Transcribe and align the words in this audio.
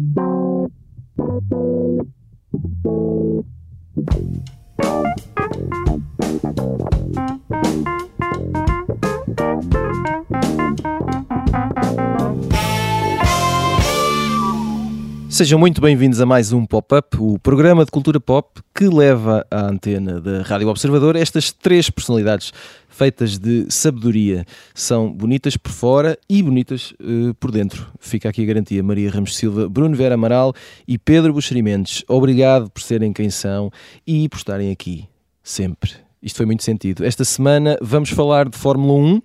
Bye. 0.00 0.39
Sejam 15.40 15.58
muito 15.58 15.80
bem-vindos 15.80 16.20
a 16.20 16.26
mais 16.26 16.52
um 16.52 16.66
Pop-Up, 16.66 17.16
o 17.18 17.38
programa 17.38 17.82
de 17.82 17.90
cultura 17.90 18.20
pop 18.20 18.60
que 18.74 18.86
leva 18.86 19.42
à 19.50 19.68
antena 19.68 20.20
da 20.20 20.42
Rádio 20.42 20.68
Observador 20.68 21.16
estas 21.16 21.50
três 21.50 21.88
personalidades 21.88 22.52
feitas 22.90 23.38
de 23.38 23.64
sabedoria. 23.70 24.44
São 24.74 25.10
bonitas 25.10 25.56
por 25.56 25.72
fora 25.72 26.18
e 26.28 26.42
bonitas 26.42 26.92
uh, 27.00 27.32
por 27.40 27.50
dentro. 27.50 27.90
Fica 27.98 28.28
aqui 28.28 28.42
a 28.42 28.44
garantia. 28.44 28.82
Maria 28.82 29.10
Ramos 29.10 29.34
Silva, 29.34 29.66
Bruno 29.66 29.96
Vera 29.96 30.14
Amaral 30.14 30.52
e 30.86 30.98
Pedro 30.98 31.32
Buxerimentos. 31.32 32.04
Obrigado 32.06 32.68
por 32.68 32.82
serem 32.82 33.10
quem 33.10 33.30
são 33.30 33.72
e 34.06 34.28
por 34.28 34.36
estarem 34.36 34.70
aqui 34.70 35.08
sempre. 35.42 35.92
Isto 36.22 36.36
foi 36.36 36.44
muito 36.44 36.62
sentido. 36.62 37.02
Esta 37.02 37.24
semana 37.24 37.78
vamos 37.80 38.10
falar 38.10 38.46
de 38.46 38.58
Fórmula 38.58 38.92
1, 38.92 39.22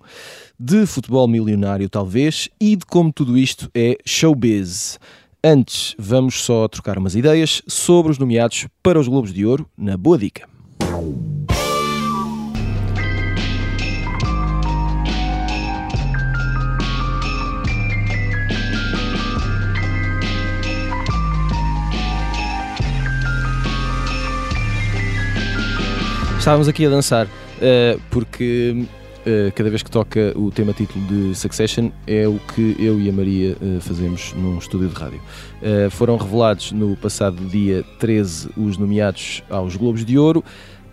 de 0.58 0.86
futebol 0.86 1.28
milionário 1.28 1.90
talvez 1.90 2.48
e 2.58 2.74
de 2.74 2.86
como 2.86 3.12
tudo 3.12 3.36
isto 3.36 3.70
é 3.74 3.98
showbiz. 4.02 4.98
Antes, 5.48 5.94
vamos 5.96 6.42
só 6.42 6.66
trocar 6.66 6.98
umas 6.98 7.14
ideias 7.14 7.62
sobre 7.68 8.10
os 8.10 8.18
nomeados 8.18 8.66
para 8.82 8.98
os 8.98 9.06
Globos 9.06 9.32
de 9.32 9.46
Ouro 9.46 9.64
na 9.78 9.96
Boa 9.96 10.18
Dica. 10.18 10.48
Estávamos 26.36 26.66
aqui 26.66 26.84
a 26.86 26.90
dançar 26.90 27.26
uh, 27.26 28.00
porque 28.10 28.84
cada 29.54 29.68
vez 29.68 29.82
que 29.82 29.90
toca 29.90 30.32
o 30.36 30.50
tema 30.50 30.72
título 30.72 31.04
de 31.06 31.34
Succession 31.34 31.90
é 32.06 32.28
o 32.28 32.38
que 32.54 32.76
eu 32.78 33.00
e 33.00 33.08
a 33.08 33.12
Maria 33.12 33.56
uh, 33.60 33.80
fazemos 33.80 34.32
num 34.34 34.58
estúdio 34.58 34.88
de 34.88 34.94
rádio. 34.94 35.20
Uh, 35.60 35.90
foram 35.90 36.16
revelados 36.16 36.70
no 36.70 36.96
passado 36.96 37.44
dia 37.46 37.84
13 37.98 38.50
os 38.56 38.76
nomeados 38.76 39.42
aos 39.50 39.74
Globos 39.74 40.04
de 40.04 40.16
Ouro, 40.16 40.44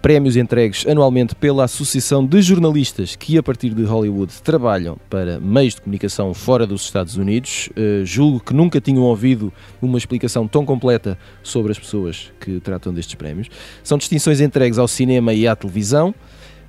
prémios 0.01 0.35
entregues 0.35 0.85
anualmente 0.87 1.35
pela 1.35 1.63
Associação 1.63 2.25
de 2.25 2.41
Jornalistas 2.41 3.15
que, 3.15 3.37
a 3.37 3.43
partir 3.43 3.69
de 3.73 3.83
Hollywood, 3.83 4.33
trabalham 4.41 4.97
para 5.09 5.39
meios 5.39 5.75
de 5.75 5.81
comunicação 5.81 6.33
fora 6.33 6.65
dos 6.65 6.83
Estados 6.83 7.15
Unidos. 7.15 7.69
julgo 8.03 8.41
que 8.41 8.53
nunca 8.53 8.81
tinham 8.81 9.03
ouvido 9.03 9.53
uma 9.81 9.97
explicação 9.97 10.47
tão 10.47 10.65
completa 10.65 11.17
sobre 11.41 11.71
as 11.71 11.79
pessoas 11.79 12.31
que 12.39 12.59
tratam 12.59 12.93
destes 12.93 13.15
prémios. 13.15 13.47
São 13.81 13.97
distinções 13.97 14.41
entregues 14.41 14.77
ao 14.77 14.87
cinema 14.87 15.33
e 15.33 15.47
à 15.47 15.55
televisão 15.55 16.13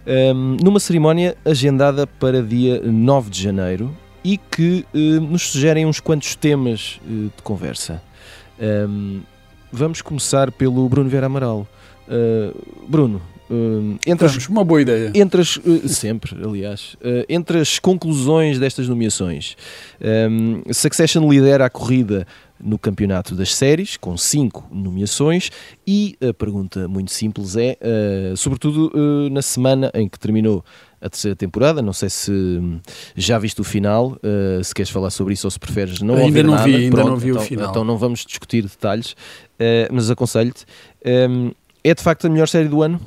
um, 0.07 0.57
numa 0.63 0.81
cerimónia 0.81 1.37
agendada 1.45 2.07
para 2.07 2.43
dia 2.43 2.81
9 2.83 3.31
de 3.31 3.43
janeiro 3.43 3.95
e 4.23 4.39
que 4.39 4.85
uh, 4.95 4.99
nos 5.21 5.51
sugerem 5.51 5.87
uns 5.87 6.01
quantos 6.01 6.35
temas 6.35 7.01
uh, 7.07 7.33
de 7.37 7.43
conversa. 7.43 8.03
Um, 8.61 9.21
vamos 9.71 10.01
começar 10.01 10.51
pelo 10.53 10.89
Bruno 10.89 11.11
Vera 11.11 11.27
Amaral. 11.27 11.67
Uh, 12.09 12.87
Bruno, 12.89 13.21
entre 14.07 14.27
as, 14.27 14.49
uma 14.49 14.65
boa 14.65 14.81
ideia. 14.81 15.13
Entre 15.15 15.41
as, 15.41 15.61
sempre, 15.87 16.35
aliás, 16.43 16.97
entre 17.29 17.59
as 17.59 17.79
conclusões 17.79 18.59
destas 18.59 18.89
nomeações, 18.89 19.55
um, 20.31 20.63
Succession 20.73 21.31
lidera 21.31 21.67
a 21.67 21.71
corrida 21.71 22.27
no 22.61 22.79
campeonato 22.79 23.35
das 23.35 23.55
séries, 23.55 23.97
com 23.97 24.17
cinco 24.17 24.67
nomeações, 24.71 25.51
e 25.87 26.17
a 26.27 26.33
pergunta 26.33 26.89
muito 26.89 27.13
simples 27.13 27.57
é, 27.57 27.79
uh, 27.83 28.37
sobretudo 28.37 28.91
uh, 28.95 29.31
na 29.31 29.43
semana 29.43 29.91
em 29.95 30.09
que 30.09 30.19
terminou 30.19 30.65
a 31.01 31.09
terceira 31.11 31.37
temporada, 31.37 31.83
não 31.83 31.93
sei 31.93 32.09
se 32.09 32.33
já 33.15 33.39
viste 33.39 33.61
o 33.61 33.65
final, 33.65 34.13
uh, 34.23 34.65
se 34.65 34.75
queres 34.75 34.91
falar 34.91 35.11
sobre 35.11 35.35
isso 35.35 35.47
ou 35.47 35.51
se 35.51 35.59
preferes 35.59 36.01
não 36.01 36.15
ainda 36.15 36.27
ouvir 36.27 36.45
não 36.45 36.55
nada. 36.55 36.65
Vi, 36.65 36.75
ainda 36.77 36.97
Pronto, 36.97 37.11
não 37.11 37.17
vi 37.17 37.31
então, 37.31 37.43
o 37.43 37.45
final. 37.45 37.71
Então 37.71 37.85
não 37.85 37.99
vamos 37.99 38.25
discutir 38.25 38.63
detalhes, 38.63 39.15
mas 39.93 40.11
aconselho-te. 40.11 40.65
Um, 41.05 41.51
é 41.83 41.95
de 41.95 42.03
facto 42.03 42.27
a 42.27 42.31
melhor 42.31 42.49
série 42.49 42.69
do 42.69 42.83
ano? 42.83 42.99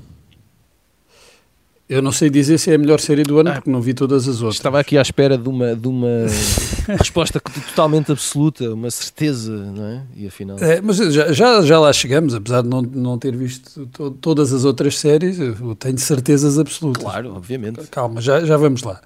Eu 1.89 2.01
não 2.01 2.11
sei 2.11 2.29
dizer 2.29 2.57
se 2.57 2.69
é 2.69 2.75
a 2.75 2.77
melhor 2.77 2.99
série 2.99 3.23
do 3.23 3.39
ano, 3.39 3.49
ah, 3.49 3.53
porque 3.53 3.69
não 3.69 3.79
vi 3.79 3.93
todas 3.93 4.27
as 4.27 4.41
outras. 4.41 4.55
Estava 4.55 4.77
aqui 4.77 4.97
à 4.97 5.01
espera 5.01 5.37
de 5.37 5.47
uma, 5.47 5.73
de 5.73 5.87
uma 5.87 6.25
resposta 6.99 7.39
totalmente 7.39 8.11
absoluta, 8.11 8.73
uma 8.73 8.91
certeza, 8.91 9.53
não 9.53 9.85
é? 9.85 10.01
E 10.15 10.27
afinal. 10.27 10.57
É, 10.59 10.81
mas 10.81 10.97
já, 10.97 11.31
já, 11.31 11.61
já, 11.61 11.79
lá 11.79 11.93
chegamos, 11.93 12.35
apesar 12.35 12.61
de 12.61 12.67
não, 12.67 12.81
não 12.81 13.17
ter 13.17 13.33
visto 13.37 13.85
to, 13.87 14.11
todas 14.11 14.51
as 14.51 14.65
outras 14.65 14.99
séries, 14.99 15.39
eu 15.39 15.75
tenho 15.75 15.97
certezas 15.97 16.59
absolutas. 16.59 17.01
Claro, 17.01 17.33
obviamente. 17.33 17.79
Calma, 17.89 18.19
já, 18.19 18.43
já 18.43 18.57
vamos 18.57 18.83
lá. 18.83 18.99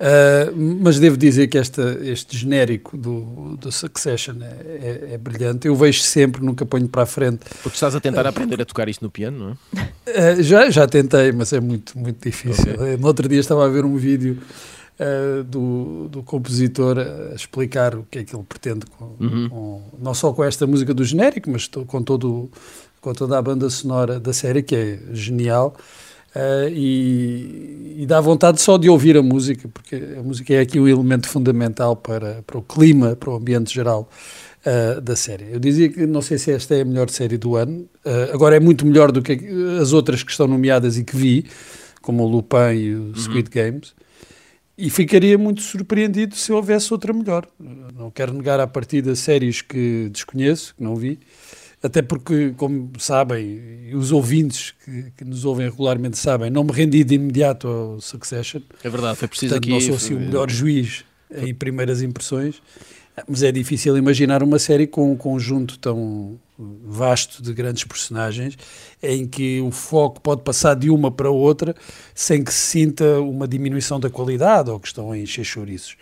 Uh, 0.00 0.54
mas 0.80 1.00
devo 1.00 1.16
dizer 1.16 1.48
que 1.48 1.58
esta, 1.58 1.98
este 2.02 2.36
genérico 2.36 2.96
do, 2.96 3.56
do 3.56 3.72
Succession 3.72 4.36
é, 4.40 4.46
é, 4.46 5.14
é, 5.14 5.18
brilhante. 5.18 5.66
Eu 5.66 5.74
vejo 5.74 6.00
sempre, 6.02 6.40
nunca 6.40 6.64
ponho 6.64 6.86
para 6.86 7.02
a 7.02 7.06
frente. 7.06 7.40
Porque 7.62 7.74
estás 7.74 7.96
a 7.96 8.00
tentar 8.00 8.24
uh, 8.24 8.28
aprender 8.28 8.62
a 8.62 8.64
tocar 8.64 8.88
isto 8.88 9.02
no 9.02 9.10
piano, 9.10 9.56
não 9.74 9.80
é? 9.80 10.38
Uh, 10.38 10.42
já, 10.42 10.70
já 10.70 10.86
tentei, 10.86 11.32
mas 11.32 11.52
é 11.52 11.58
muito, 11.58 11.98
muito 11.98 12.22
difícil. 12.24 12.74
Okay. 12.74 12.96
No 12.96 13.08
outro 13.08 13.28
dia 13.28 13.40
estava 13.40 13.66
a 13.66 13.68
ver 13.68 13.84
um 13.84 13.96
vídeo 13.96 14.38
do, 15.46 16.08
do 16.08 16.24
compositor 16.24 16.98
a 16.98 17.32
explicar 17.32 17.94
o 17.94 18.04
que 18.10 18.18
é 18.18 18.24
que 18.24 18.34
ele 18.34 18.42
pretende, 18.42 18.84
com, 18.86 19.14
uhum. 19.20 19.48
com, 19.48 19.82
não 19.96 20.12
só 20.12 20.32
com 20.32 20.42
esta 20.42 20.66
música 20.66 20.92
do 20.92 21.04
genérico, 21.04 21.48
mas 21.48 21.68
com, 21.68 22.02
todo, 22.02 22.50
com 23.00 23.14
toda 23.14 23.38
a 23.38 23.42
banda 23.42 23.70
sonora 23.70 24.18
da 24.18 24.32
série, 24.32 24.60
que 24.60 24.74
é 24.74 24.98
genial. 25.12 25.76
Uh, 26.36 26.68
e, 26.70 27.94
e, 28.02 28.06
dá 28.06 28.20
vontade 28.20 28.60
só 28.60 28.76
de 28.76 28.88
ouvir 28.88 29.16
a 29.16 29.22
música, 29.22 29.66
porque 29.68 29.96
a 30.18 30.22
música 30.22 30.54
é 30.54 30.60
aqui 30.60 30.78
o 30.78 30.86
elemento 30.86 31.26
fundamental 31.26 31.96
para, 31.96 32.42
para 32.46 32.58
o 32.58 32.62
clima, 32.62 33.16
para 33.16 33.30
o 33.30 33.36
ambiente 33.36 33.74
geral 33.74 34.08
uh, 34.64 35.00
da 35.00 35.16
série. 35.16 35.46
Eu 35.52 35.58
dizia 35.58 35.88
que 35.88 36.06
não 36.06 36.20
sei 36.20 36.36
se 36.36 36.52
esta 36.52 36.74
é 36.74 36.82
a 36.82 36.84
melhor 36.84 37.08
série 37.08 37.38
do 37.38 37.56
ano, 37.56 37.88
uh, 38.04 38.34
agora 38.34 38.56
é 38.56 38.60
muito 38.60 38.84
melhor 38.86 39.10
do 39.10 39.22
que 39.22 39.40
as 39.80 39.92
outras 39.92 40.22
que 40.22 40.30
estão 40.30 40.46
nomeadas 40.46 40.98
e 40.98 41.04
que 41.04 41.16
vi, 41.16 41.46
como 42.02 42.22
o 42.22 42.28
Lupin 42.28 42.74
e 42.74 42.94
o 42.94 42.98
uhum. 42.98 43.14
Squid 43.14 43.48
Games, 43.50 43.94
e 44.76 44.90
ficaria 44.90 45.36
muito 45.36 45.62
surpreendido 45.62 46.36
se 46.36 46.52
houvesse 46.52 46.92
outra 46.92 47.12
melhor. 47.12 47.48
Não 47.96 48.10
quero 48.10 48.32
negar 48.32 48.60
a 48.60 48.66
partir 48.66 49.02
das 49.02 49.18
séries 49.18 49.60
que 49.60 50.08
desconheço, 50.12 50.74
que 50.76 50.82
não 50.82 50.94
vi, 50.94 51.18
até 51.82 52.02
porque, 52.02 52.52
como 52.56 52.90
sabem, 52.98 53.92
os 53.94 54.10
ouvintes 54.10 54.74
que, 54.84 55.12
que, 55.16 55.24
nos 55.24 55.44
ouvem 55.44 55.68
regularmente 55.68 56.18
sabem, 56.18 56.50
não 56.50 56.64
me 56.64 56.72
rendi 56.72 57.04
de 57.04 57.14
imediato 57.14 57.68
ao 57.68 58.00
Succession. 58.00 58.60
É 58.82 58.90
verdade, 58.90 59.16
foi 59.16 59.28
preciso 59.28 59.54
Portanto, 59.54 59.64
aqui... 59.64 59.72
não 59.72 59.80
sou 59.80 59.94
assim 59.94 60.14
o 60.14 60.20
melhor 60.20 60.50
juiz 60.50 61.04
em 61.30 61.54
primeiras 61.54 62.02
impressões, 62.02 62.60
mas 63.28 63.42
é 63.42 63.52
difícil 63.52 63.96
imaginar 63.96 64.42
uma 64.42 64.58
série 64.58 64.86
com 64.86 65.12
um 65.12 65.16
conjunto 65.16 65.78
tão 65.78 66.38
vasto 66.58 67.40
de 67.40 67.52
grandes 67.52 67.84
personagens, 67.84 68.58
em 69.00 69.26
que 69.26 69.60
o 69.60 69.70
foco 69.70 70.20
pode 70.20 70.42
passar 70.42 70.74
de 70.74 70.90
uma 70.90 71.10
para 71.10 71.30
outra 71.30 71.74
sem 72.14 72.42
que 72.42 72.52
se 72.52 72.60
sinta 72.60 73.20
uma 73.20 73.46
diminuição 73.46 74.00
da 74.00 74.10
qualidade 74.10 74.68
ou 74.68 74.80
que 74.80 74.88
estão 74.88 75.12
a 75.12 75.18
encher 75.18 75.44
chouriços. 75.44 75.96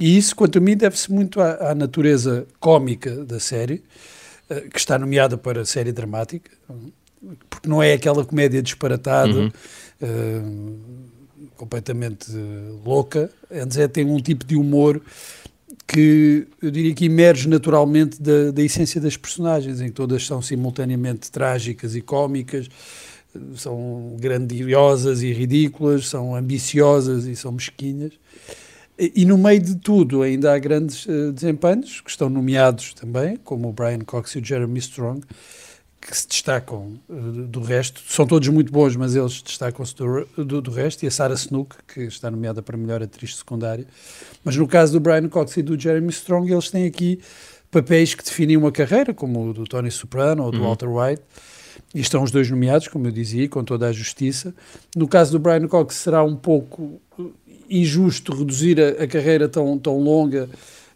E 0.00 0.16
isso, 0.16 0.34
quanto 0.36 0.58
a 0.58 0.60
mim, 0.60 0.76
deve-se 0.76 1.10
muito 1.12 1.40
à, 1.40 1.70
à 1.70 1.74
natureza 1.74 2.46
cómica 2.60 3.24
da 3.24 3.40
série, 3.40 3.82
que 4.60 4.78
está 4.78 4.98
nomeada 4.98 5.36
para 5.36 5.64
série 5.64 5.92
dramática, 5.92 6.50
porque 7.48 7.68
não 7.68 7.82
é 7.82 7.92
aquela 7.92 8.24
comédia 8.24 8.62
disparatada, 8.62 9.32
uhum. 9.32 9.50
uh, 10.02 10.80
completamente 11.56 12.30
louca. 12.84 13.30
Antes 13.50 13.76
é 13.78 13.86
tem 13.88 14.04
um 14.04 14.20
tipo 14.20 14.44
de 14.44 14.56
humor 14.56 15.00
que 15.86 16.46
eu 16.60 16.70
diria 16.70 16.94
que 16.94 17.04
emerge 17.04 17.48
naturalmente 17.48 18.20
da, 18.20 18.50
da 18.50 18.62
essência 18.62 19.00
das 19.00 19.16
personagens, 19.16 19.80
em 19.80 19.86
que 19.86 19.92
todas 19.92 20.24
são 20.26 20.40
simultaneamente 20.40 21.30
trágicas 21.30 21.94
e 21.94 22.00
cómicas, 22.00 22.68
são 23.56 24.16
grandiosas 24.18 25.22
e 25.22 25.32
ridículas, 25.32 26.08
são 26.08 26.34
ambiciosas 26.34 27.26
e 27.26 27.34
são 27.34 27.52
mesquinhas. 27.52 28.12
E, 28.98 29.24
no 29.24 29.38
meio 29.38 29.60
de 29.60 29.76
tudo 29.76 30.22
ainda 30.22 30.54
há 30.54 30.58
grandes 30.58 31.06
uh, 31.06 31.32
desempenhos 31.32 32.00
que 32.00 32.10
estão 32.10 32.28
nomeados 32.28 32.92
também, 32.94 33.36
como 33.36 33.68
o 33.68 33.72
Brian 33.72 34.00
Cox 34.00 34.32
e 34.32 34.38
o 34.38 34.44
Jeremy 34.44 34.78
Strong, 34.78 35.22
que 36.00 36.16
se 36.16 36.28
destacam 36.28 37.00
uh, 37.08 37.14
do 37.14 37.62
resto. 37.62 38.02
São 38.06 38.26
todos 38.26 38.48
muito 38.48 38.70
bons, 38.70 38.94
mas 38.94 39.16
eles 39.16 39.40
destacam-se 39.40 39.94
do, 39.96 40.26
do, 40.44 40.60
do, 40.60 40.70
resto. 40.70 41.04
E 41.04 41.08
a 41.08 41.10
Sarah 41.10 41.34
Snook, 41.34 41.76
que 41.88 42.02
está 42.02 42.30
nomeada 42.30 42.60
para 42.60 42.76
melhor 42.76 43.02
atriz 43.02 43.36
secundária. 43.36 43.86
Mas 44.44 44.56
no 44.56 44.68
caso 44.68 44.92
do 44.92 45.00
Brian 45.00 45.28
Cox 45.28 45.56
e 45.56 45.62
do 45.62 45.78
Jeremy 45.78 46.10
Strong, 46.10 46.52
eles 46.52 46.70
têm 46.70 46.86
aqui 46.86 47.18
papéis 47.70 48.14
que 48.14 48.22
definem 48.22 48.56
uma 48.56 48.70
carreira, 48.70 49.14
como 49.14 49.48
o 49.48 49.54
do 49.54 49.64
Tony 49.64 49.90
Soprano 49.90 50.44
ou 50.44 50.50
do 50.50 50.58
uhum. 50.58 50.64
Walter 50.64 50.88
White. 50.88 51.22
E 51.94 52.00
estão 52.00 52.22
os 52.22 52.30
dois 52.30 52.50
nomeados, 52.50 52.88
como 52.88 53.06
eu 53.06 53.12
dizia, 53.12 53.48
com 53.48 53.64
toda 53.64 53.86
a 53.86 53.92
justiça. 53.92 54.54
No 54.94 55.08
caso 55.08 55.32
do 55.32 55.38
Brian 55.38 55.66
Cox, 55.66 55.96
será 55.96 56.22
um 56.22 56.36
pouco 56.36 57.00
injusto 57.80 58.34
reduzir 58.36 58.80
a, 58.80 59.04
a 59.04 59.06
carreira 59.06 59.48
tão, 59.48 59.78
tão 59.78 59.98
longa 59.98 60.48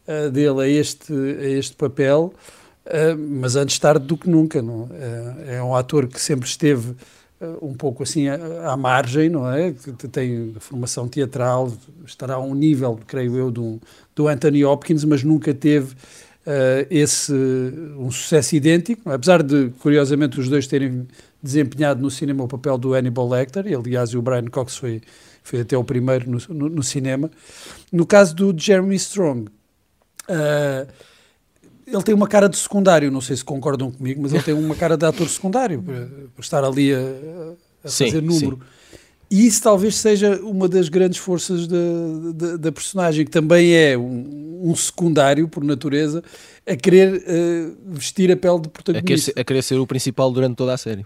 uh, 0.06 0.30
dele 0.30 0.62
a 0.62 0.68
este, 0.68 1.12
a 1.12 1.48
este 1.48 1.74
papel, 1.76 2.32
uh, 2.86 3.18
mas 3.18 3.56
antes 3.56 3.78
tarde 3.78 4.06
do 4.06 4.16
que 4.16 4.28
nunca. 4.28 4.60
Não? 4.62 4.88
é 5.46 5.62
um 5.62 5.74
ator 5.74 6.06
que 6.06 6.20
sempre 6.20 6.48
esteve 6.48 6.94
um 7.60 7.74
pouco 7.74 8.02
assim 8.02 8.28
à, 8.28 8.72
à, 8.72 8.76
margem, 8.76 9.28
não 9.28 9.50
é? 9.50 9.72
Que 9.72 10.08
tem 10.08 10.54
formação 10.58 11.06
teatral, 11.06 11.70
estará 12.06 12.34
a 12.34 12.40
um 12.40 12.54
nível, 12.54 12.98
creio 13.06 13.36
eu, 13.36 13.50
do, 13.50 13.78
do 14.14 14.26
Anthony 14.26 14.64
Hopkins, 14.64 15.04
mas 15.04 15.22
nunca 15.22 15.52
teve 15.52 15.94
uh, 16.46 16.86
esse 16.88 17.32
um 17.98 18.10
sucesso 18.10 18.54
idêntico, 18.56 19.10
apesar 19.10 19.42
de, 19.42 19.70
curiosamente, 19.80 20.38
os 20.38 20.48
dois 20.48 20.66
terem 20.66 21.06
desempenhado 21.42 22.00
no 22.00 22.10
cinema 22.10 22.44
o 22.44 22.48
papel 22.48 22.78
do 22.78 22.94
Hannibal 22.94 23.28
Lecter, 23.28 23.66
e 23.66 23.74
aliás 23.74 24.14
o 24.14 24.22
Brian 24.22 24.46
Cox 24.46 24.76
foi, 24.76 25.02
foi 25.46 25.60
até 25.60 25.76
o 25.76 25.84
primeiro 25.84 26.28
no, 26.30 26.38
no, 26.48 26.68
no 26.68 26.82
cinema. 26.82 27.30
No 27.92 28.04
caso 28.04 28.34
do 28.34 28.54
Jeremy 28.56 28.96
Strong, 28.96 29.48
uh, 30.28 30.92
ele 31.86 32.02
tem 32.02 32.14
uma 32.14 32.26
cara 32.26 32.48
de 32.48 32.56
secundário, 32.56 33.10
não 33.10 33.20
sei 33.20 33.36
se 33.36 33.44
concordam 33.44 33.90
comigo, 33.90 34.20
mas 34.20 34.32
ele 34.32 34.42
tem 34.42 34.54
uma 34.54 34.74
cara 34.74 34.96
de 34.96 35.06
ator 35.06 35.28
secundário, 35.28 35.82
por, 36.34 36.42
estar 36.42 36.64
ali 36.64 36.92
a, 36.92 36.98
a 37.84 37.88
sim, 37.88 38.06
fazer 38.06 38.20
número. 38.20 38.56
Sim. 38.56 38.98
E 39.30 39.46
isso 39.46 39.62
talvez 39.62 39.96
seja 39.96 40.40
uma 40.42 40.68
das 40.68 40.88
grandes 40.88 41.18
forças 41.18 41.66
da, 41.66 41.76
da, 42.34 42.56
da 42.56 42.72
personagem, 42.72 43.24
que 43.24 43.30
também 43.30 43.72
é 43.72 43.96
um, 43.96 44.70
um, 44.70 44.74
secundário 44.74 45.48
por 45.48 45.64
natureza, 45.64 46.22
a 46.66 46.76
querer 46.76 47.22
uh, 47.22 47.76
vestir 47.86 48.30
a 48.30 48.36
pele 48.36 48.60
de 48.60 48.68
protagonista. 48.68 49.04
A 49.04 49.06
querer, 49.06 49.20
ser, 49.20 49.40
a 49.40 49.44
querer 49.44 49.62
ser 49.62 49.78
o 49.78 49.86
principal 49.86 50.30
durante 50.32 50.56
toda 50.56 50.74
a 50.74 50.76
série. 50.76 51.04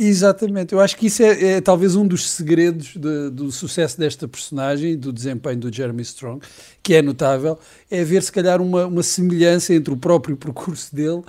Exatamente, 0.00 0.72
eu 0.72 0.80
acho 0.80 0.96
que 0.96 1.08
isso 1.08 1.24
é, 1.24 1.54
é 1.54 1.60
talvez 1.60 1.96
um 1.96 2.06
dos 2.06 2.30
segredos 2.30 2.94
de, 2.94 3.30
do 3.30 3.50
sucesso 3.50 3.98
desta 3.98 4.28
personagem 4.28 4.96
do 4.96 5.12
desempenho 5.12 5.58
do 5.58 5.74
Jeremy 5.74 6.02
Strong, 6.02 6.40
que 6.84 6.94
é 6.94 7.02
notável, 7.02 7.58
é 7.90 8.04
ver 8.04 8.22
se 8.22 8.30
calhar 8.30 8.62
uma, 8.62 8.86
uma 8.86 9.02
semelhança 9.02 9.74
entre 9.74 9.92
o 9.92 9.96
próprio 9.96 10.36
percurso 10.36 10.94
dele 10.94 11.18
uh, 11.18 11.24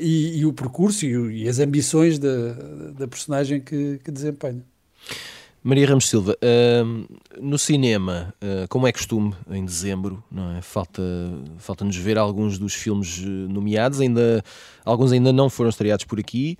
e, 0.00 0.38
e, 0.38 0.46
o 0.46 0.52
percurso 0.52 1.04
e, 1.04 1.42
e 1.42 1.48
as 1.48 1.58
ambições 1.58 2.20
da, 2.20 2.52
da 2.96 3.08
personagem 3.08 3.60
que, 3.60 3.98
que 4.04 4.12
desempenha. 4.12 4.62
Maria 5.64 5.86
Ramos 5.86 6.08
Silva, 6.08 6.36
uh, 6.42 7.18
no 7.40 7.56
cinema, 7.56 8.34
uh, 8.42 8.66
como 8.68 8.86
é 8.86 8.92
costume 8.92 9.32
em 9.48 9.64
dezembro, 9.64 10.22
não 10.30 10.56
é? 10.56 10.62
Falta, 10.62 11.02
falta-nos 11.58 11.96
ver 11.96 12.18
alguns 12.18 12.58
dos 12.58 12.74
filmes 12.74 13.22
eh, 13.22 13.26
nomeados, 13.26 14.00
ainda, 14.00 14.42
alguns 14.84 15.12
ainda 15.12 15.32
não 15.32 15.48
foram 15.48 15.70
estreados 15.70 16.04
por 16.04 16.18
aqui. 16.18 16.58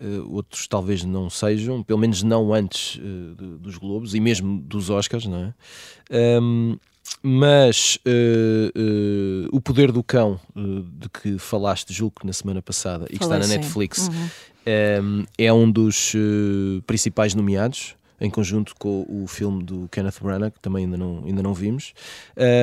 Uh, 0.00 0.34
outros 0.34 0.66
talvez 0.66 1.04
não 1.04 1.30
sejam, 1.30 1.82
pelo 1.82 1.98
menos 1.98 2.22
não 2.22 2.52
antes 2.52 2.96
uh, 2.96 3.34
de, 3.36 3.58
dos 3.58 3.78
Globos 3.78 4.14
e 4.14 4.20
mesmo 4.20 4.60
dos 4.60 4.90
Oscars, 4.90 5.26
não 5.26 5.38
é? 6.10 6.40
Um, 6.40 6.76
mas 7.22 7.98
uh, 8.06 9.48
O 9.52 9.60
Poder 9.60 9.92
do 9.92 10.02
Cão, 10.02 10.40
de 10.54 11.08
que 11.08 11.38
falaste, 11.38 11.92
julgo 11.92 12.16
na 12.24 12.32
semana 12.32 12.60
passada, 12.60 13.06
e 13.10 13.18
que 13.18 13.24
está 13.24 13.38
na 13.38 13.46
Netflix, 13.46 14.08
uhum. 14.08 14.28
um, 15.02 15.26
é 15.38 15.52
um 15.52 15.70
dos 15.70 16.12
principais 16.86 17.34
nomeados 17.34 17.94
em 18.20 18.30
conjunto 18.30 18.74
com 18.78 19.04
o 19.08 19.26
filme 19.26 19.62
do 19.62 19.88
Kenneth 19.90 20.14
Branagh, 20.22 20.50
que 20.50 20.60
também 20.60 20.84
ainda 20.84 20.96
não, 20.96 21.22
ainda 21.26 21.42
não 21.42 21.52
vimos. 21.52 21.92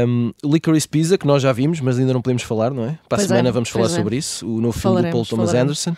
Um, 0.07 0.31
Licorice 0.44 0.88
Pizza, 0.88 1.18
que 1.18 1.28
nós 1.28 1.42
já 1.44 1.51
vimos, 1.51 1.80
mas 1.81 2.00
ainda 2.00 2.13
não 2.13 2.22
podemos 2.22 2.44
falar, 2.44 2.72
não 2.72 2.86
é? 2.86 2.98
Para 3.07 3.22
a 3.22 3.28
semana 3.28 3.50
é, 3.50 3.51
vamos 3.51 3.69
falar 3.69 3.86
é. 3.86 3.89
sobre 3.89 4.18
isso. 4.18 4.48
O 4.48 4.62
novo 4.62 4.78
filme 4.78 5.01
do 5.01 5.12
Paul 5.12 5.25
Thomas 5.25 5.51
falaremos. 5.51 5.88
Anderson. 5.88 5.95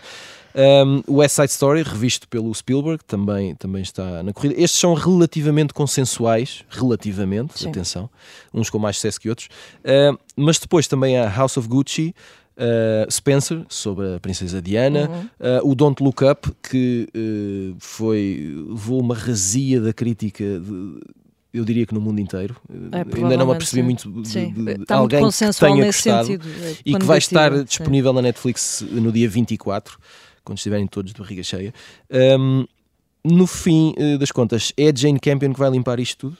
Um, 0.55 1.01
o 1.07 1.15
West 1.17 1.35
Side 1.35 1.51
Story, 1.51 1.83
revisto 1.83 2.27
pelo 2.27 2.53
Spielberg, 2.53 3.03
também, 3.05 3.55
também 3.55 3.81
está 3.81 4.21
na 4.21 4.31
corrida. 4.31 4.55
Estes 4.59 4.79
são 4.79 4.93
relativamente 4.93 5.73
consensuais, 5.73 6.63
relativamente, 6.69 7.59
Sim. 7.59 7.69
atenção, 7.69 8.09
uns 8.53 8.69
com 8.69 8.77
mais 8.77 8.97
sucesso 8.97 9.19
que 9.19 9.29
outros. 9.29 9.47
Uh, 9.79 10.17
mas 10.35 10.59
depois 10.59 10.87
também 10.87 11.17
há 11.17 11.29
House 11.29 11.57
of 11.57 11.67
Gucci, 11.67 12.13
Uh, 12.55 13.11
Spencer, 13.11 13.65
sobre 13.67 14.13
a 14.13 14.19
Princesa 14.19 14.61
Diana, 14.61 15.09
uhum. 15.09 15.67
uh, 15.67 15.71
o 15.71 15.73
Don't 15.73 16.03
Look 16.03 16.23
Up, 16.23 16.51
que 16.61 17.09
uh, 17.09 17.75
foi 17.79 18.53
levou 18.69 19.01
uma 19.01 19.15
razia 19.15 19.81
da 19.81 19.91
crítica 19.91 20.43
de, 20.59 20.99
eu 21.51 21.65
diria 21.65 21.85
que 21.87 21.95
no 21.95 21.99
mundo 21.99 22.19
inteiro. 22.19 22.55
É, 22.91 23.17
Ainda 23.17 23.37
não 23.37 23.47
me 23.47 23.53
apercebi 23.53 23.81
sim. 23.81 23.83
muito 23.83 24.21
de, 24.21 24.51
de, 24.51 24.85
de 24.85 24.93
alguém 24.93 25.21
muito 25.21 25.35
que 25.35 25.59
tenha 25.59 25.85
gostado 25.85 26.27
sentido, 26.27 26.47
é, 26.61 26.75
e 26.85 26.95
que 26.95 27.05
vai 27.05 27.17
estar 27.17 27.63
disponível 27.63 28.11
sim. 28.11 28.15
na 28.15 28.21
Netflix 28.21 28.85
no 28.91 29.11
dia 29.11 29.27
24 29.27 29.97
quando 30.43 30.57
estiverem 30.57 30.87
todos 30.87 31.13
de 31.13 31.19
barriga 31.19 31.43
cheia. 31.43 31.73
Um, 32.11 32.65
no 33.23 33.47
fim 33.47 33.93
uh, 33.97 34.17
das 34.17 34.31
contas, 34.31 34.73
é 34.77 34.93
Jane 34.95 35.19
Campion 35.19 35.53
que 35.53 35.59
vai 35.59 35.69
limpar 35.69 35.99
isto 35.99 36.29
tudo? 36.29 36.37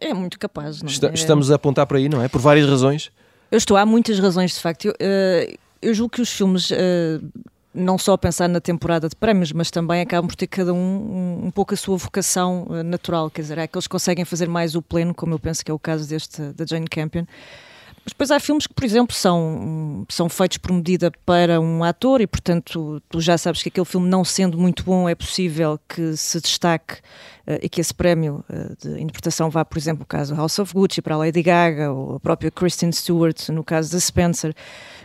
É, 0.00 0.12
muito 0.12 0.38
capaz, 0.38 0.82
não 0.82 0.88
Está, 0.88 1.08
é? 1.08 1.14
Estamos 1.14 1.50
a 1.50 1.54
apontar 1.54 1.86
para 1.86 1.98
aí, 1.98 2.08
não 2.08 2.20
é? 2.20 2.28
Por 2.28 2.40
várias 2.40 2.68
razões. 2.68 3.12
Eu 3.50 3.58
estou, 3.58 3.76
há 3.76 3.86
muitas 3.86 4.18
razões, 4.18 4.54
de 4.54 4.60
facto. 4.60 4.86
Eu, 4.86 4.92
uh, 4.92 5.58
eu 5.80 5.94
julgo 5.94 6.10
que 6.10 6.20
os 6.20 6.30
filmes. 6.30 6.70
Uh, 6.70 7.22
não 7.72 7.96
só 7.96 8.14
a 8.14 8.18
pensar 8.18 8.48
na 8.48 8.60
temporada 8.60 9.08
de 9.08 9.14
prémios, 9.14 9.52
mas 9.52 9.70
também 9.70 10.00
acabam 10.00 10.26
por 10.26 10.34
ter 10.34 10.48
cada 10.48 10.74
um 10.74 11.42
um, 11.44 11.50
pouco 11.50 11.74
a 11.74 11.76
sua 11.76 11.96
vocação 11.96 12.66
natural, 12.84 13.30
quer 13.30 13.42
dizer, 13.42 13.58
é 13.58 13.68
que 13.68 13.76
eles 13.76 13.86
conseguem 13.86 14.24
fazer 14.24 14.48
mais 14.48 14.74
o 14.74 14.82
pleno, 14.82 15.14
como 15.14 15.34
eu 15.34 15.38
penso 15.38 15.64
que 15.64 15.70
é 15.70 15.74
o 15.74 15.78
caso 15.78 16.08
deste 16.08 16.40
da 16.54 16.66
Jane 16.66 16.88
Campion. 16.88 17.24
Mas 18.08 18.12
depois 18.12 18.30
há 18.30 18.40
filmes 18.40 18.66
que, 18.66 18.72
por 18.72 18.84
exemplo, 18.84 19.14
são, 19.14 20.06
são 20.08 20.30
feitos 20.30 20.56
por 20.56 20.72
medida 20.72 21.12
para 21.26 21.60
um 21.60 21.84
ator 21.84 22.22
e, 22.22 22.26
portanto, 22.26 23.02
tu 23.06 23.20
já 23.20 23.36
sabes 23.36 23.62
que 23.62 23.68
aquele 23.68 23.84
filme, 23.84 24.08
não 24.08 24.24
sendo 24.24 24.56
muito 24.56 24.82
bom, 24.82 25.06
é 25.06 25.14
possível 25.14 25.78
que 25.86 26.16
se 26.16 26.40
destaque 26.40 26.94
uh, 26.94 27.58
e 27.60 27.68
que 27.68 27.82
esse 27.82 27.92
prémio 27.92 28.42
uh, 28.48 28.74
de 28.80 28.98
interpretação 28.98 29.50
vá, 29.50 29.62
por 29.62 29.76
exemplo, 29.76 30.00
no 30.00 30.06
caso 30.06 30.34
House 30.34 30.58
of 30.58 30.72
Gucci 30.72 31.02
para 31.02 31.16
a 31.16 31.18
Lady 31.18 31.42
Gaga 31.42 31.92
ou 31.92 32.16
a 32.16 32.20
própria 32.20 32.50
Kristen 32.50 32.90
Stewart, 32.92 33.50
no 33.50 33.62
caso 33.62 33.92
da 33.92 34.00
Spencer. 34.00 34.54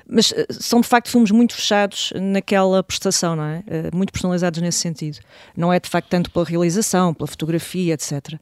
Mas 0.08 0.32
uh, 0.32 0.46
são, 0.50 0.80
de 0.80 0.88
facto, 0.88 1.10
filmes 1.10 1.32
muito 1.32 1.56
fechados 1.56 2.14
naquela 2.16 2.82
prestação, 2.82 3.36
não 3.36 3.44
é? 3.44 3.64
muito 3.94 4.14
personalizados 4.14 4.62
nesse 4.62 4.80
sentido. 4.80 5.20
Não 5.58 5.74
é, 5.74 5.80
de 5.80 5.90
facto, 5.90 6.08
tanto 6.08 6.32
pela 6.32 6.46
realização, 6.46 7.14
pela 7.14 7.28
fotografia, 7.28 7.96
etc. 7.96 8.40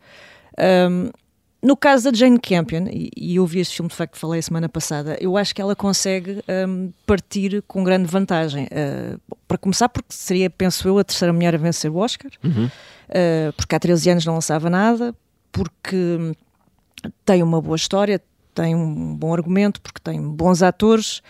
Um, 0.59 1.09
no 1.61 1.77
caso 1.77 2.09
da 2.11 2.17
Jane 2.17 2.39
Campion, 2.39 2.87
e, 2.87 3.11
e 3.15 3.35
eu 3.35 3.45
vi 3.45 3.59
este 3.59 3.75
filme 3.75 3.89
de 3.89 3.95
facto 3.95 4.17
falei 4.17 4.39
a 4.39 4.43
semana 4.43 4.67
passada, 4.67 5.17
eu 5.21 5.37
acho 5.37 5.53
que 5.53 5.61
ela 5.61 5.75
consegue 5.75 6.43
um, 6.67 6.91
partir 7.05 7.63
com 7.67 7.83
grande 7.83 8.07
vantagem. 8.07 8.65
Uh, 8.65 9.19
para 9.47 9.57
começar, 9.57 9.87
porque 9.89 10.09
seria, 10.09 10.49
penso 10.49 10.87
eu, 10.87 10.97
a 10.97 11.03
terceira 11.03 11.31
mulher 11.31 11.53
a 11.53 11.57
vencer 11.57 11.91
o 11.91 11.97
Oscar, 11.97 12.31
uhum. 12.43 12.65
uh, 12.65 13.53
porque 13.55 13.75
há 13.75 13.79
13 13.79 14.09
anos 14.09 14.25
não 14.25 14.35
lançava 14.35 14.69
nada, 14.69 15.13
porque 15.51 16.33
tem 17.25 17.43
uma 17.43 17.61
boa 17.61 17.75
história, 17.75 18.21
tem 18.55 18.73
um 18.75 19.15
bom 19.15 19.33
argumento, 19.33 19.81
porque 19.81 19.99
tem 20.01 20.21
bons 20.21 20.63
atores. 20.63 21.21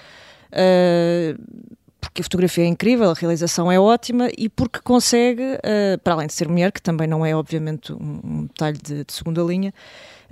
Uh, 0.51 1.72
porque 2.01 2.22
a 2.22 2.24
fotografia 2.24 2.63
é 2.63 2.68
incrível, 2.68 3.12
a 3.12 3.13
realização 3.13 3.72
é 3.72 3.79
ótima 3.79 4.27
e 4.36 4.50
porque 4.50 4.79
consegue, 4.84 5.44
uh, 5.44 6.00
para 6.03 6.15
além 6.15 6.27
de 6.27 6.34
ser 6.34 6.48
mulher, 6.48 6.72
que 6.72 6.82
também 6.82 7.08
não 7.08 7.24
é 7.24 7.36
obviamente 7.36 7.94
um, 7.94 8.20
um 8.24 8.46
detalhe 8.48 8.77
de, 8.77 9.05
de 9.05 9.13
segunda 9.13 9.41
linha, 9.44 9.72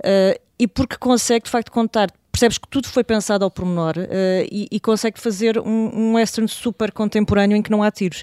uh, 0.00 0.40
e 0.58 0.66
porque 0.68 0.96
consegue 0.98 1.44
de 1.44 1.50
facto 1.50 1.70
contar 1.72 2.10
percebes 2.30 2.58
que 2.58 2.68
tudo 2.68 2.88
foi 2.88 3.02
pensado 3.04 3.44
ao 3.44 3.50
pormenor 3.50 3.94
uh, 3.98 4.48
e, 4.50 4.68
e, 4.70 4.80
consegue 4.80 5.18
fazer 5.20 5.58
um, 5.58 5.90
um, 5.92 6.14
western 6.14 6.48
super 6.48 6.92
contemporâneo 6.92 7.56
em 7.56 7.62
que 7.62 7.70
não 7.70 7.82
há 7.82 7.90
tiros. 7.90 8.20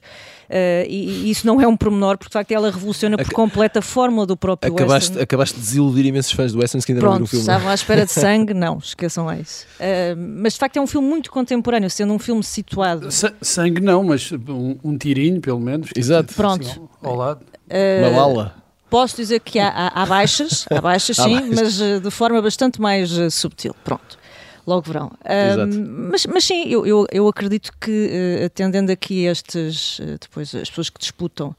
Uh, 0.50 0.88
e, 0.88 1.26
e, 1.26 1.32
isso 1.32 1.46
não 1.46 1.62
é 1.62 1.68
um 1.68 1.76
pormenor, 1.76 2.18
porque 2.18 2.30
de 2.30 2.34
facto 2.34 2.52
ela 2.52 2.72
revoluciona 2.72 3.18
por 3.18 3.30
completo 3.32 3.80
a 3.80 3.82
fórmula 3.82 4.26
do 4.26 4.38
próprio 4.38 4.74
acabaste, 4.74 5.10
western. 5.10 5.24
Acabaste 5.24 5.56
de 5.56 5.62
desiludir 5.62 6.06
imensos 6.06 6.32
fãs 6.32 6.54
do 6.54 6.60
western 6.60 6.86
que 6.86 6.92
ainda 6.92 7.02
Pronto, 7.02 7.20
não 7.20 7.26
viram 7.26 7.26
o 7.26 7.28
filme. 7.28 7.42
estavam 7.42 7.70
à 7.70 7.74
espera 7.74 8.06
de 8.06 8.12
sangue, 8.14 8.54
não, 8.54 8.78
esqueçam 8.78 9.26
lá 9.26 9.38
isso. 9.38 9.66
Uh, 9.80 10.16
mas 10.18 10.54
de 10.54 10.60
facto 10.60 10.78
é 10.78 10.82
um 10.82 10.88
filme 10.88 11.08
muito 11.08 11.30
contemporâneo, 11.30 11.90
sendo 11.90 12.14
um 12.14 12.20
filme 12.20 12.44
situado. 12.44 13.10
sangue 13.42 13.82
não, 13.82 14.04
mas 14.04 14.32
um, 14.32 14.78
um 14.84 14.98
tirinho 14.98 15.42
pelo 15.42 15.60
menos. 15.60 15.90
Exato. 15.96 16.34
Pronto. 16.34 16.66
Assim, 16.66 16.88
ao, 17.02 17.10
ao 17.12 17.16
lado. 17.16 17.42
Uma 17.70 18.12
bala. 18.12 18.67
Posso 18.90 19.18
dizer 19.18 19.42
que 19.42 19.60
há, 19.60 19.68
há, 19.68 20.04
há 20.04 20.06
baixas, 20.06 20.66
há 20.72 20.80
baixas 20.80 21.18
sim, 21.18 21.50
mas 21.54 21.82
uh, 21.82 22.00
de 22.00 22.10
forma 22.10 22.42
bastante 22.42 22.80
mais 22.80 23.12
uh, 23.18 23.30
subtil. 23.30 23.76
Pronto. 23.84 24.18
Logo 24.66 24.82
verão. 24.82 25.12
Um, 25.26 26.10
mas, 26.10 26.26
mas 26.26 26.44
sim, 26.44 26.68
eu, 26.68 26.86
eu, 26.86 27.06
eu 27.12 27.28
acredito 27.28 27.72
que, 27.80 28.40
uh, 28.42 28.46
atendendo 28.46 28.92
aqui 28.92 29.26
estes, 29.26 30.00
depois 30.22 30.54
as 30.56 30.70
pessoas 30.70 30.90
que 30.90 31.00
disputam, 31.00 31.56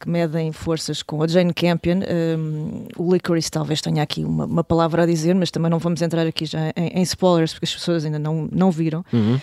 que 0.00 0.08
medem 0.08 0.50
forças 0.50 1.02
com 1.02 1.22
a 1.22 1.28
Jane 1.28 1.52
Campion, 1.52 2.00
um, 2.38 2.86
o 2.96 3.12
Licorice 3.12 3.50
talvez 3.50 3.82
tenha 3.82 4.02
aqui 4.02 4.24
uma, 4.24 4.46
uma, 4.46 4.64
palavra 4.64 5.02
a 5.02 5.06
dizer, 5.06 5.34
mas 5.34 5.50
também 5.50 5.70
não 5.70 5.78
vamos 5.78 6.00
entrar 6.00 6.26
aqui 6.26 6.46
já 6.46 6.70
em, 6.74 6.88
em 6.94 7.02
spoilers, 7.02 7.52
porque 7.52 7.66
as 7.66 7.74
pessoas 7.74 8.04
ainda 8.04 8.18
não, 8.18 8.48
não 8.50 8.70
viram. 8.70 9.04
Uhum. 9.12 9.38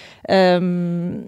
Um, 0.61 1.25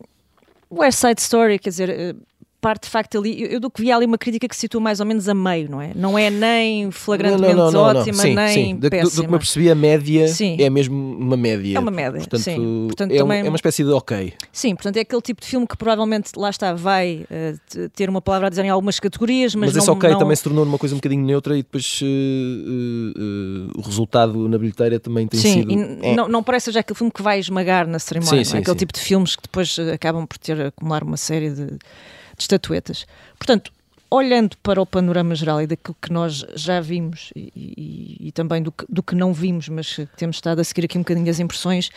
West 0.71 0.99
Side 0.99 1.21
Story, 1.21 1.59
quer 1.59 1.69
dizer 1.69 2.15
parte 2.59 2.83
de 2.83 2.89
facto 2.89 3.17
ali, 3.17 3.41
eu, 3.41 3.47
eu, 3.49 3.59
do 3.59 3.69
que 3.69 3.81
vi 3.81 3.91
ali 3.91 4.05
uma 4.05 4.17
crítica 4.17 4.47
que 4.47 4.55
se 4.55 4.61
situa 4.61 4.81
mais 4.81 4.99
ou 4.99 5.05
menos 5.05 5.29
a 5.29 5.33
meio, 5.33 5.69
não 5.69 5.81
é? 5.81 5.91
Não 5.95 6.17
é 6.17 6.29
nem 6.29 6.89
flagrantemente 6.91 7.53
não, 7.53 7.71
não, 7.71 7.71
não, 7.71 7.99
ótima, 7.99 8.23
sim, 8.23 8.35
nem 8.35 8.53
sim. 8.53 8.77
péssima. 8.77 9.09
Do, 9.09 9.15
do 9.15 9.21
que 9.21 9.31
me 9.31 9.37
percebi, 9.37 9.69
a 9.69 9.75
média 9.75 10.27
sim. 10.27 10.57
é 10.59 10.69
mesmo 10.69 10.95
uma 10.95 11.37
média. 11.37 11.77
É 11.77 11.79
uma 11.79 11.91
média, 11.91 12.19
portanto, 12.19 12.41
sim. 12.41 12.85
Portanto, 12.87 13.11
é, 13.11 13.17
também, 13.17 13.39
é 13.41 13.49
uma 13.49 13.55
espécie 13.55 13.83
de 13.83 13.91
ok. 13.91 14.33
Sim, 14.51 14.75
portanto 14.75 14.97
é 14.97 15.01
aquele 15.01 15.21
tipo 15.21 15.41
de 15.41 15.47
filme 15.47 15.67
que 15.67 15.77
provavelmente, 15.77 16.31
lá 16.35 16.49
está, 16.49 16.73
vai 16.73 17.25
uh, 17.29 17.89
ter 17.89 18.09
uma 18.09 18.21
palavra 18.21 18.47
a 18.47 18.49
dizer 18.49 18.65
em 18.65 18.69
algumas 18.69 18.99
categorias, 18.99 19.53
mas, 19.53 19.73
mas 19.73 19.83
esse 19.83 19.91
ok 19.91 20.15
também 20.17 20.35
se 20.35 20.43
tornou 20.43 20.65
numa 20.65 20.79
coisa 20.79 20.95
um 20.95 20.97
bocadinho 20.97 21.23
neutra 21.23 21.53
e 21.57 21.61
depois 21.61 22.01
uh, 22.01 22.05
uh, 22.05 23.71
o 23.77 23.81
resultado 23.81 24.49
na 24.49 24.57
bilheteira 24.57 24.99
também 24.99 25.27
tem 25.27 25.39
sido... 25.39 25.69
Sim, 25.69 25.99
é. 26.01 26.15
não, 26.15 26.27
não 26.27 26.41
parece 26.41 26.71
já 26.71 26.79
aquele 26.79 26.97
filme 26.97 27.11
que 27.11 27.21
vai 27.21 27.39
esmagar 27.39 27.87
na 27.87 27.99
cerimónia, 27.99 28.43
sim, 28.43 28.51
sim, 28.51 28.57
aquele 28.57 28.77
tipo 28.77 28.93
de 28.93 28.99
filmes 28.99 29.35
que 29.35 29.43
depois 29.43 29.77
acabam 29.93 30.25
por 30.25 30.37
ter 30.37 30.59
acumular 30.59 31.03
uma 31.03 31.17
série 31.17 31.51
de 31.51 31.77
de 32.37 32.43
estatuetas. 32.43 33.05
Portanto, 33.37 33.71
olhando 34.09 34.55
para 34.57 34.81
o 34.81 34.85
panorama 34.85 35.35
geral 35.35 35.61
e 35.61 35.67
daquilo 35.67 35.95
que 36.01 36.11
nós 36.11 36.45
já 36.55 36.79
vimos 36.79 37.31
e, 37.35 37.51
e, 37.55 38.27
e 38.27 38.31
também 38.31 38.63
do 38.63 38.71
que, 38.71 38.85
do 38.87 39.03
que, 39.03 39.13
não 39.13 39.33
vimos, 39.33 39.67
mas 39.67 39.99
temos 40.15 40.37
estado 40.37 40.59
a 40.59 40.63
seguir 40.63 40.85
aqui 40.85 40.97
um 40.97 41.01
bocadinho 41.01 41.29
as 41.29 41.39
impressões, 41.39 41.89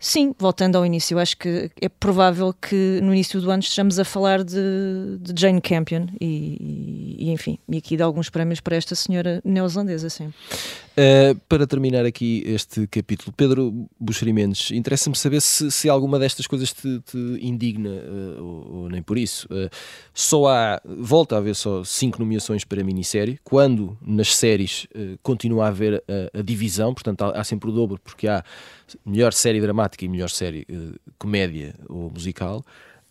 sim, 0.00 0.34
voltando 0.38 0.76
ao 0.76 0.86
início, 0.86 1.18
acho 1.18 1.36
que 1.36 1.70
é 1.80 1.88
provável 1.88 2.54
que 2.54 3.00
no 3.02 3.12
início 3.12 3.40
do 3.40 3.50
ano 3.50 3.62
estejamos 3.62 3.98
a 3.98 4.04
falar 4.04 4.42
de, 4.42 5.18
de 5.20 5.38
Jane 5.38 5.60
Campion 5.60 6.06
e, 6.20 7.16
e, 7.18 7.30
enfim, 7.30 7.58
e 7.68 7.76
aqui 7.76 7.96
de 7.96 8.02
alguns 8.02 8.30
prémios 8.30 8.60
para 8.60 8.76
esta 8.76 8.94
senhora 8.94 9.40
neozelandesa, 9.44 10.08
sim. 10.08 10.32
Uh, 10.98 11.38
para 11.48 11.64
terminar 11.64 12.04
aqui 12.04 12.42
este 12.44 12.84
capítulo, 12.88 13.32
Pedro 13.36 13.88
Buxerimentos, 14.00 14.72
interessa-me 14.72 15.14
saber 15.14 15.40
se, 15.40 15.70
se 15.70 15.88
alguma 15.88 16.18
destas 16.18 16.44
coisas 16.44 16.72
te, 16.72 16.98
te 17.02 17.16
indigna 17.40 17.88
uh, 17.88 18.42
ou, 18.42 18.74
ou, 18.74 18.88
nem 18.88 19.00
por 19.00 19.16
isso. 19.16 19.46
Uh, 19.46 19.70
só 20.12 20.48
há, 20.48 20.82
volta 20.84 21.36
a 21.36 21.38
haver 21.38 21.54
só 21.54 21.84
cinco 21.84 22.18
nomeações 22.18 22.64
para 22.64 22.82
minissérie, 22.82 23.38
quando 23.44 23.96
nas 24.04 24.34
séries 24.34 24.88
continua 25.22 25.66
a 25.66 25.68
haver 25.68 26.02
a, 26.34 26.40
a 26.40 26.42
divisão, 26.42 26.92
portanto 26.92 27.22
há, 27.22 27.42
há, 27.42 27.44
sempre 27.44 27.70
o 27.70 27.72
dobro, 27.72 28.00
porque 28.02 28.26
há 28.26 28.42
melhor 29.06 29.32
série 29.32 29.60
dramática 29.60 30.04
e 30.04 30.08
melhor 30.08 30.30
série 30.30 30.66
comédia 31.16 31.76
ou 31.88 32.10
musical. 32.10 32.64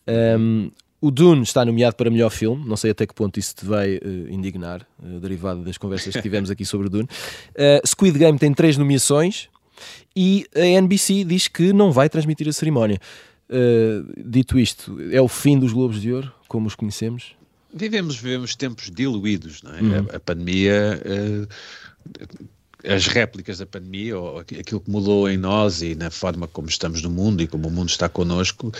Um, 0.05 0.71
o 0.99 1.11
Dune 1.11 1.43
está 1.43 1.63
nomeado 1.63 1.95
para 1.95 2.09
melhor 2.09 2.29
filme, 2.29 2.67
não 2.67 2.75
sei 2.75 2.91
até 2.91 3.05
que 3.05 3.13
ponto 3.13 3.39
isso 3.39 3.55
te 3.55 3.65
vai 3.65 3.97
uh, 3.97 4.29
indignar, 4.29 4.85
uh, 4.99 5.19
derivado 5.19 5.63
das 5.63 5.77
conversas 5.77 6.15
que 6.15 6.21
tivemos 6.21 6.49
aqui 6.49 6.65
sobre 6.65 6.87
o 6.87 6.89
Dune. 6.89 7.07
Uh, 7.53 7.81
Squid 7.87 8.17
Game 8.17 8.37
tem 8.39 8.53
três 8.53 8.77
nomeações 8.77 9.47
e 10.15 10.47
a 10.55 10.65
NBC 10.65 11.23
diz 11.23 11.47
que 11.47 11.71
não 11.71 11.91
vai 11.91 12.09
transmitir 12.09 12.47
a 12.47 12.53
cerimónia. 12.53 12.99
dito 14.17 14.57
isto, 14.57 14.97
é 15.11 15.21
o 15.21 15.27
fim 15.27 15.59
dos 15.59 15.71
Globos 15.71 16.01
de 16.01 16.11
Ouro, 16.11 16.31
como 16.47 16.67
os 16.67 16.73
conhecemos? 16.73 17.35
Vivemos, 17.71 18.15
vivemos 18.15 18.55
tempos 18.55 18.89
diluídos, 18.89 19.61
não 19.61 19.75
é? 19.75 19.81
Uhum. 19.81 20.07
A, 20.11 20.15
a, 20.15 20.19
pandemia 20.19 20.99
as 22.87 23.07
réplicas 23.07 23.57
da 23.57 23.65
pandemia, 23.65 24.17
ou 24.17 24.39
aquilo 24.39 24.79
que 24.79 24.89
mudou 24.89 25.29
em 25.29 25.37
nós 25.37 25.81
e 25.81 25.95
na 25.95 26.09
forma 26.09 26.47
como 26.47 26.67
estamos 26.67 27.01
no 27.01 27.09
mundo 27.09 27.41
e 27.41 27.47
como 27.47 27.67
o 27.67 27.71
mundo 27.71 27.89
está 27.89 28.07
connosco, 28.07 28.71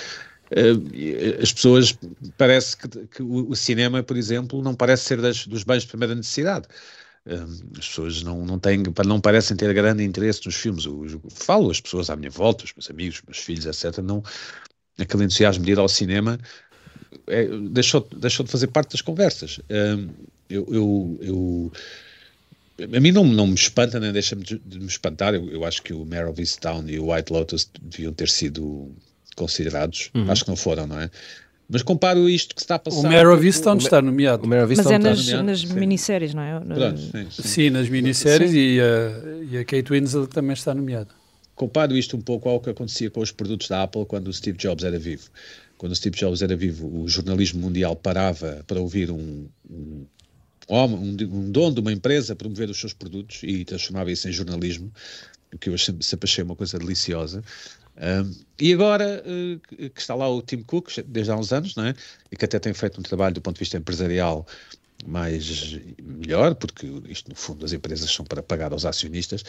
as 1.41 1.51
pessoas 1.51 1.97
parece 2.37 2.77
que, 2.77 2.87
que 3.07 3.23
o, 3.23 3.53
cinema, 3.55 4.01
por 4.01 4.15
exemplo, 4.15 4.61
não 4.61 4.73
parece 4.73 5.03
ser 5.03 5.21
das, 5.21 5.45
dos 5.45 5.63
bens 5.63 5.83
de 5.83 5.89
primeira 5.89 6.15
necessidade. 6.15 6.67
Uh, 7.25 7.77
as 7.77 7.87
pessoas 7.87 8.23
não, 8.23 8.45
não 8.45 8.57
têm, 8.57 8.81
não 9.05 9.19
parecem 9.19 9.57
ter 9.57 9.73
grande 9.73 10.03
interesse 10.03 10.45
nos 10.45 10.55
filmes. 10.55 10.85
Eu, 10.85 11.05
eu 11.05 11.21
falo 11.29 11.69
as 11.69 11.81
pessoas 11.81 12.09
à 12.09 12.15
minha 12.15 12.31
volta, 12.31 12.63
os 12.63 12.73
meus 12.73 12.89
amigos, 12.89 13.17
os 13.17 13.23
meus 13.23 13.37
filhos, 13.39 13.65
etc. 13.65 14.01
Não, 14.01 14.23
aquele 14.97 15.25
entusiasmo 15.25 15.65
de 15.65 15.71
ir 15.71 15.79
ao 15.79 15.89
cinema 15.89 16.39
é, 17.27 17.45
deixou, 17.69 18.07
deixou 18.15 18.45
de 18.45 18.51
fazer 18.51 18.67
parte 18.67 18.91
das 18.91 19.01
conversas. 19.01 19.57
Uh, 19.57 20.09
eu, 20.49 20.65
eu, 20.71 21.19
eu 21.21 21.71
a 22.79 22.99
mim 22.99 23.11
não, 23.11 23.25
não 23.25 23.47
me 23.47 23.55
espanta, 23.55 23.99
nem 23.99 24.13
deixa-me 24.13 24.43
de, 24.43 24.59
de, 24.59 24.79
me 24.79 24.85
espantar. 24.85 25.33
Eu, 25.33 25.49
eu, 25.49 25.65
acho 25.65 25.81
que 25.81 25.93
o 25.93 26.05
Mare 26.05 26.29
of 26.29 26.39
Easttown 26.39 26.87
e 26.87 26.99
o 26.99 27.11
White 27.11 27.33
Lotus 27.33 27.69
deviam 27.81 28.13
ter 28.13 28.29
sido 28.29 28.95
considerados. 29.37 30.09
Uhum. 30.13 30.29
Acho 30.29 30.43
que 30.43 30.49
não 30.49 30.57
foram, 30.57 30.85
não 30.85 30.99
é? 30.99 31.09
Mas 31.69 31.83
comparo 31.83 32.29
isto 32.29 32.55
que 32.55 32.61
está 32.61 32.75
a 32.75 32.79
passar. 32.79 32.99
O 32.99 33.03
Mare 33.03 33.27
of 33.27 33.45
Easttown 33.45 33.77
está 33.77 34.01
nomeado. 34.01 34.45
O 34.45 34.47
Mas 34.47 34.69
é 34.85 34.97
nas, 34.97 35.27
nas 35.27 35.63
minisséries, 35.65 36.33
não 36.33 36.41
é? 36.41 36.59
Pronto, 36.59 36.99
sim, 36.99 37.27
sim. 37.29 37.41
sim, 37.43 37.69
nas 37.69 37.89
minisséries 37.89 38.53
e, 38.53 38.79
a, 38.79 39.43
e 39.51 39.57
a 39.57 39.65
Kate 39.65 39.91
Winslet 39.91 40.29
também 40.29 40.53
está 40.53 40.73
nomeada. 40.73 41.09
Comparo 41.55 41.97
isto 41.97 42.15
um 42.15 42.21
pouco 42.21 42.47
ao 42.47 42.61
que 42.61 42.69
acontecia 42.69 43.09
com 43.09 43.19
os 43.19 43.31
produtos 43.31 43.67
da 43.67 43.83
Apple 43.83 44.05
quando 44.05 44.27
o 44.27 44.33
Steve 44.33 44.57
Jobs 44.57 44.83
era 44.85 44.97
vivo. 44.97 45.29
Quando 45.77 45.91
o 45.91 45.95
Steve 45.95 46.15
Jobs 46.17 46.41
era 46.41 46.55
vivo, 46.55 46.87
o 47.01 47.07
jornalismo 47.07 47.59
mundial 47.61 47.95
parava 47.95 48.63
para 48.65 48.79
ouvir 48.79 49.11
um, 49.11 49.47
um 49.69 50.05
homem, 50.67 50.97
um, 50.97 51.37
um 51.39 51.51
dono 51.51 51.75
de 51.75 51.81
uma 51.81 51.91
empresa 51.91 52.35
promover 52.35 52.69
os 52.69 52.79
seus 52.79 52.93
produtos 52.93 53.41
e 53.43 53.65
transformava 53.65 54.11
isso 54.11 54.29
em 54.29 54.31
jornalismo, 54.31 54.91
o 55.53 55.57
que 55.57 55.69
eu 55.69 55.77
sempre, 55.77 56.05
sempre 56.05 56.29
achei 56.29 56.43
uma 56.43 56.55
coisa 56.55 56.77
deliciosa. 56.77 57.43
Um, 57.97 58.31
e 58.59 58.73
agora 58.73 59.23
uh, 59.25 59.89
que 59.89 59.99
está 59.99 60.13
lá 60.13 60.29
o 60.29 60.41
Tim 60.41 60.61
Cook, 60.61 60.89
desde 61.05 61.31
há 61.31 61.35
uns 61.35 61.51
anos, 61.51 61.75
não 61.75 61.85
é? 61.85 61.95
e 62.31 62.35
que 62.35 62.45
até 62.45 62.59
tem 62.59 62.73
feito 62.73 62.99
um 62.99 63.03
trabalho 63.03 63.33
do 63.35 63.41
ponto 63.41 63.55
de 63.55 63.59
vista 63.59 63.77
empresarial 63.77 64.45
mais 65.05 65.79
melhor, 66.01 66.55
porque 66.55 66.87
isto 67.07 67.29
no 67.29 67.35
fundo 67.35 67.65
as 67.65 67.73
empresas 67.73 68.09
são 68.11 68.25
para 68.25 68.41
pagar 68.41 68.71
aos 68.71 68.85
acionistas 68.85 69.43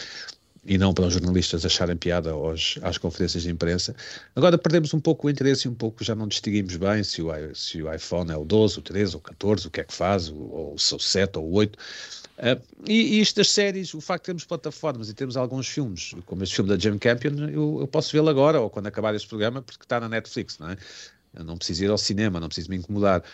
e 0.64 0.76
não 0.76 0.92
para 0.92 1.06
os 1.06 1.14
jornalistas 1.14 1.64
acharem 1.64 1.96
piada 1.96 2.30
aos, 2.30 2.78
às 2.82 2.98
conferências 2.98 3.42
de 3.42 3.50
imprensa. 3.50 3.94
Agora 4.36 4.58
perdemos 4.58 4.92
um 4.92 5.00
pouco 5.00 5.26
o 5.26 5.30
interesse 5.30 5.66
e 5.66 5.70
um 5.70 5.74
pouco 5.74 6.04
já 6.04 6.14
não 6.14 6.28
distinguimos 6.28 6.76
bem 6.76 7.02
se 7.02 7.22
o, 7.22 7.30
se 7.54 7.82
o 7.82 7.92
iPhone 7.92 8.30
é 8.30 8.36
o 8.36 8.44
12, 8.44 8.78
o 8.78 8.82
13, 8.82 9.16
o 9.16 9.20
14, 9.20 9.66
o 9.66 9.70
que 9.70 9.80
é 9.80 9.84
que 9.84 9.94
faz, 9.94 10.28
ou, 10.28 10.74
o 10.74 10.78
seu 10.78 10.98
7 10.98 11.38
ou 11.38 11.46
o 11.46 11.54
8. 11.54 11.78
Uh, 12.38 12.62
e, 12.86 13.16
e 13.16 13.20
isto 13.20 13.36
das 13.36 13.50
séries, 13.50 13.92
o 13.94 14.00
facto 14.00 14.22
de 14.22 14.26
termos 14.26 14.44
plataformas 14.44 15.08
e 15.08 15.14
termos 15.14 15.36
alguns 15.36 15.66
filmes, 15.66 16.14
como 16.24 16.44
este 16.44 16.54
filme 16.54 16.70
da 16.70 16.78
Jim 16.78 16.96
Campion, 16.96 17.48
eu, 17.48 17.78
eu 17.80 17.88
posso 17.88 18.12
vê-lo 18.12 18.28
agora 18.28 18.60
ou 18.60 18.70
quando 18.70 18.86
acabar 18.86 19.12
este 19.14 19.26
programa, 19.26 19.60
porque 19.60 19.84
está 19.84 19.98
na 19.98 20.08
Netflix, 20.08 20.56
não 20.58 20.70
é? 20.70 20.76
Eu 21.34 21.44
não 21.44 21.56
preciso 21.56 21.84
ir 21.84 21.90
ao 21.90 21.98
cinema, 21.98 22.38
não 22.38 22.48
preciso 22.48 22.70
me 22.70 22.76
incomodar. 22.76 23.24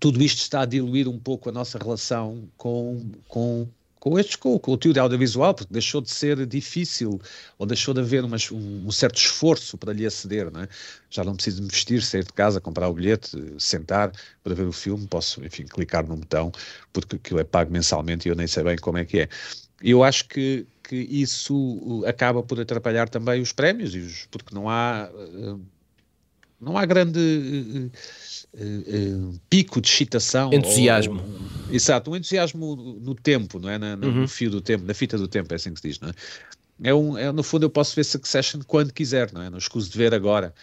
Tudo 0.00 0.22
isto 0.22 0.38
está 0.38 0.62
a 0.62 0.64
diluir 0.64 1.06
um 1.06 1.18
pouco 1.18 1.50
a 1.50 1.52
nossa 1.52 1.78
relação 1.78 2.48
com, 2.56 3.10
com 3.28 3.68
com 4.02 4.18
estes, 4.18 4.34
com, 4.34 4.58
com 4.58 4.72
o 4.72 4.76
de 4.76 4.98
audiovisual, 4.98 5.54
porque 5.54 5.72
deixou 5.72 6.00
de 6.00 6.10
ser 6.10 6.44
difícil, 6.44 7.20
ou 7.56 7.64
deixou 7.64 7.94
de 7.94 8.00
haver 8.00 8.24
um, 8.24 8.30
um, 8.52 8.90
certo 8.90 9.16
esforço 9.16 9.78
para 9.78 9.92
lhe 9.92 10.04
aceder, 10.04 10.50
não 10.50 10.62
é? 10.62 10.68
Já 11.08 11.22
não 11.22 11.36
preciso 11.36 11.62
me 11.62 11.68
vestir, 11.68 12.02
sair 12.02 12.24
de 12.24 12.32
casa, 12.32 12.60
comprar 12.60 12.88
o 12.88 12.94
bilhete, 12.94 13.30
sentar 13.60 14.10
para 14.42 14.54
ver 14.56 14.66
o 14.66 14.72
filme, 14.72 15.06
posso, 15.06 15.44
enfim, 15.44 15.66
clicar 15.66 16.04
num 16.04 16.16
botão, 16.16 16.50
porque 16.92 17.14
aquilo 17.14 17.38
é 17.38 17.44
pago 17.44 17.70
mensalmente 17.70 18.26
e 18.26 18.32
eu 18.32 18.34
nem 18.34 18.48
sei 18.48 18.64
bem 18.64 18.76
como 18.76 18.98
é 18.98 19.04
que 19.04 19.20
é. 19.20 19.28
Eu 19.80 20.02
acho 20.02 20.26
que, 20.26 20.66
que 20.82 20.96
isso 20.96 21.54
uh, 21.54 22.04
acaba 22.04 22.42
por 22.42 22.58
atrapalhar 22.58 23.08
também 23.08 23.40
os 23.40 23.52
prémios, 23.52 24.26
porque 24.32 24.52
não 24.52 24.68
há, 24.68 25.08
uh, 25.14 25.60
não 26.62 26.78
há 26.78 26.86
grande 26.86 27.90
uh, 28.54 28.60
uh, 28.62 29.40
pico 29.50 29.80
de 29.80 29.88
excitação. 29.88 30.52
Entusiasmo. 30.52 31.20
Ou, 31.20 31.74
exato, 31.74 32.10
um 32.10 32.16
entusiasmo 32.16 32.76
no 33.00 33.14
tempo, 33.14 33.58
não 33.58 33.68
é? 33.68 33.78
Na, 33.78 33.96
no, 33.96 34.06
uhum. 34.06 34.28
fio 34.28 34.50
do 34.50 34.60
tempo, 34.60 34.84
na 34.84 34.94
fita 34.94 35.18
do 35.18 35.26
tempo, 35.26 35.52
é 35.52 35.56
assim 35.56 35.74
que 35.74 35.80
se 35.80 35.88
diz, 35.88 36.00
não 36.00 36.08
é? 36.08 36.12
É 36.84 36.94
um, 36.94 37.18
é, 37.18 37.30
no 37.30 37.42
fundo, 37.42 37.64
eu 37.64 37.70
posso 37.70 37.94
ver 37.94 38.04
Succession 38.04 38.60
quando 38.66 38.92
quiser, 38.92 39.32
não 39.32 39.42
é? 39.42 39.50
Não 39.50 39.58
escuso 39.58 39.90
de 39.90 39.98
ver 39.98 40.14
agora, 40.14 40.54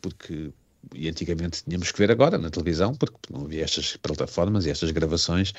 porque 0.00 0.52
e 0.94 1.08
antigamente 1.08 1.64
tínhamos 1.64 1.90
que 1.90 1.98
ver 1.98 2.10
agora 2.10 2.38
na 2.38 2.50
televisão, 2.50 2.94
porque 2.94 3.16
não 3.30 3.44
havia 3.44 3.64
estas 3.64 3.96
plataformas 3.96 4.66
e 4.66 4.70
estas 4.70 4.90
gravações, 4.90 5.52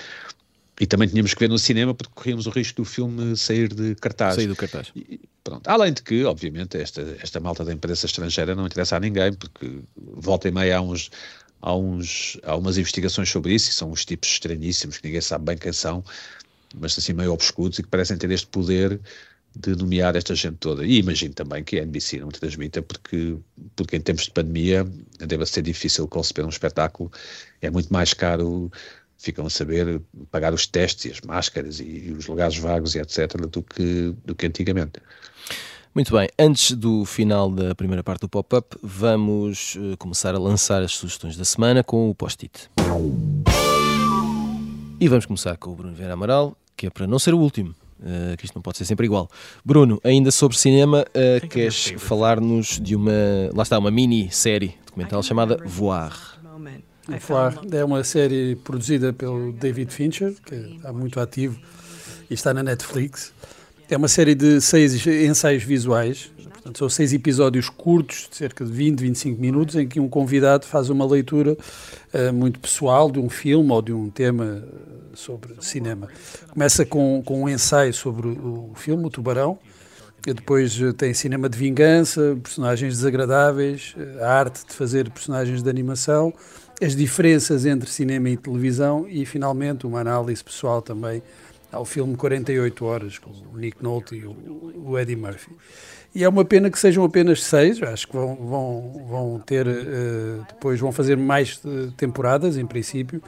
e 0.79 0.85
também 0.85 1.07
tínhamos 1.07 1.33
que 1.33 1.39
ver 1.39 1.49
no 1.49 1.57
cinema 1.57 1.93
porque 1.93 2.13
corríamos 2.13 2.45
o 2.45 2.49
risco 2.49 2.81
do 2.81 2.85
filme 2.85 3.35
sair 3.35 3.73
de 3.73 3.95
cartaz. 3.95 4.35
Sair 4.35 4.47
do 4.47 4.55
cartaz. 4.55 4.91
E, 4.95 5.19
pronto. 5.43 5.67
Além 5.67 5.91
de 5.91 6.03
que, 6.03 6.23
obviamente, 6.23 6.77
esta, 6.77 7.17
esta 7.21 7.39
malta 7.39 7.65
da 7.65 7.73
imprensa 7.73 8.05
estrangeira 8.05 8.55
não 8.55 8.65
interessa 8.67 8.95
a 8.95 8.99
ninguém, 8.99 9.33
porque 9.33 9.79
volta 9.95 10.47
e 10.47 10.51
meia 10.51 10.77
há 10.77 10.81
uns, 10.81 11.09
há, 11.61 11.75
uns, 11.75 12.37
há 12.43 12.55
umas 12.55 12.77
investigações 12.77 13.29
sobre 13.29 13.55
isso, 13.55 13.71
e 13.71 13.73
são 13.73 13.91
uns 13.91 14.05
tipos 14.05 14.29
estranhíssimos 14.29 14.97
que 14.97 15.07
ninguém 15.07 15.21
sabe 15.21 15.45
bem 15.45 15.57
quem 15.57 15.73
são, 15.73 16.03
mas 16.75 16.97
assim 16.97 17.13
meio 17.13 17.33
obscuros 17.33 17.79
e 17.79 17.83
que 17.83 17.89
parecem 17.89 18.17
ter 18.17 18.29
este 18.29 18.47
poder 18.47 18.99
de 19.55 19.75
nomear 19.75 20.15
esta 20.15 20.35
gente 20.35 20.57
toda. 20.57 20.85
E 20.85 20.99
imagino 20.99 21.33
também 21.33 21.63
que 21.63 21.79
a 21.79 21.81
NBC 21.81 22.19
não 22.19 22.27
transmita, 22.27 22.83
porque, 22.83 23.35
porque 23.75 23.95
em 23.95 24.01
tempos 24.01 24.25
de 24.25 24.31
pandemia 24.31 24.85
deve 25.17 25.43
ser 25.47 25.63
difícil 25.63 26.07
conceber 26.07 26.45
um 26.45 26.49
espetáculo, 26.49 27.11
é 27.61 27.69
muito 27.71 27.91
mais 27.91 28.13
caro, 28.13 28.71
ficam 29.17 29.45
a 29.45 29.49
saber, 29.49 30.01
pagar 30.31 30.53
os 30.53 30.67
testes 30.67 31.05
e 31.05 31.11
as 31.11 31.21
máscaras 31.21 31.79
e 31.79 32.13
os 32.17 32.27
lugares 32.27 32.57
vagos 32.57 32.95
e 32.95 32.99
etc., 32.99 33.35
do 33.47 33.61
que, 33.63 34.15
do 34.23 34.35
que 34.35 34.45
antigamente. 34.45 35.01
Muito 35.97 36.13
bem, 36.13 36.29
antes 36.37 36.73
do 36.73 37.05
final 37.05 37.49
da 37.49 37.73
primeira 37.73 38.03
parte 38.03 38.21
do 38.21 38.29
pop-up, 38.29 38.77
vamos 38.83 39.75
uh, 39.75 39.97
começar 39.97 40.35
a 40.35 40.37
lançar 40.37 40.83
as 40.83 40.91
sugestões 40.91 41.35
da 41.35 41.43
semana 41.43 41.83
com 41.83 42.07
o 42.07 42.13
post-it. 42.13 42.69
E 44.99 45.07
vamos 45.07 45.25
começar 45.25 45.57
com 45.57 45.71
o 45.71 45.75
Bruno 45.75 45.95
Vera 45.95 46.13
Amaral, 46.13 46.55
que 46.75 46.85
é 46.85 46.89
para 46.91 47.07
não 47.07 47.17
ser 47.17 47.33
o 47.33 47.39
último, 47.39 47.73
uh, 47.99 48.37
que 48.37 48.45
isto 48.45 48.53
não 48.53 48.61
pode 48.61 48.77
ser 48.77 48.85
sempre 48.85 49.07
igual. 49.07 49.27
Bruno, 49.65 49.99
ainda 50.03 50.29
sobre 50.29 50.55
cinema, 50.55 51.03
uh, 51.09 51.47
queres 51.47 51.95
falar-nos 51.97 52.79
de 52.79 52.95
uma, 52.95 53.11
lá 53.55 53.63
está, 53.63 53.79
uma 53.79 53.89
mini-série 53.89 54.75
documental 54.85 55.23
chamada 55.23 55.57
Voar. 55.65 56.36
Foire 57.19 57.55
é 57.71 57.83
uma 57.83 58.03
série 58.03 58.55
produzida 58.55 59.13
pelo 59.13 59.53
David 59.53 59.93
Fincher, 59.93 60.33
que 60.45 60.55
está 60.55 60.91
muito 60.91 61.19
ativo 61.19 61.59
e 62.29 62.33
está 62.33 62.53
na 62.53 62.61
Netflix. 62.61 63.31
É 63.89 63.95
uma 63.95 64.07
série 64.07 64.35
de 64.35 64.59
seis 64.59 65.07
ensaios 65.07 65.63
visuais, 65.63 66.29
portanto, 66.51 66.77
são 66.77 66.89
seis 66.89 67.13
episódios 67.13 67.69
curtos, 67.69 68.27
de 68.29 68.35
cerca 68.35 68.65
de 68.65 68.71
20, 68.71 68.99
25 68.99 69.41
minutos, 69.41 69.75
em 69.75 69.87
que 69.87 69.99
um 69.99 70.09
convidado 70.09 70.65
faz 70.65 70.89
uma 70.89 71.05
leitura 71.05 71.57
uh, 72.13 72.33
muito 72.33 72.59
pessoal 72.59 73.09
de 73.09 73.19
um 73.19 73.29
filme 73.29 73.71
ou 73.71 73.81
de 73.81 73.93
um 73.93 74.09
tema 74.09 74.63
sobre 75.13 75.53
cinema. 75.61 76.09
Começa 76.49 76.85
com, 76.85 77.23
com 77.25 77.43
um 77.43 77.49
ensaio 77.49 77.93
sobre 77.93 78.27
o 78.27 78.73
filme, 78.75 79.05
O 79.05 79.09
Tubarão, 79.09 79.57
depois 80.33 80.79
eh, 80.81 80.91
tem 80.91 81.13
cinema 81.13 81.47
de 81.47 81.57
vingança, 81.57 82.37
personagens 82.41 82.97
desagradáveis, 82.97 83.95
eh, 83.97 84.23
a 84.23 84.33
arte 84.33 84.65
de 84.67 84.73
fazer 84.73 85.09
personagens 85.09 85.63
de 85.63 85.69
animação, 85.69 86.33
as 86.81 86.95
diferenças 86.95 87.65
entre 87.65 87.89
cinema 87.89 88.29
e 88.29 88.37
televisão 88.37 89.07
e, 89.09 89.25
finalmente, 89.25 89.87
uma 89.87 89.99
análise 89.99 90.43
pessoal 90.43 90.81
também 90.81 91.23
ao 91.71 91.83
filme 91.83 92.15
48 92.15 92.85
Horas, 92.85 93.17
com 93.17 93.29
o 93.29 93.57
Nick 93.57 93.83
Nolte 93.83 94.15
e 94.15 94.25
o, 94.25 94.97
Eddie 94.97 95.15
Murphy. 95.15 95.51
E 96.15 96.23
é 96.23 96.29
uma 96.29 96.45
pena 96.45 96.69
que 96.69 96.79
sejam 96.79 97.03
apenas 97.03 97.43
seis, 97.43 97.81
acho 97.83 98.07
que 98.07 98.13
vão, 98.13 98.35
vão, 98.35 99.05
vão 99.09 99.43
ter, 99.45 99.67
uh, 99.67 100.45
depois 100.47 100.79
vão 100.79 100.91
fazer 100.91 101.17
mais 101.17 101.61
temporadas, 101.97 102.57
em 102.57 102.65
princípio, 102.65 103.21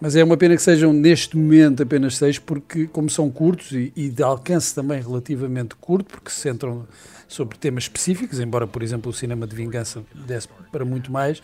mas 0.00 0.16
é 0.16 0.24
uma 0.24 0.36
pena 0.36 0.56
que 0.56 0.62
sejam 0.62 0.92
neste 0.92 1.36
momento 1.36 1.82
apenas 1.82 2.16
seis, 2.16 2.38
porque 2.38 2.86
como 2.88 3.08
são 3.08 3.30
curtos 3.30 3.72
e, 3.72 3.92
e 3.96 4.10
de 4.10 4.22
alcance 4.22 4.74
também 4.74 5.00
relativamente 5.00 5.74
curto, 5.76 6.06
porque 6.06 6.30
se 6.30 6.40
centram 6.40 6.86
sobre 7.28 7.56
temas 7.56 7.84
específicos, 7.84 8.38
embora, 8.40 8.66
por 8.66 8.82
exemplo, 8.82 9.10
o 9.10 9.14
cinema 9.14 9.46
de 9.46 9.56
vingança 9.56 10.02
desse 10.14 10.48
para 10.70 10.84
muito 10.84 11.10
mais, 11.10 11.42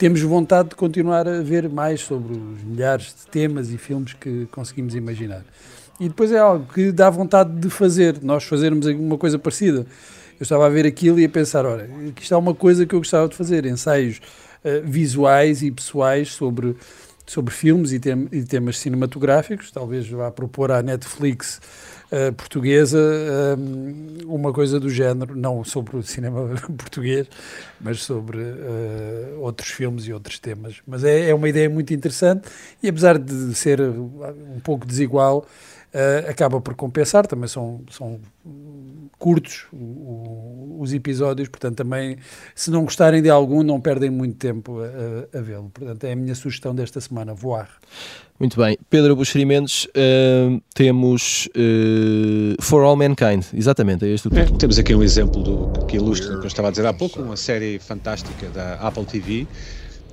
temos 0.00 0.22
vontade 0.22 0.70
de 0.70 0.76
continuar 0.76 1.28
a 1.28 1.42
ver 1.42 1.68
mais 1.68 2.00
sobre 2.00 2.32
os 2.32 2.64
milhares 2.64 3.08
de 3.08 3.30
temas 3.30 3.70
e 3.70 3.76
filmes 3.76 4.14
que 4.14 4.48
conseguimos 4.50 4.94
imaginar. 4.94 5.44
E 6.00 6.08
depois 6.08 6.32
é 6.32 6.38
algo 6.38 6.64
que 6.72 6.90
dá 6.90 7.10
vontade 7.10 7.52
de 7.52 7.68
fazer, 7.68 8.16
nós 8.22 8.44
fazermos 8.44 8.86
alguma 8.86 9.18
coisa 9.18 9.38
parecida. 9.38 9.80
Eu 10.40 10.44
estava 10.44 10.64
a 10.64 10.70
ver 10.70 10.86
aquilo 10.86 11.20
e 11.20 11.26
a 11.26 11.28
pensar, 11.28 11.66
ora, 11.66 11.86
isto 12.18 12.32
é 12.32 12.36
uma 12.38 12.54
coisa 12.54 12.86
que 12.86 12.94
eu 12.94 12.98
gostava 12.98 13.28
de 13.28 13.36
fazer, 13.36 13.66
ensaios 13.66 14.22
uh, 14.64 14.80
visuais 14.82 15.60
e 15.60 15.70
pessoais 15.70 16.32
sobre 16.32 16.74
sobre 17.26 17.54
filmes 17.54 17.92
e, 17.92 18.00
tem, 18.00 18.26
e, 18.32 18.42
temas 18.42 18.76
cinematográficos, 18.78 19.70
talvez 19.70 20.08
vá 20.08 20.32
propor 20.32 20.72
à 20.72 20.82
Netflix 20.82 21.60
uh, 22.10 22.32
portuguesa 22.34 22.98
um, 23.58 24.18
uma 24.26 24.52
coisa 24.52 24.78
do 24.78 24.90
género, 24.90 25.36
não 25.36 25.64
sobre 25.64 25.96
o 25.96 26.02
cinema 26.02 26.48
português, 26.76 27.26
mas 27.80 28.02
sobre 28.02 28.38
uh, 28.38 29.40
outros 29.40 29.70
filmes 29.70 30.04
e 30.06 30.12
outros 30.12 30.38
temas. 30.38 30.76
Mas 30.86 31.04
é, 31.04 31.30
é, 31.30 31.34
uma 31.34 31.48
ideia 31.48 31.68
muito 31.68 31.94
interessante 31.94 32.48
e 32.82 32.88
apesar 32.88 33.18
de 33.18 33.54
ser 33.54 33.80
um 33.80 34.60
pouco 34.62 34.86
desigual, 34.86 35.46
uh, 35.94 36.30
acaba 36.30 36.60
por 36.60 36.74
compensar, 36.74 37.26
também 37.26 37.48
são, 37.48 37.82
são 37.90 38.20
curtos 39.20 39.66
o, 39.70 40.78
os 40.80 40.94
episódios, 40.94 41.48
portanto 41.48 41.76
também 41.76 42.16
se 42.54 42.70
não 42.70 42.82
gostarem 42.84 43.22
de 43.22 43.28
algum 43.28 43.62
não 43.62 43.78
perdem 43.78 44.10
muito 44.10 44.36
tempo 44.36 44.78
a, 44.80 45.38
a 45.38 45.40
vê-lo. 45.42 45.70
Portanto 45.72 46.04
é 46.04 46.12
a 46.12 46.16
minha 46.16 46.34
sugestão 46.34 46.74
desta 46.74 47.00
semana, 47.00 47.34
voar. 47.34 47.68
Muito 48.40 48.58
bem. 48.58 48.78
Pedro 48.88 49.14
Buxeri 49.14 49.44
Mendes, 49.44 49.84
uh, 49.84 50.60
temos 50.74 51.46
uh, 51.48 52.62
For 52.62 52.82
All 52.82 52.96
Mankind, 52.96 53.44
exatamente, 53.52 54.06
é 54.06 54.08
este 54.08 54.28
o 54.28 54.38
é, 54.38 54.46
Temos 54.46 54.78
aqui 54.78 54.94
um 54.94 55.02
exemplo 55.02 55.42
do, 55.42 55.84
que 55.84 55.96
ilustra 55.96 56.36
o 56.36 56.38
que 56.38 56.46
eu 56.46 56.48
estava 56.48 56.68
a 56.68 56.70
dizer 56.70 56.86
há 56.86 56.92
pouco, 56.94 57.20
uma 57.20 57.36
série 57.36 57.78
fantástica 57.78 58.48
da 58.48 58.76
Apple 58.76 59.04
TV, 59.04 59.46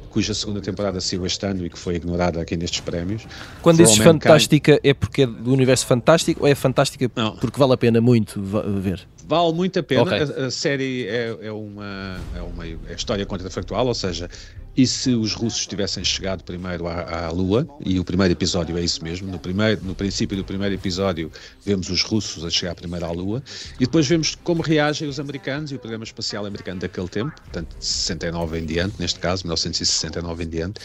cuja 0.08 0.34
segunda 0.34 0.62
temporada 0.62 1.00
saiu 1.00 1.26
este 1.26 1.46
ano 1.46 1.66
e 1.66 1.70
que 1.70 1.78
foi 1.78 1.96
ignorada 1.96 2.42
aqui 2.42 2.56
nestes 2.58 2.80
prémios. 2.80 3.28
Quando 3.62 3.78
dizes 3.78 3.98
fantástica, 3.98 4.80
é 4.84 4.94
porque 4.94 5.24
é 5.24 5.28
do 5.28 5.52
universo 5.52 5.86
fantástico 5.86 6.44
ou 6.44 6.48
é 6.48 6.56
fantástica 6.56 7.10
Não. 7.16 7.36
porque 7.38 7.60
vale 7.60 7.74
a 7.74 7.78
pena 7.78 8.02
muito 8.02 8.42
ver? 8.42 9.08
Vale 9.28 9.54
muito 9.54 9.78
a 9.78 9.84
pena. 9.84 10.04
Okay. 10.04 10.20
A, 10.20 10.46
a, 10.48 10.52
série 10.52 11.06
é, 11.08 11.38
é, 11.42 11.52
uma, 11.52 12.18
é 12.36 12.42
uma 12.42 12.66
é 12.66 12.94
história 12.96 13.26
contrafactual, 13.26 13.86
ou 13.86 13.94
seja, 13.94 14.30
e 14.78 14.86
se 14.86 15.10
os 15.16 15.34
russos 15.34 15.66
tivessem 15.66 16.04
chegado 16.04 16.44
primeiro 16.44 16.88
à, 16.88 17.26
à, 17.26 17.32
Lua, 17.32 17.68
e 17.84 18.00
o 18.00 18.06
primeiro 18.06 18.32
episódio 18.32 18.78
é 18.78 18.84
isso 18.84 19.04
mesmo, 19.04 19.30
no, 19.32 19.40
primeiro, 19.40 19.84
no 19.84 19.96
princípio 19.96 20.38
do 20.38 20.44
primeiro 20.44 20.76
episódio 20.76 21.32
vemos 21.66 21.90
os 21.90 22.04
russos 22.04 22.46
a 22.46 22.50
chegar 22.52 22.76
primeiro 22.76 23.04
à 23.04 23.12
Lua, 23.12 23.42
e 23.80 23.86
depois 23.86 24.08
vemos 24.08 24.36
como 24.36 24.62
reagem 24.62 25.10
os 25.10 25.20
americanos 25.20 25.72
e 25.72 25.76
o 25.76 25.80
programa 25.80 26.04
espacial 26.04 26.46
americano 26.46 26.80
daquele 26.80 27.08
tempo, 27.08 27.34
portanto 27.42 27.76
de 27.80 27.86
69 27.86 28.60
em 28.60 28.66
diante, 28.66 29.00
neste 29.00 29.20
caso, 29.20 29.44
1969 29.46 30.44
em 30.44 30.48
diante, 30.48 30.80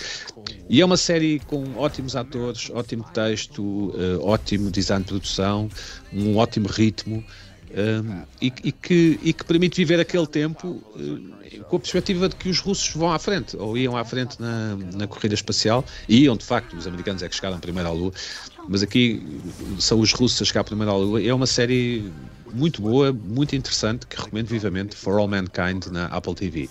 e 0.70 0.80
é 0.80 0.84
uma 0.84 0.96
série 0.96 1.38
com 1.40 1.76
ótimos 1.76 2.17
atores, 2.17 2.71
ótimo 2.71 3.04
texto, 3.12 3.62
uh, 3.62 4.25
ótimo 4.25 4.71
design 4.71 5.04
de 5.04 5.08
produção, 5.10 5.69
um 6.10 6.38
ótimo 6.38 6.67
ritmo, 6.67 7.23
e, 8.41 8.52
e, 8.65 8.73
que, 8.73 9.19
e 9.23 9.32
que 9.32 9.45
permite 9.45 9.76
viver 9.76 9.99
aquele 10.00 10.26
tempo 10.26 10.69
uh, 10.69 11.65
com 11.69 11.76
a 11.76 11.80
perspectiva 11.80 12.28
de 12.28 12.37
que 12.37 12.49
os 12.49 12.61
russos 12.61 12.95
vão 12.95 13.13
à 13.13 13.19
frente, 13.19 13.56
ou 13.56 13.76
iam 13.76 13.97
à 13.97 14.04
frente 14.04 14.41
na, 14.41 14.76
na 14.95 15.06
corrida 15.06 15.35
espacial, 15.35 15.85
e 16.08 16.25
iam 16.25 16.37
de 16.37 16.45
facto, 16.45 16.76
os 16.76 16.87
americanos 16.87 17.23
é 17.23 17.28
que 17.28 17.35
chegaram 17.35 17.58
primeiro 17.58 17.89
à 17.89 17.93
Lua, 17.93 18.13
mas 18.69 18.82
aqui 18.82 19.23
são 19.78 20.00
os 20.00 20.13
russos 20.13 20.41
a 20.43 20.45
chegar 20.45 20.65
primeiro 20.65 20.93
à 20.93 20.97
Lua. 20.97 21.23
É 21.23 21.32
uma 21.32 21.47
série 21.47 22.13
muito 22.52 22.82
boa, 22.82 23.13
muito 23.13 23.56
interessante, 23.56 24.06
que 24.06 24.17
recomendo 24.17 24.49
vivamente, 24.49 24.95
For 24.95 25.19
All 25.19 25.28
Mankind 25.28 25.87
na 25.87 26.06
Apple 26.06 26.35
TV. 26.35 26.69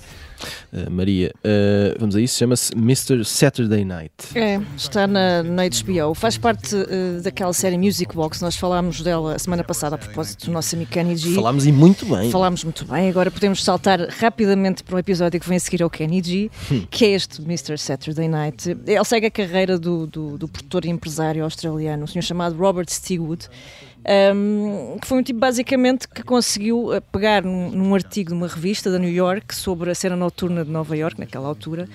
Uh, 0.72 0.90
Maria, 0.90 1.34
uh, 1.38 2.00
vamos 2.00 2.16
a 2.16 2.22
isso, 2.22 2.38
chama-se 2.38 2.74
Mr. 2.74 3.24
Saturday 3.26 3.84
Night. 3.86 4.14
É, 4.36 4.60
está 4.76 5.08
na, 5.08 5.44
na 5.44 5.64
HBO. 5.64 6.14
Faz 6.14 6.38
parte 6.38 6.76
uh, 6.76 7.22
daquela 7.22 7.54
série 7.54 7.78
Music 7.78 8.16
Box, 8.16 8.42
nós 8.42 8.56
falámos 8.56 9.02
dela 9.02 9.36
a 9.36 9.40
semana 9.40 9.64
passada 9.64 9.96
a 9.96 9.98
propósito 9.98 10.46
do 10.46 10.52
nosso 10.52 10.76
amigo 10.76 10.92
Kenny 10.92 11.16
G. 11.16 11.34
Falámos 11.36 11.66
e 11.66 11.72
muito 11.72 12.06
bem. 12.06 12.30
Falámos 12.32 12.64
muito 12.64 12.86
bem, 12.86 13.10
agora 13.10 13.30
podemos 13.30 13.64
saltar 13.64 14.00
rapidamente 14.10 14.84
para 14.84 14.96
um 14.96 15.00
episódio 15.00 15.40
que 15.40 15.48
vem 15.48 15.58
a 15.58 15.60
seguir 15.60 15.84
ao 15.84 15.90
Kenny 15.90 16.22
G, 16.24 16.52
hum. 16.72 16.86
que 16.90 17.06
é 17.06 17.10
este 17.10 17.42
Mr. 17.42 17.78
Saturday 17.78 18.28
Night. 18.28 18.78
Ele 18.86 19.06
segue 19.06 19.28
a 19.28 19.32
carreira 19.32 19.78
do, 19.78 20.08
do, 20.08 20.38
do 20.38 20.48
produtor 20.48 20.86
e 20.86 20.90
empresário 20.90 21.44
australiano, 21.44 22.04
um 22.04 22.08
senhor 22.08 22.24
chamado 22.24 22.58
Robert 22.58 22.88
Stigwood. 22.90 23.48
Um, 24.04 24.98
que 25.00 25.08
foi 25.08 25.20
um 25.20 25.24
tipo 25.24 25.40
basicamente 25.40 26.08
que 26.08 26.24
conseguiu 26.24 26.92
eh, 26.92 27.00
pegar 27.00 27.44
num, 27.44 27.70
num, 27.70 27.94
artigo 27.94 28.30
de 28.32 28.36
uma 28.36 28.48
revista 28.48 28.92
da 28.92 28.98
New 28.98 29.12
York 29.12 29.54
sobre 29.54 29.92
a 29.92 29.96
cena 29.96 30.16
noturna 30.16 30.66
de 30.66 30.72
Nova 30.72 30.98
York 30.98 31.20
naquela 31.20 31.48
altura 31.48 31.88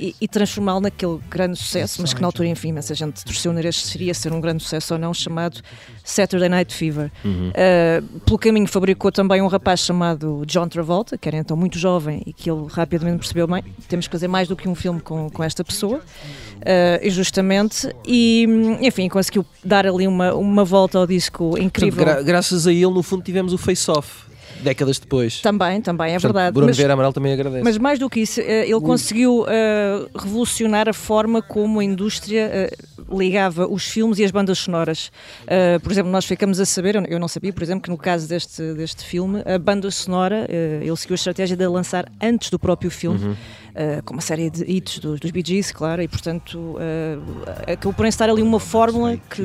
e, 0.00 0.16
e 0.18 0.26
transformá-lo 0.26 0.80
naquele 0.80 1.18
grande 1.28 1.58
sucesso, 1.58 2.00
mas 2.00 2.14
que 2.14 2.20
na 2.22 2.26
altura, 2.26 2.48
enfim, 2.48 2.74
a 2.76 2.94
gente 2.94 3.22
torceu 3.22 3.52
o 3.52 3.54
nariz 3.54 3.76
se 3.76 3.88
seria 3.88 4.14
ser 4.14 4.32
um 4.32 4.40
grande 4.40 4.62
sucesso 4.62 4.94
ou 4.94 4.98
não, 4.98 5.12
chamado 5.12 5.60
Saturday 6.02 6.48
Night 6.48 6.74
Fever. 6.74 7.12
Uhum. 7.22 7.50
Uh, 7.50 8.20
pelo 8.20 8.38
caminho 8.38 8.66
fabricou 8.66 9.12
também 9.12 9.42
um 9.42 9.46
rapaz 9.46 9.80
chamado 9.80 10.42
John 10.46 10.66
Travolta, 10.68 11.18
que 11.18 11.28
era 11.28 11.36
então 11.36 11.54
muito 11.54 11.78
jovem 11.78 12.22
e 12.24 12.32
que 12.32 12.50
ele 12.50 12.66
rapidamente 12.70 13.18
percebeu, 13.18 13.46
bem, 13.46 13.62
temos 13.88 14.06
que 14.08 14.12
fazer 14.12 14.28
mais 14.28 14.48
do 14.48 14.56
que 14.56 14.66
um 14.66 14.74
filme 14.74 15.00
com, 15.00 15.28
com 15.28 15.44
esta 15.44 15.62
pessoa. 15.62 15.98
Uh, 15.98 17.10
justamente, 17.10 17.94
e 18.06 18.46
enfim, 18.80 19.08
conseguiu 19.08 19.44
dar 19.62 19.86
ali 19.86 20.06
uma, 20.06 20.34
uma 20.34 20.64
volta 20.64 20.98
ao 20.98 21.06
disco 21.06 21.58
incrível. 21.58 22.04
Portanto, 22.04 22.14
gra 22.16 22.22
graças 22.22 22.66
a 22.66 22.72
ele, 22.72 22.90
no 22.90 23.02
fundo, 23.02 23.22
tivemos 23.22 23.52
o 23.52 23.58
face-off 23.58 24.29
décadas 24.62 24.98
depois. 24.98 25.40
Também, 25.40 25.80
também, 25.80 26.08
é 26.08 26.12
Portanto, 26.12 26.32
verdade. 26.32 26.54
Bruno 26.54 26.68
mas, 26.68 26.76
Vieira 26.76 26.92
Amaral 26.94 27.12
também 27.12 27.32
agradece. 27.32 27.62
Mas 27.62 27.78
mais 27.78 27.98
do 27.98 28.08
que 28.08 28.20
isso, 28.20 28.40
eh, 28.40 28.68
ele 28.68 28.80
conseguiu 28.80 29.42
uh, 29.42 30.18
revolucionar 30.18 30.88
a 30.88 30.92
forma 30.92 31.42
como 31.42 31.80
a 31.80 31.84
indústria 31.84 32.70
uh, 33.08 33.18
ligava 33.18 33.66
os 33.66 33.84
filmes 33.84 34.18
e 34.18 34.24
as 34.24 34.30
bandas 34.30 34.58
sonoras. 34.58 35.10
Uh, 35.42 35.80
por 35.80 35.90
exemplo, 35.90 36.10
nós 36.10 36.24
ficamos 36.24 36.60
a 36.60 36.66
saber, 36.66 36.96
eu 37.08 37.18
não 37.18 37.28
sabia, 37.28 37.52
por 37.52 37.62
exemplo, 37.62 37.82
que 37.82 37.90
no 37.90 37.98
caso 37.98 38.28
deste, 38.28 38.74
deste 38.74 39.04
filme, 39.04 39.42
a 39.44 39.58
banda 39.58 39.90
sonora, 39.90 40.46
ele 40.50 40.96
seguiu 40.96 41.14
a 41.14 41.16
estratégia 41.16 41.56
de 41.56 41.66
lançar 41.66 42.10
antes 42.20 42.50
do 42.50 42.58
próprio 42.58 42.90
filme. 42.90 43.24
Uhum 43.26 43.36
uh, 43.70 44.02
com 44.04 44.14
uma 44.14 44.22
série 44.22 44.50
de 44.50 44.64
hits 44.64 44.98
dos, 44.98 45.20
dos 45.20 45.30
Bee 45.30 45.42
Gees, 45.46 45.72
claro, 45.72 46.02
e 46.02 46.08
portanto 46.08 46.58
uh, 46.58 47.72
acabou 47.72 47.92
por 47.92 48.06
estar 48.06 48.28
ali 48.28 48.42
uma 48.42 48.60
fórmula 48.60 49.16
que, 49.16 49.42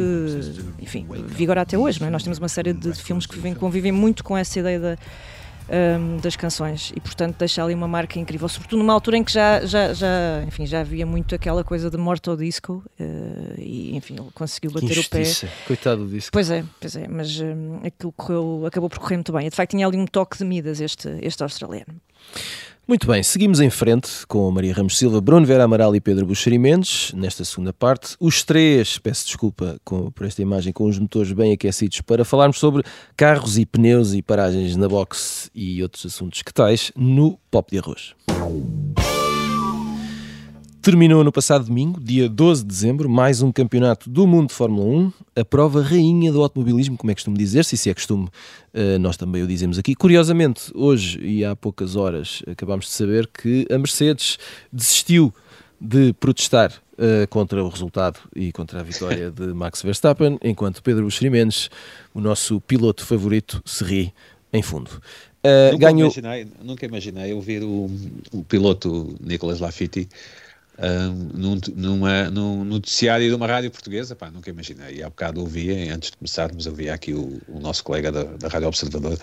enfim, 0.80 1.08
vigora 1.28 1.62
até 1.62 1.78
hoje, 1.78 2.00
não 2.00 2.08
é? 2.08 2.12
Nós 2.12 2.24
temos 2.24 2.38
uma 2.38 2.50
série 2.50 2.74
de 2.74 2.94
filmes 2.94 3.26
que 3.26 3.36
vivem, 3.36 3.54
convivem 3.54 3.92
muito 3.92 4.24
com 4.24 4.38
essa 4.38 4.60
ideia 4.60 4.80
da, 4.80 4.98
um, 5.70 6.18
das 6.18 6.36
canções 6.36 6.92
e 6.96 7.00
portanto 7.00 7.38
deixa 7.38 7.64
ali 7.64 7.74
uma 7.74 7.88
marca 7.88 8.20
incrível, 8.20 8.48
sobretudo 8.48 8.80
numa 8.80 8.94
altura 8.94 9.18
em 9.18 9.24
que 9.24 9.32
já, 9.32 9.66
já, 9.66 9.94
já, 9.94 10.44
enfim, 10.48 10.66
já 10.66 10.82
havia 10.82 11.06
muito 11.06 11.34
aquela 11.34 11.64
coisa 11.64 11.90
de 11.90 11.98
morte 11.98 12.30
ao 12.30 12.38
disco 12.38 12.84
uh, 13.00 13.54
e 13.60 13.96
enfim, 13.96 14.16
ele 14.20 14.30
conseguiu 14.34 14.72
bater 14.72 14.98
o 14.98 15.10
pé. 15.10 15.24
Coitado 15.68 16.06
do 16.06 16.10
disco. 16.10 16.32
Pois 16.32 16.50
é, 16.50 16.64
pois 16.80 16.96
é, 16.96 17.08
mas 17.08 17.40
um, 17.40 17.80
aquilo 17.84 18.12
correu, 18.12 18.66
acabou 18.66 18.90
por 18.90 19.00
correr 19.00 19.16
muito 19.16 19.32
bem. 19.32 19.50
De 19.50 19.56
facto 19.56 19.72
tinha 19.72 19.88
ali 19.88 19.98
um 19.98 20.06
toque 20.06 20.38
de 20.38 20.46
Midas 20.46 20.80
este, 20.80 21.10
este 21.22 21.42
australiano. 21.44 22.00
Muito 22.88 23.08
bem, 23.08 23.24
seguimos 23.24 23.60
em 23.60 23.70
frente 23.72 24.28
com 24.28 24.52
Maria 24.52 24.72
Ramos 24.72 24.96
Silva, 24.96 25.20
Bruno 25.20 25.44
Vera 25.44 25.64
Amaral 25.64 25.96
e 25.96 26.00
Pedro 26.00 26.28
Buxeri 26.28 26.60
Mendes, 26.60 27.12
nesta 27.14 27.44
segunda 27.44 27.74
parte. 27.74 28.16
Os 28.20 28.44
três, 28.44 29.00
peço 29.00 29.26
desculpa 29.26 29.78
com, 29.84 30.12
por 30.12 30.28
esta 30.28 30.44
imagem, 30.44 30.72
com 30.72 30.86
os 30.86 31.00
motores 31.00 31.32
bem 31.32 31.52
aquecidos, 31.52 32.02
para 32.02 32.24
falarmos 32.24 32.60
sobre 32.60 32.84
carros 33.18 33.58
e 33.58 33.66
pneus 33.66 34.14
e 34.14 34.22
paragens 34.22 34.76
na 34.76 34.88
box 34.88 35.50
e 35.56 35.82
outros 35.82 36.06
assuntos 36.06 36.44
que 36.44 36.54
tais 36.54 36.92
no 36.96 37.40
Pop 37.50 37.72
de 37.72 37.80
Arroz. 37.80 38.14
Terminou 40.86 41.24
no 41.24 41.32
passado 41.32 41.66
domingo, 41.66 42.00
dia 42.00 42.30
12 42.30 42.62
de 42.62 42.68
dezembro, 42.68 43.10
mais 43.10 43.42
um 43.42 43.52
campeonato 43.52 44.08
do 44.08 44.28
mundo 44.28 44.50
de 44.50 44.54
Fórmula 44.54 44.86
1, 44.86 45.14
a 45.38 45.44
prova 45.44 45.82
rainha 45.82 46.32
do 46.32 46.44
automobilismo, 46.44 46.96
como 46.96 47.10
é 47.10 47.16
costume 47.16 47.36
dizer-se, 47.36 47.74
e 47.74 47.78
se 47.80 47.90
é 47.90 47.94
costume, 47.96 48.30
eh, 48.72 49.00
nós 49.00 49.18
também 49.18 49.42
o 49.42 49.48
dizemos 49.48 49.80
aqui. 49.80 49.96
Curiosamente, 49.96 50.72
hoje 50.76 51.20
e 51.24 51.44
há 51.44 51.56
poucas 51.56 51.96
horas, 51.96 52.44
acabámos 52.46 52.86
de 52.86 52.92
saber 52.92 53.26
que 53.26 53.66
a 53.72 53.80
Mercedes 53.80 54.38
desistiu 54.72 55.34
de 55.82 56.14
protestar 56.14 56.72
uh, 56.72 57.28
contra 57.30 57.64
o 57.64 57.68
resultado 57.68 58.20
e 58.36 58.52
contra 58.52 58.82
a 58.82 58.84
vitória 58.84 59.32
de 59.32 59.56
Max 59.56 59.82
Verstappen, 59.82 60.38
enquanto 60.44 60.84
Pedro 60.84 61.06
Buxeri 61.06 61.32
o 62.14 62.22
nosso 62.22 62.62
piloto 62.62 63.04
favorito, 63.04 63.60
se 63.66 63.84
ri 63.84 64.14
em 64.54 64.62
fundo. 64.62 64.92
Uh, 65.44 65.72
nunca, 65.74 65.78
ganhou... 65.88 66.12
imaginei, 66.12 66.48
nunca 66.64 66.86
imaginei 66.86 67.34
ouvir 67.34 67.64
o, 67.64 67.90
o 68.32 68.44
piloto 68.44 69.16
Nicolas 69.20 69.60
Lafitte 70.78 71.26
num, 71.34 71.60
numa, 71.76 72.30
num 72.30 72.64
noticiário 72.64 73.28
de 73.30 73.36
uma 73.36 73.48
rádio 73.48 73.72
portuguesa, 73.72 74.16
pá, 74.16 74.30
nunca 74.30 74.50
imaginei. 74.50 74.98
E 74.98 75.04
há 75.04 75.10
bocado 75.10 75.40
ouvia, 75.42 75.94
antes 75.94 76.12
de 76.12 76.18
começarmos, 76.18 76.68
ouvia 76.68 76.94
aqui 76.94 77.14
o, 77.14 77.42
o 77.48 77.60
nosso 77.60 77.84
colega 77.84 78.12
da, 78.12 78.24
da 78.24 78.48
Rádio 78.48 78.68
Observador 78.68 79.18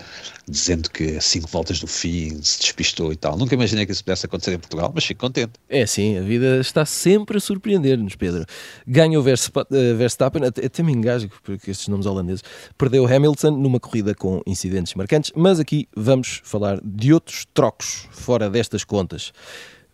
dizendo 0.47 0.89
que 0.89 1.17
a 1.17 1.21
cinco 1.21 1.47
voltas 1.47 1.79
do 1.79 1.87
fim 1.87 2.41
se 2.41 2.59
despistou 2.59 3.11
e 3.11 3.15
tal. 3.15 3.37
Nunca 3.37 3.53
imaginei 3.53 3.85
que 3.85 3.91
isso 3.91 4.03
pudesse 4.03 4.25
acontecer 4.25 4.53
em 4.53 4.59
Portugal, 4.59 4.91
mas 4.93 5.05
fico 5.05 5.21
contente. 5.21 5.53
É 5.69 5.85
sim, 5.85 6.17
a 6.17 6.21
vida 6.21 6.59
está 6.59 6.85
sempre 6.85 7.37
a 7.37 7.39
surpreender-nos, 7.39 8.15
Pedro. 8.15 8.45
Ganha 8.87 9.19
o 9.19 9.23
eh, 9.27 9.93
Verstappen, 9.93 10.45
até, 10.45 10.65
até 10.65 10.83
me 10.83 10.91
engasgo 10.91 11.31
porque 11.43 11.71
estes 11.71 11.87
nomes 11.87 12.05
holandeses, 12.05 12.43
perdeu 12.77 13.05
Hamilton 13.05 13.51
numa 13.51 13.79
corrida 13.79 14.13
com 14.15 14.41
incidentes 14.45 14.93
marcantes, 14.95 15.31
mas 15.35 15.59
aqui 15.59 15.87
vamos 15.95 16.41
falar 16.43 16.79
de 16.83 17.13
outros 17.13 17.45
trocos 17.53 18.07
fora 18.11 18.49
destas 18.49 18.83
contas. 18.83 19.31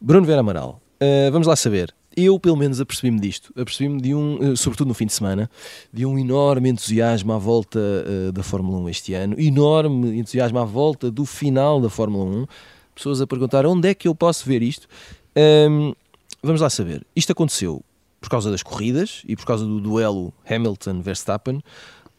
Bruno 0.01 0.25
Vera 0.25 0.39
Amaral, 0.39 0.81
Uh, 1.01 1.31
vamos 1.31 1.47
lá 1.47 1.55
saber. 1.55 1.93
Eu, 2.15 2.39
pelo 2.39 2.57
menos, 2.57 2.81
apercebi-me 2.81 3.19
disto. 3.19 3.53
Apercebi-me 3.57 4.01
de 4.01 4.13
um, 4.13 4.51
uh, 4.51 4.57
sobretudo 4.57 4.89
no 4.89 4.93
fim 4.93 5.05
de 5.05 5.13
semana, 5.13 5.49
de 5.93 6.05
um 6.05 6.19
enorme 6.19 6.69
entusiasmo 6.69 7.31
à 7.31 7.37
volta 7.37 7.79
uh, 7.79 8.31
da 8.31 8.43
Fórmula 8.43 8.77
1 8.79 8.89
este 8.89 9.13
ano, 9.13 9.39
enorme 9.39 10.17
entusiasmo 10.19 10.59
à 10.59 10.65
volta 10.65 11.09
do 11.09 11.25
final 11.25 11.79
da 11.79 11.89
Fórmula 11.89 12.25
1. 12.25 12.45
Pessoas 12.93 13.21
a 13.21 13.27
perguntar 13.27 13.65
onde 13.65 13.87
é 13.87 13.93
que 13.93 14.07
eu 14.07 14.13
posso 14.13 14.45
ver 14.45 14.61
isto. 14.61 14.87
Um, 15.69 15.93
vamos 16.43 16.59
lá 16.59 16.69
saber. 16.69 17.05
Isto 17.15 17.31
aconteceu 17.31 17.81
por 18.19 18.29
causa 18.29 18.51
das 18.51 18.61
corridas 18.61 19.23
e 19.25 19.35
por 19.35 19.45
causa 19.45 19.65
do 19.65 19.79
duelo 19.79 20.33
Hamilton-Verstappen 20.49 21.61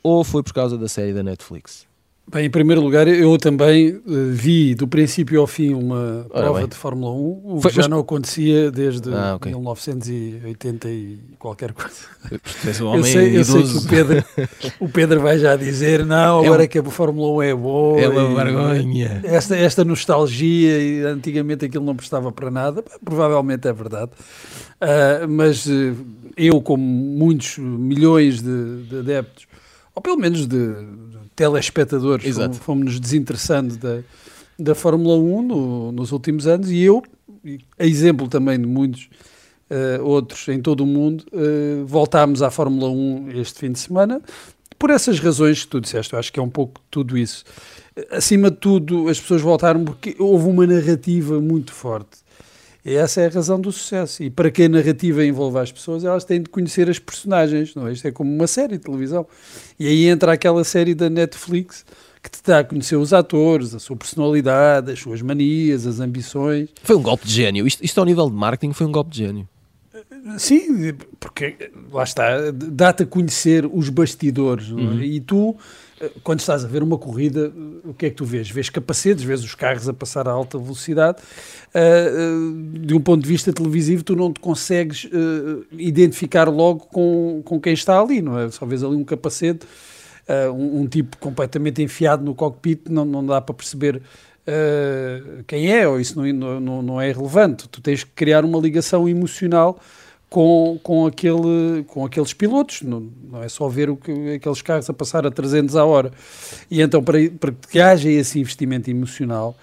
ou 0.02 0.24
foi 0.24 0.42
por 0.42 0.54
causa 0.54 0.78
da 0.78 0.88
série 0.88 1.12
da 1.12 1.22
Netflix? 1.22 1.89
Bem, 2.32 2.46
em 2.46 2.50
primeiro 2.50 2.80
lugar, 2.80 3.08
eu 3.08 3.36
também 3.38 3.90
uh, 3.90 4.02
vi 4.06 4.76
do 4.76 4.86
princípio 4.86 5.40
ao 5.40 5.48
fim 5.48 5.74
uma 5.74 6.24
prova 6.32 6.68
de 6.68 6.76
Fórmula 6.76 7.12
1, 7.12 7.16
o 7.16 7.60
Foi, 7.60 7.70
que 7.70 7.76
já 7.76 7.82
mas... 7.82 7.90
não 7.90 7.98
acontecia 7.98 8.70
desde 8.70 9.12
ah, 9.12 9.34
okay. 9.34 9.50
1980 9.50 10.88
e 10.88 11.18
qualquer 11.40 11.72
coisa. 11.72 11.90
Um 12.84 12.94
eu 12.94 13.02
sei, 13.02 13.36
eu 13.36 13.44
sei 13.44 13.62
que 13.64 13.76
o 13.76 13.82
Pedro, 13.82 14.24
o 14.78 14.88
Pedro 14.88 15.20
vai 15.20 15.38
já 15.40 15.56
dizer, 15.56 16.06
não, 16.06 16.44
agora 16.44 16.62
é 16.62 16.66
um... 16.66 16.68
que 16.68 16.78
a 16.78 16.84
Fórmula 16.84 17.32
1 17.38 17.42
é 17.42 17.54
boa. 17.54 18.00
É 18.00 18.08
uma 18.08 18.44
vergonha. 18.44 19.22
Esta, 19.24 19.56
esta 19.56 19.84
nostalgia, 19.84 20.78
e 20.78 21.02
antigamente 21.02 21.64
aquilo 21.64 21.84
não 21.84 21.96
prestava 21.96 22.30
para 22.30 22.48
nada, 22.48 22.84
provavelmente 23.04 23.66
é 23.66 23.72
verdade. 23.72 24.12
Uh, 24.80 25.26
mas 25.28 25.66
uh, 25.66 25.96
eu, 26.36 26.62
como 26.62 26.84
muitos 26.84 27.58
milhões 27.58 28.40
de, 28.40 28.84
de 28.84 28.98
adeptos, 29.00 29.48
ou 29.92 30.00
pelo 30.00 30.16
menos 30.16 30.46
de, 30.46 30.56
telespectadores, 31.40 32.36
fomos, 32.36 32.58
fomos 32.58 32.84
nos 32.84 33.00
desinteressando 33.00 33.74
da, 33.78 34.00
da 34.58 34.74
Fórmula 34.74 35.16
1 35.16 35.42
no, 35.42 35.92
nos 35.92 36.12
últimos 36.12 36.46
anos 36.46 36.70
e 36.70 36.82
eu, 36.82 37.02
a 37.78 37.86
exemplo 37.86 38.28
também 38.28 38.60
de 38.60 38.66
muitos 38.66 39.08
uh, 39.70 40.04
outros 40.04 40.46
em 40.48 40.60
todo 40.60 40.82
o 40.82 40.86
mundo, 40.86 41.24
uh, 41.32 41.86
voltámos 41.86 42.42
à 42.42 42.50
Fórmula 42.50 42.90
1 42.90 43.30
este 43.40 43.58
fim 43.58 43.72
de 43.72 43.78
semana 43.78 44.20
por 44.78 44.90
essas 44.90 45.18
razões 45.18 45.64
que 45.64 45.70
tu 45.70 45.80
disseste. 45.80 46.12
Eu 46.12 46.18
acho 46.18 46.30
que 46.30 46.38
é 46.38 46.42
um 46.42 46.50
pouco 46.50 46.78
tudo 46.90 47.16
isso. 47.16 47.42
Acima 48.10 48.50
de 48.50 48.58
tudo, 48.58 49.08
as 49.08 49.18
pessoas 49.18 49.40
voltaram 49.40 49.82
porque 49.82 50.14
houve 50.18 50.46
uma 50.46 50.66
narrativa 50.66 51.40
muito 51.40 51.72
forte. 51.72 52.18
E 52.84 52.94
essa 52.94 53.20
é 53.20 53.26
a 53.26 53.30
razão 53.30 53.60
do 53.60 53.70
sucesso. 53.70 54.22
E 54.22 54.30
para 54.30 54.50
que 54.50 54.62
a 54.62 54.68
narrativa 54.68 55.24
envolva 55.24 55.62
as 55.62 55.70
pessoas, 55.70 56.04
elas 56.04 56.24
têm 56.24 56.42
de 56.42 56.48
conhecer 56.48 56.88
as 56.88 56.98
personagens. 56.98 57.74
Não 57.74 57.86
é? 57.86 57.92
Isto 57.92 58.08
é 58.08 58.12
como 58.12 58.32
uma 58.32 58.46
série 58.46 58.78
de 58.78 58.84
televisão. 58.84 59.26
E 59.78 59.86
aí 59.86 60.06
entra 60.06 60.32
aquela 60.32 60.64
série 60.64 60.94
da 60.94 61.10
Netflix 61.10 61.84
que 62.22 62.30
te 62.30 62.42
dá 62.44 62.58
a 62.58 62.64
conhecer 62.64 62.96
os 62.96 63.12
atores, 63.12 63.74
a 63.74 63.78
sua 63.78 63.96
personalidade, 63.96 64.92
as 64.92 64.98
suas 64.98 65.22
manias, 65.22 65.86
as 65.86 66.00
ambições. 66.00 66.68
Foi 66.82 66.96
um 66.96 67.02
golpe 67.02 67.26
de 67.26 67.32
gênio. 67.32 67.66
Isto, 67.66 67.84
isto 67.84 67.98
ao 67.98 68.04
nível 68.04 68.28
de 68.28 68.36
marketing 68.36 68.72
foi 68.72 68.86
um 68.86 68.92
golpe 68.92 69.10
de 69.10 69.18
gênio. 69.18 69.48
Sim, 70.38 70.94
porque 71.18 71.70
lá 71.90 72.04
está, 72.04 72.50
dá-te 72.52 73.04
a 73.04 73.06
conhecer 73.06 73.66
os 73.66 73.88
bastidores 73.88 74.70
é? 74.70 74.74
uhum. 74.74 75.02
e 75.02 75.20
tu 75.20 75.56
quando 76.22 76.40
estás 76.40 76.64
a 76.64 76.68
ver 76.68 76.82
uma 76.82 76.96
corrida, 76.96 77.52
o 77.84 77.92
que 77.92 78.06
é 78.06 78.10
que 78.10 78.16
tu 78.16 78.24
vês? 78.24 78.50
Vês 78.50 78.70
capacetes, 78.70 79.22
vês 79.22 79.44
os 79.44 79.54
carros 79.54 79.88
a 79.88 79.92
passar 79.92 80.26
a 80.26 80.30
alta 80.30 80.58
velocidade. 80.58 81.18
Uh, 81.74 82.78
de 82.78 82.94
um 82.94 83.00
ponto 83.00 83.22
de 83.22 83.28
vista 83.28 83.52
televisivo, 83.52 84.02
tu 84.02 84.16
não 84.16 84.32
te 84.32 84.40
consegues 84.40 85.08
identificar 85.72 86.48
logo 86.48 86.86
com, 86.86 87.42
com 87.44 87.60
quem 87.60 87.74
está 87.74 88.00
ali, 88.00 88.22
não 88.22 88.38
é? 88.38 88.50
Só 88.50 88.64
vês 88.64 88.82
ali 88.82 88.96
um 88.96 89.04
capacete, 89.04 89.66
um, 90.54 90.82
um, 90.82 90.86
tipo 90.86 91.16
completamente 91.18 91.82
enfiado 91.82 92.24
no 92.24 92.34
cockpit, 92.34 92.88
não, 92.88 93.04
não 93.04 93.24
dá 93.24 93.40
para 93.40 93.54
perceber 93.54 94.00
quem 95.46 95.72
é, 95.72 95.86
ou 95.86 96.00
isso 96.00 96.20
não, 96.20 96.60
não, 96.60 96.82
não 96.82 97.00
é 97.00 97.12
relevante. 97.12 97.68
Tu 97.68 97.80
tens 97.80 98.04
que 98.04 98.10
criar 98.10 98.44
uma 98.44 98.58
ligação 98.58 99.08
emocional 99.08 99.78
com, 100.30 100.78
com, 100.80 101.06
aquele, 101.06 101.84
com 101.88 102.04
aqueles 102.04 102.32
pilotos, 102.32 102.82
não, 102.82 103.10
não 103.30 103.42
é 103.42 103.48
só 103.48 103.68
ver 103.68 103.90
o 103.90 103.96
que, 103.96 104.34
aqueles 104.34 104.62
carros 104.62 104.88
a 104.88 104.92
passar 104.92 105.26
a 105.26 105.30
300 105.30 105.74
a 105.74 105.84
hora. 105.84 106.12
E 106.70 106.80
então, 106.80 107.02
para, 107.02 107.18
para 107.38 107.52
que 107.68 107.80
haja 107.80 108.08
esse 108.08 108.38
investimento 108.38 108.88
emocional, 108.88 109.56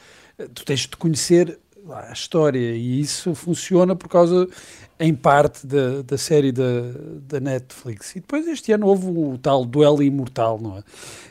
tu 0.54 0.66
tens 0.66 0.82
de 0.82 0.98
conhecer 0.98 1.58
a 1.90 2.12
história 2.12 2.76
e 2.76 3.00
isso 3.00 3.34
funciona 3.34 3.96
por 3.96 4.10
causa, 4.10 4.46
em 5.00 5.14
parte, 5.14 5.66
da, 5.66 6.02
da 6.02 6.18
série 6.18 6.52
da, 6.52 6.64
da 7.28 7.40
Netflix. 7.40 8.16
E 8.16 8.20
depois 8.20 8.48
este 8.48 8.72
ano 8.72 8.88
houve 8.88 9.08
o 9.08 9.38
tal 9.38 9.66
duelo 9.66 10.02
imortal, 10.02 10.60
não 10.62 10.78
é? 10.78 10.84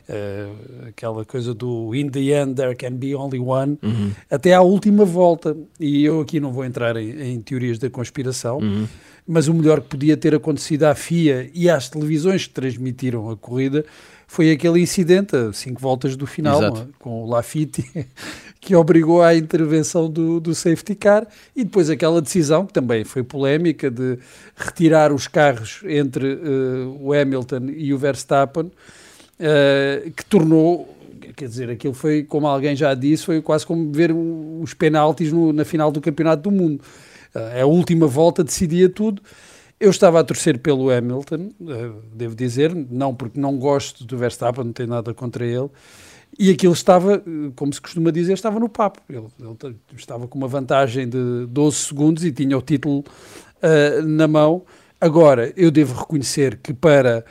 Uh, 0.08 0.88
aquela 0.88 1.24
coisa 1.24 1.52
do 1.52 1.92
in 1.92 2.08
the 2.08 2.20
end 2.20 2.54
there 2.54 2.76
can 2.76 2.92
be 2.92 3.12
only 3.14 3.40
one, 3.40 3.76
uhum. 3.82 4.12
até 4.30 4.54
à 4.54 4.62
última 4.62 5.04
volta. 5.04 5.56
E 5.80 6.04
eu 6.04 6.20
aqui 6.20 6.38
não 6.38 6.52
vou 6.52 6.64
entrar 6.64 6.96
em, 6.96 7.32
em 7.32 7.40
teorias 7.40 7.78
da 7.78 7.90
conspiração. 7.90 8.58
Uhum 8.58 8.86
mas 9.26 9.48
o 9.48 9.54
melhor 9.54 9.80
que 9.80 9.88
podia 9.88 10.16
ter 10.16 10.34
acontecido 10.34 10.84
à 10.84 10.94
FIA 10.94 11.50
e 11.52 11.68
às 11.68 11.88
televisões 11.90 12.46
que 12.46 12.54
transmitiram 12.54 13.28
a 13.28 13.36
corrida 13.36 13.84
foi 14.26 14.50
aquele 14.50 14.80
incidente 14.80 15.36
a 15.36 15.52
cinco 15.52 15.80
voltas 15.80 16.16
do 16.16 16.26
final, 16.26 16.62
é? 16.64 16.86
com 16.98 17.22
o 17.24 17.26
Lafitte, 17.26 17.84
que 18.66 18.74
obrigou 18.74 19.22
à 19.22 19.32
intervenção 19.32 20.10
do, 20.10 20.40
do 20.40 20.52
safety 20.52 20.96
car 20.96 21.24
e 21.54 21.62
depois 21.62 21.88
aquela 21.88 22.20
decisão, 22.20 22.66
que 22.66 22.72
também 22.72 23.04
foi 23.04 23.22
polémica, 23.22 23.88
de 23.88 24.18
retirar 24.56 25.12
os 25.12 25.28
carros 25.28 25.82
entre 25.84 26.34
uh, 26.34 26.98
o 27.00 27.12
Hamilton 27.12 27.68
e 27.76 27.94
o 27.94 27.98
Verstappen, 27.98 28.64
uh, 28.64 30.10
que 30.10 30.24
tornou 30.24 30.92
quer 31.36 31.48
dizer, 31.48 31.70
aquilo 31.70 31.94
foi, 31.94 32.24
como 32.24 32.46
alguém 32.46 32.74
já 32.74 32.92
disse, 32.94 33.26
foi 33.26 33.40
quase 33.40 33.64
como 33.64 33.92
ver 33.92 34.10
os 34.10 34.74
penaltis 34.74 35.30
no, 35.30 35.52
na 35.52 35.64
final 35.64 35.92
do 35.92 36.00
Campeonato 36.00 36.42
do 36.42 36.50
Mundo. 36.50 36.82
É 37.54 37.60
a 37.60 37.66
última 37.66 38.06
volta 38.06 38.42
decidia 38.42 38.88
tudo. 38.88 39.20
Eu 39.78 39.90
estava 39.90 40.18
a 40.18 40.24
torcer 40.24 40.58
pelo 40.58 40.90
Hamilton, 40.90 41.50
devo 42.14 42.34
dizer, 42.34 42.74
não 42.74 43.14
porque 43.14 43.38
não 43.38 43.58
gosto 43.58 44.04
do 44.04 44.16
Verstappen, 44.16 44.64
não 44.64 44.72
tenho 44.72 44.88
nada 44.88 45.12
contra 45.12 45.44
ele. 45.44 45.68
E 46.38 46.50
aquilo 46.50 46.72
estava, 46.72 47.22
como 47.54 47.72
se 47.72 47.80
costuma 47.80 48.10
dizer, 48.10 48.34
estava 48.34 48.60
no 48.60 48.68
papo. 48.68 49.00
Ele, 49.08 49.24
ele 49.40 49.76
estava 49.96 50.28
com 50.28 50.36
uma 50.36 50.48
vantagem 50.48 51.08
de 51.08 51.46
12 51.48 51.76
segundos 51.76 52.24
e 52.24 52.32
tinha 52.32 52.56
o 52.56 52.62
título 52.62 52.98
uh, 53.00 54.02
na 54.06 54.28
mão. 54.28 54.62
Agora, 55.00 55.52
eu 55.56 55.70
devo 55.70 55.98
reconhecer 55.98 56.58
que 56.62 56.74
para 56.74 57.24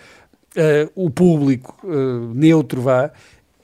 uh, 0.55 0.91
o 0.95 1.09
público 1.09 1.77
uh, 1.83 2.33
neutro 2.33 2.81
vá, 2.81 3.11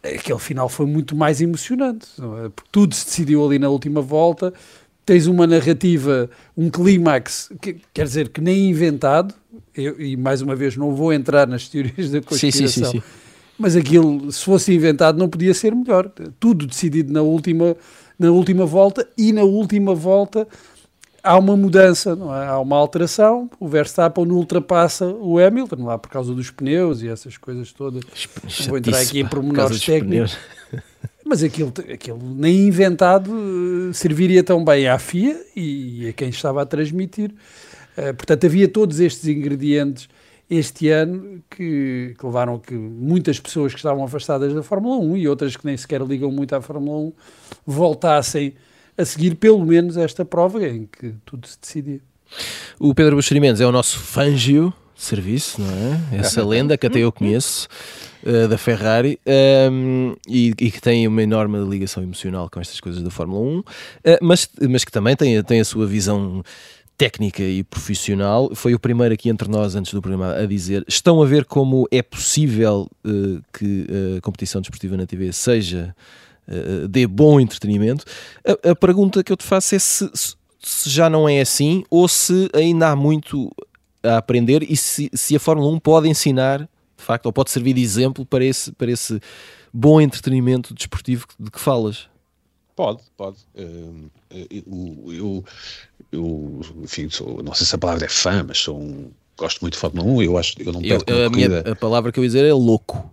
aquele 0.04 0.39
final 0.39 0.69
foi 0.69 0.86
muito 0.86 1.15
mais 1.15 1.41
emocionante. 1.41 2.08
É? 2.45 2.49
Porque 2.49 2.69
tudo 2.71 2.93
se 2.93 3.06
decidiu 3.06 3.43
ali 3.43 3.58
na 3.58 3.69
última 3.69 4.01
volta 4.01 4.54
tens 5.06 5.27
uma 5.27 5.47
narrativa, 5.47 6.30
um 6.56 6.69
clímax, 6.69 7.51
que, 7.62 7.77
quer 7.93 8.06
dizer, 8.06 8.30
que 8.30 8.39
nem 8.39 8.69
inventado, 8.69 9.34
eu, 9.75 9.99
e 9.99 10.15
mais 10.15 10.41
uma 10.41 10.56
vez 10.56 10.77
não 10.77 10.95
vou 10.95 11.12
entrar 11.12 11.47
nas 11.47 11.67
teorias 11.67 12.12
da 12.12 12.21
conspiração, 12.21 12.67
sim, 12.67 12.84
sim, 12.84 12.86
sim, 12.91 13.04
mas 13.62 13.76
aquilo, 13.76 14.32
se 14.32 14.43
fosse 14.43 14.74
inventado, 14.74 15.17
não 15.17 15.30
podia 15.30 15.54
ser 15.54 15.76
melhor. 15.76 16.12
Tudo 16.39 16.65
decidido 16.65 17.13
na 17.13 17.21
última, 17.21 17.78
na 18.17 18.32
última 18.32 18.65
volta, 18.65 19.08
e 19.17 19.32
na 19.32 19.43
última 19.43 19.93
volta 19.93 20.47
há 21.24 21.38
uma 21.38 21.56
mudança, 21.56 22.12
é? 22.12 22.47
há 22.47 22.60
uma 22.60 22.76
alteração, 22.76 23.50
o 23.60 23.67
Verstappen 23.67 24.26
ultrapassa 24.32 25.06
o 25.06 25.38
Hamilton, 25.38 25.86
lá 25.86 25.97
por 25.97 26.10
causa 26.10 26.34
dos 26.34 26.50
pneus 26.50 27.02
e 27.02 27.08
essas 27.08 27.38
coisas 27.38 27.71
todas. 27.71 28.04
Não 28.43 28.67
vou 28.67 28.78
entrar 28.80 29.00
aqui 29.00 29.19
em 29.19 29.28
pormenores 29.28 29.80
técnicos. 29.80 30.38
Mas 31.24 31.43
aquilo, 31.43 31.71
aquilo 31.93 32.19
nem 32.36 32.67
inventado 32.67 33.32
eh, 33.32 33.93
serviria 33.93 34.43
tão 34.43 34.65
bem 34.65 34.88
à 34.88 34.97
FIA 34.97 35.39
e 35.56 36.08
a 36.10 36.13
quem 36.13 36.30
estava 36.30 36.63
a 36.63 36.65
transmitir. 36.65 37.32
Uh, 37.95 38.13
portanto, 38.15 38.45
havia 38.45 38.67
todos 38.67 39.00
estes 39.00 39.28
ingredientes 39.28 40.10
este 40.51 40.89
ano 40.89 41.41
que, 41.49 42.13
que, 42.19 42.25
levaram 42.25 42.55
a 42.55 42.59
que 42.59 42.73
muitas 42.73 43.39
pessoas 43.39 43.71
que 43.71 43.79
estavam 43.79 44.03
afastadas 44.03 44.53
da 44.53 44.61
Fórmula 44.61 44.97
1 44.97 45.15
e 45.15 45.27
outras 45.29 45.55
que 45.55 45.65
nem 45.65 45.77
sequer 45.77 46.01
ligam 46.01 46.29
muito 46.29 46.53
à 46.53 46.59
Fórmula 46.59 46.97
1 47.07 47.13
voltassem 47.65 48.53
a 48.97 49.05
seguir 49.05 49.35
pelo 49.35 49.65
menos 49.65 49.95
esta 49.95 50.25
prova 50.25 50.67
em 50.67 50.89
que 50.91 51.13
tudo 51.25 51.47
se 51.47 51.57
decidia. 51.57 52.01
O 52.77 52.93
Pedro 52.93 53.15
Buxerimentos 53.15 53.61
é 53.61 53.65
o 53.65 53.71
nosso 53.71 53.97
fangio 53.97 54.73
de 54.93 55.01
serviço, 55.01 55.61
não 55.61 55.69
é? 55.69 56.19
Essa 56.19 56.45
lenda 56.45 56.77
que 56.77 56.85
até 56.85 56.99
eu 56.99 57.11
conheço. 57.13 57.69
Uh, 58.23 58.47
da 58.47 58.55
Ferrari 58.55 59.19
um, 59.71 60.15
e, 60.27 60.49
e, 60.49 60.69
que 60.69 60.79
tem 60.79 61.07
uma 61.07 61.23
enorme 61.23 61.57
ligação 61.67 62.03
emocional 62.03 62.47
com 62.51 62.59
estas 62.59 62.79
coisas 62.79 63.01
da 63.01 63.09
Fórmula 63.09 63.41
1, 63.41 63.57
uh, 63.57 63.63
mas, 64.21 64.47
mas 64.69 64.85
que 64.85 64.91
também 64.91 65.15
tem, 65.15 65.41
tem 65.41 65.59
a 65.59 65.65
sua 65.65 65.87
visão 65.87 66.43
técnica 66.97 67.43
e 67.43 67.63
profissional. 67.63 68.51
Foi 68.54 68.73
o 68.73 68.80
primeiro 68.80 69.13
aqui 69.13 69.30
entre 69.30 69.49
nós, 69.49 69.75
antes 69.75 69.93
do 69.93 70.01
programa, 70.01 70.36
a 70.36 70.45
dizer: 70.45 70.84
estão 70.88 71.21
a 71.21 71.25
ver 71.25 71.45
como 71.45 71.88
é 71.91 72.01
possível 72.01 72.88
uh, 73.06 73.41
que 73.54 73.88
a 74.17 74.21
competição 74.21 74.62
desportiva 74.62 74.97
na 74.97 75.06
TV 75.06 75.32
seja. 75.32 75.95
Uh, 76.47 76.88
dê 76.88 77.06
bom 77.08 77.39
entretenimento. 77.39 78.04
A, 78.45 78.71
a, 78.71 78.75
pergunta 78.75 79.23
que 79.23 79.32
eu 79.32 79.38
te 79.38 79.45
faço 79.45 79.75
é 79.75 79.80
se, 79.80 80.10
se, 80.13 80.89
já 80.89 81.10
não 81.10 81.30
é 81.30 81.39
assim 81.39 81.84
ou 81.89 82.08
se 82.08 82.49
ainda 82.54 82.89
há 82.89 82.95
muito 82.95 83.51
a 84.04 84.17
aprender 84.17 84.63
e 84.63 84.75
se, 84.75 85.10
se 85.13 85.36
a 85.36 85.39
Fórmula 85.39 85.71
1 85.71 85.80
pode 85.80 86.10
ensinar, 86.10 86.60
de 86.60 87.04
facto, 87.04 87.27
ou 87.27 87.34
pode 87.34 87.51
servir 87.51 87.73
de 87.73 87.82
exemplo 87.82 88.25
para 88.25 88.43
esse, 88.43 88.71
para 88.71 88.91
esse 88.91 89.19
bom 89.73 90.01
entretenimento 90.01 90.73
desportivo 90.73 91.25
de 91.39 91.49
que 91.49 91.60
falas. 91.60 92.11
Pode, 92.75 93.03
pode. 93.17 93.38
Uh, 93.55 94.10
eu, 94.29 95.13
eu, 95.13 95.45
eu, 96.12 96.62
enfim, 96.84 97.10
sou, 97.10 97.43
não 97.43 97.53
sei 97.53 97.65
se 97.65 97.75
a 97.75 97.77
palavra 97.77 98.05
é 98.05 98.10
fã, 98.10 98.43
mas 98.47 98.60
sou 98.60 98.79
um, 98.79 99.12
gosto 99.38 99.62
muito 99.62 99.73
de 99.73 99.79
Fórmula 99.79 100.07
1. 100.07 100.23
Eu 100.23 100.38
acho, 100.38 100.55
eu 100.60 100.71
não 100.71 100.81
perco 100.81 101.10
eu, 101.10 101.25
a, 101.25 101.29
minha, 101.29 101.60
a 101.60 101.75
palavra 101.75 102.12
que 102.12 102.19
eu 102.19 102.23
ia 102.23 102.29
dizer 102.29 102.45
é 102.45 102.53
louco. 102.53 103.10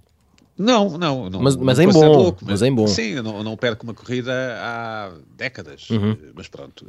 Não, 0.59 0.99
não, 0.99 1.31
não 1.31 1.41
mas, 1.41 1.55
mas 1.55 1.79
não 1.79 1.85
é 1.85 1.93
bom, 1.93 2.17
louco, 2.17 2.39
mas, 2.43 2.61
mas, 2.61 2.63
é 2.63 2.71
bom. 2.71 2.89
Sim, 2.89 3.11
eu 3.11 3.23
não, 3.23 3.45
não 3.45 3.57
perco 3.57 3.85
uma 3.85 3.95
corrida 3.95 4.33
há 4.59 5.13
décadas, 5.37 5.89
uhum. 5.89 6.17
mas 6.35 6.49
pronto. 6.49 6.85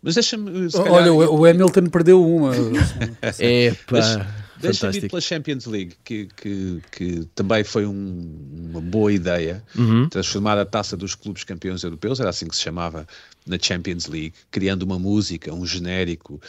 Mas 0.00 0.14
deixa-me. 0.14 0.68
Olha, 0.88 1.12
o 1.12 1.44
Hamilton 1.44 1.86
perdeu 1.86 2.24
uma. 2.24 2.52
é 3.40 3.72
pá. 3.86 4.26
Deixa-me 4.62 4.96
ir 4.96 5.08
pela 5.08 5.20
Champions 5.20 5.66
League, 5.66 5.94
que, 6.04 6.28
que, 6.36 6.80
que 6.92 7.24
também 7.34 7.64
foi 7.64 7.84
um, 7.84 8.38
uma 8.70 8.80
boa 8.80 9.12
ideia, 9.12 9.62
uhum. 9.74 10.08
transformar 10.08 10.56
a 10.56 10.64
taça 10.64 10.96
dos 10.96 11.16
clubes 11.16 11.42
campeões 11.42 11.82
europeus, 11.82 12.20
era 12.20 12.30
assim 12.30 12.46
que 12.46 12.54
se 12.54 12.62
chamava 12.62 13.04
na 13.44 13.58
Champions 13.60 14.06
League, 14.06 14.34
criando 14.52 14.84
uma 14.84 15.00
música, 15.00 15.52
um 15.52 15.66
genérico, 15.66 16.40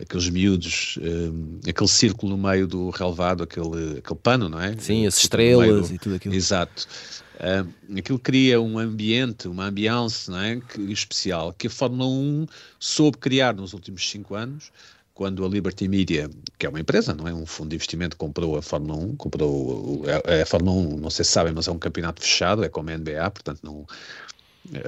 aqueles 0.00 0.28
miúdos, 0.28 0.98
um, 1.02 1.60
aquele 1.68 1.88
círculo 1.88 2.36
no 2.36 2.48
meio 2.48 2.66
do 2.66 2.90
relevado, 2.90 3.42
aquele, 3.42 3.98
aquele 3.98 4.20
pano, 4.22 4.48
não 4.48 4.60
é? 4.60 4.76
Sim, 4.76 5.06
as 5.06 5.18
estrelas 5.18 5.88
do... 5.88 5.94
e 5.94 5.98
tudo 5.98 6.14
aquilo. 6.16 6.34
Exato. 6.34 6.86
Um, 7.88 7.98
aquilo 7.98 8.18
cria 8.18 8.60
um 8.60 8.78
ambiente, 8.78 9.48
uma 9.48 9.66
ambiance 9.66 10.30
não 10.30 10.40
é? 10.40 10.60
que, 10.60 10.80
especial 10.92 11.54
que 11.54 11.68
a 11.68 11.70
Fórmula 11.70 12.06
1 12.06 12.46
soube 12.78 13.16
criar 13.16 13.54
nos 13.54 13.72
últimos 13.72 14.08
cinco 14.08 14.34
anos 14.34 14.70
quando 15.14 15.44
a 15.44 15.48
Liberty 15.48 15.86
Media, 15.86 16.30
que 16.58 16.64
é 16.64 16.68
uma 16.68 16.80
empresa, 16.80 17.14
não 17.14 17.28
é 17.28 17.34
um 17.34 17.44
fundo 17.44 17.70
de 17.70 17.76
investimento, 17.76 18.16
comprou 18.16 18.56
a 18.56 18.62
Fórmula 18.62 18.98
1, 18.98 19.16
comprou 19.16 20.02
a, 20.06 20.32
é, 20.32 20.42
a 20.42 20.46
Fórmula 20.46 20.76
1, 20.94 20.96
não 20.96 21.10
sei 21.10 21.24
se 21.24 21.30
sabem, 21.30 21.52
mas 21.52 21.68
é 21.68 21.70
um 21.70 21.78
campeonato 21.78 22.22
fechado, 22.22 22.64
é 22.64 22.70
como 22.70 22.88
a 22.88 22.96
NBA, 22.96 23.30
portanto 23.30 23.60
não 23.62 23.86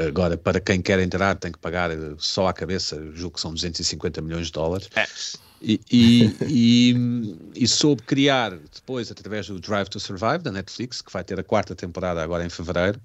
agora 0.09 0.37
para 0.37 0.61
quem 0.61 0.81
quer 0.81 0.99
entrar 0.99 1.35
tem 1.37 1.51
que 1.51 1.59
pagar 1.59 1.91
só 2.19 2.47
à 2.47 2.53
cabeça, 2.53 3.03
julgo 3.15 3.37
que 3.37 3.41
são 3.41 3.53
250 3.53 4.21
milhões 4.21 4.47
de 4.47 4.53
dólares. 4.53 4.89
É. 4.95 5.07
E, 5.65 5.81
e, 5.93 6.37
e, 6.49 7.37
e, 7.55 7.69
soube 7.69 8.03
criar 8.03 8.51
depois, 8.51 9.13
através 9.13 9.47
do 9.47 9.61
Drive 9.61 9.89
to 9.89 10.01
Survive 10.01 10.39
da 10.39 10.51
Netflix, 10.51 11.01
que 11.01 11.13
vai 11.13 11.23
ter 11.23 11.39
a 11.39 11.45
quarta 11.45 11.73
temporada 11.73 12.21
agora 12.21 12.45
em 12.45 12.51
fevereiro, 12.51 13.01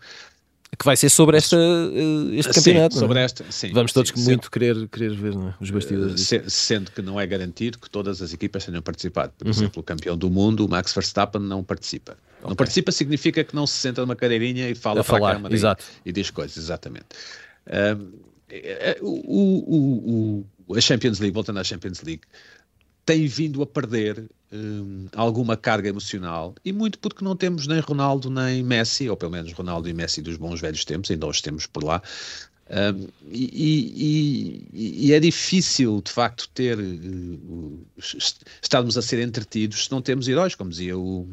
que 0.78 0.86
vai 0.86 0.98
ser 0.98 1.10
sobre 1.10 1.38
esta, 1.38 1.56
eh, 1.56 2.36
este 2.36 2.54
sim, 2.54 2.60
campeonato. 2.60 2.98
É? 2.98 3.00
Sobre 3.00 3.20
esta, 3.20 3.46
sim, 3.52 3.72
Vamos 3.72 3.94
todos 3.94 4.12
sim, 4.12 4.24
muito 4.24 4.52
querer, 4.52 4.88
querer 4.90 5.14
ver 5.16 5.34
é? 5.34 5.54
os 5.62 5.70
bastidores. 5.70 6.32
Uh, 6.32 6.50
sendo 6.50 6.92
que 6.92 7.02
não 7.02 7.20
é 7.20 7.26
garantido 7.26 7.80
que 7.80 7.90
todas 7.90 8.22
as 8.22 8.34
equipas 8.34 8.66
tenham 8.66 8.82
participado. 8.82 9.34
Por 9.38 9.46
uhum. 9.46 9.52
exemplo, 9.52 9.80
o 9.80 9.84
campeão 9.84 10.18
do 10.18 10.30
mundo, 10.30 10.66
o 10.66 10.70
Max 10.70 10.94
Verstappen, 10.94 11.42
não 11.42 11.64
participa. 11.64 12.18
Okay. 12.48 12.52
Não 12.52 12.56
participa 12.56 12.92
significa 12.92 13.44
que 13.44 13.54
não 13.56 13.68
se 13.68 13.76
senta 13.76 14.02
numa 14.02 14.16
cadeirinha 14.16 14.70
e 14.70 14.76
fala 14.76 15.02
a 15.02 15.04
para 15.04 15.18
falar, 15.18 15.32
a 15.32 15.36
câmara 15.36 15.54
exato. 15.54 15.84
E, 16.06 16.10
e, 16.10 16.12
diz 16.14 16.32
coisas, 16.32 16.58
exatamente. 16.58 17.08
Uh, 17.68 18.28
o, 19.02 19.76
o, 19.76 20.46
o, 20.68 20.76
a 20.76 20.82
Champions 20.82 21.20
League, 21.20 21.34
voltando 21.34 21.60
à 21.60 21.64
Champions 21.64 22.02
League, 22.02 22.22
tem 23.06 23.28
vindo 23.28 23.62
a 23.62 23.66
perder 23.66 24.26
um, 24.52 25.08
alguma 25.14 25.58
carga 25.58 25.90
emocional 25.90 26.56
e 26.64 26.72
muito 26.72 27.00
porque 27.00 27.24
não 27.24 27.36
temos 27.36 27.68
nem 27.68 27.80
Ronaldo 27.80 28.30
nem 28.30 28.64
Messi, 28.64 29.10
ou 29.10 29.18
pelo 29.18 29.32
menos 29.32 29.52
Ronaldo 29.52 29.90
e 29.90 29.94
Messi 29.94 30.22
dos 30.22 30.38
bons 30.38 30.62
velhos 30.62 30.86
tempos, 30.86 31.12
ainda 31.12 31.28
os 31.28 31.42
temos 31.42 31.66
por 31.66 31.84
lá. 31.84 32.02
E, 33.32 34.68
e, 34.74 35.08
e, 35.08 35.14
é 35.14 35.20
difícil 35.22 36.02
de 36.02 36.12
facto 36.12 36.50
ter 36.54 36.78
uh, 36.78 37.88
estarmos 38.62 38.98
a 38.98 39.02
ser 39.02 39.20
entretidos 39.20 39.86
se 39.86 39.92
não 39.92 40.02
temos 40.02 40.28
heróis, 40.28 40.54
como 40.54 40.70
dizia 40.70 40.98
o, 40.98 41.26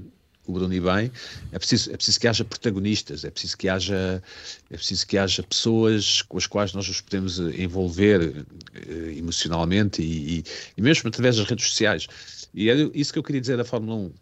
o 0.46 0.52
Bruno 0.52 0.74
e 0.74 0.80
bem, 0.80 1.10
é 1.52 1.58
preciso, 1.58 1.90
é 1.92 1.96
preciso 1.96 2.20
que 2.20 2.28
haja 2.28 2.44
protagonistas, 2.44 3.24
é 3.24 3.30
preciso 3.30 3.56
que 3.56 3.68
haja, 3.68 4.22
é 4.70 4.76
preciso 4.76 5.06
que 5.06 5.16
haja 5.16 5.42
pessoas 5.42 6.22
com 6.22 6.36
as 6.36 6.46
quais 6.46 6.72
nós 6.72 6.86
nos 6.86 7.00
podemos 7.00 7.38
envolver 7.38 8.20
uh, 8.20 9.10
emocionalmente 9.16 10.02
e, 10.02 10.38
e, 10.38 10.44
e, 10.76 10.82
mesmo 10.82 11.08
através 11.08 11.36
das 11.36 11.46
redes 11.48 11.66
sociais. 11.68 12.06
E 12.52 12.70
é 12.70 12.90
isso 12.94 13.12
que 13.12 13.18
eu 13.18 13.22
queria 13.22 13.40
dizer 13.40 13.56
da 13.56 13.64
Fórmula 13.64 13.96
1. 13.96 14.12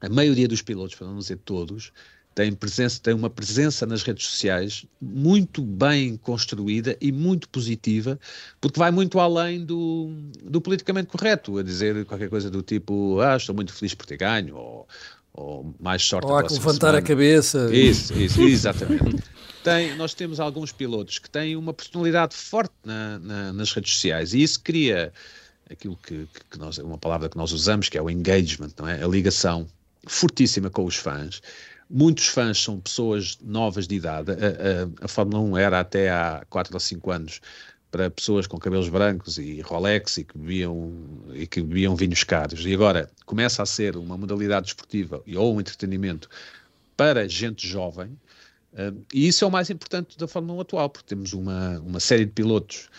A 0.00 0.08
maioria 0.08 0.46
dos 0.46 0.62
pilotos, 0.62 0.94
para 0.94 1.06
não 1.06 1.18
dizer 1.18 1.38
todos, 1.44 1.92
tem, 2.38 2.52
presença, 2.52 3.00
tem 3.02 3.14
uma 3.14 3.28
presença 3.28 3.84
nas 3.84 4.04
redes 4.04 4.26
sociais 4.26 4.86
muito 5.00 5.60
bem 5.60 6.16
construída 6.16 6.96
e 7.00 7.10
muito 7.10 7.48
positiva, 7.48 8.16
porque 8.60 8.78
vai 8.78 8.92
muito 8.92 9.18
além 9.18 9.64
do, 9.64 10.12
do 10.44 10.60
politicamente 10.60 11.08
correto, 11.08 11.58
a 11.58 11.64
dizer 11.64 12.04
qualquer 12.04 12.28
coisa 12.28 12.48
do 12.48 12.62
tipo, 12.62 13.18
ah, 13.20 13.36
estou 13.36 13.56
muito 13.56 13.72
feliz 13.72 13.92
por 13.92 14.06
ter 14.06 14.18
ganho, 14.18 14.54
ou 14.54 14.88
ou 15.38 15.74
mais 15.78 16.02
sorte 16.02 16.26
ou 16.26 16.36
há 16.36 16.42
que 16.42 16.52
levantar 16.52 16.88
semana. 16.88 16.98
a 16.98 17.02
cabeça. 17.02 17.74
Isso, 17.74 18.12
isso, 18.14 18.42
exatamente. 18.42 19.22
Tem, 19.62 19.96
nós 19.96 20.14
temos 20.14 20.40
alguns 20.40 20.72
pilotos 20.72 21.18
que 21.18 21.30
têm 21.30 21.56
uma 21.56 21.72
personalidade 21.72 22.34
forte 22.34 22.74
na, 22.84 23.18
na, 23.18 23.52
nas 23.52 23.72
redes 23.72 23.94
sociais 23.94 24.34
e 24.34 24.42
isso 24.42 24.60
cria 24.60 25.12
aquilo 25.70 25.96
que, 25.96 26.26
que 26.50 26.58
nós, 26.58 26.78
uma 26.78 26.98
palavra 26.98 27.28
que 27.28 27.36
nós 27.36 27.52
usamos, 27.52 27.88
que 27.88 27.98
é 27.98 28.02
o 28.02 28.10
engagement, 28.10 28.70
não 28.78 28.88
é? 28.88 29.02
a 29.02 29.06
ligação 29.06 29.66
fortíssima 30.06 30.70
com 30.70 30.84
os 30.84 30.96
fãs. 30.96 31.40
Muitos 31.90 32.28
fãs 32.28 32.62
são 32.62 32.80
pessoas 32.80 33.38
novas 33.42 33.86
de 33.86 33.94
idade. 33.94 34.32
A, 34.32 34.34
a, 34.34 35.04
a 35.04 35.08
Fórmula 35.08 35.40
1 35.40 35.58
era 35.58 35.80
até 35.80 36.10
há 36.10 36.44
4 36.48 36.74
ou 36.74 36.80
5 36.80 37.10
anos 37.10 37.40
para 37.90 38.10
pessoas 38.10 38.46
com 38.46 38.58
cabelos 38.58 38.88
brancos 38.88 39.38
e 39.38 39.60
Rolex 39.60 40.18
e 40.18 40.24
que 40.24 40.36
bebiam, 40.36 40.92
e 41.34 41.46
que 41.46 41.62
bebiam 41.62 41.96
vinhos 41.96 42.22
caros. 42.24 42.64
E 42.64 42.74
agora 42.74 43.10
começa 43.24 43.62
a 43.62 43.66
ser 43.66 43.96
uma 43.96 44.16
modalidade 44.16 44.66
desportiva 44.66 45.22
ou 45.36 45.54
um 45.54 45.60
entretenimento 45.60 46.28
para 46.96 47.28
gente 47.28 47.66
jovem. 47.66 48.08
Uh, 48.72 49.02
e 49.12 49.26
isso 49.28 49.44
é 49.44 49.48
o 49.48 49.50
mais 49.50 49.70
importante 49.70 50.18
da 50.18 50.28
Fórmula 50.28 50.58
1 50.58 50.60
atual, 50.60 50.90
porque 50.90 51.08
temos 51.08 51.32
uma, 51.32 51.78
uma 51.80 52.00
série 52.00 52.26
de 52.26 52.32
pilotos 52.32 52.90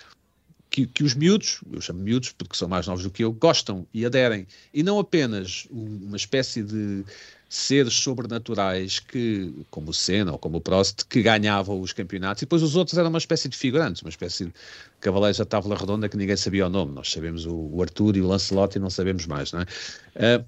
que, 0.70 0.86
que, 0.86 1.04
os 1.04 1.14
miúdos, 1.14 1.62
eu 1.72 1.82
chamo 1.82 2.00
miúdos 2.00 2.32
porque 2.32 2.56
são 2.56 2.68
mais 2.68 2.88
novos 2.88 3.04
do 3.04 3.12
que 3.12 3.24
eu, 3.24 3.32
gostam 3.32 3.88
e 3.94 4.06
aderem. 4.06 4.48
E 4.74 4.84
não 4.84 5.00
apenas 5.00 5.68
uma 5.70 6.18
espécie 6.18 6.64
de 6.64 7.04
seres 7.50 7.96
sobrenaturais 7.96 9.00
que, 9.00 9.52
como 9.72 9.90
o 9.90 9.94
Senna 9.94 10.32
ou 10.32 10.38
como 10.38 10.58
o 10.58 10.62
Prost, 10.62 11.04
que 11.10 11.24
ganhavam 11.24 11.82
os 11.82 11.92
campeonatos, 11.92 12.44
e 12.44 12.46
depois 12.46 12.62
os 12.62 12.76
outros 12.76 12.96
eram 12.98 13.10
uma 13.10 13.18
espécie 13.18 13.50
de 13.50 13.58
figurantes, 13.58 14.04
uma 14.04 14.10
espécie 14.10 14.46
de 14.46 14.54
cavaleiros 15.02 15.40
da 15.40 15.46
tábua 15.46 15.76
redonda 15.76 16.08
que 16.08 16.16
ninguém 16.16 16.38
sabia 16.38 16.68
o 16.68 16.70
nome. 16.70 16.94
Nós 16.94 17.12
sabemos 17.12 17.48
o, 17.48 17.82
Arthur 17.82 18.18
e 18.18 18.22
o 18.22 18.28
Lancelot 18.28 18.78
e 18.78 18.80
não 18.80 18.92
sabemos 18.92 19.26
mais, 19.26 19.52
não 19.52 19.62
é? 19.62 20.38
Uh, 20.38 20.46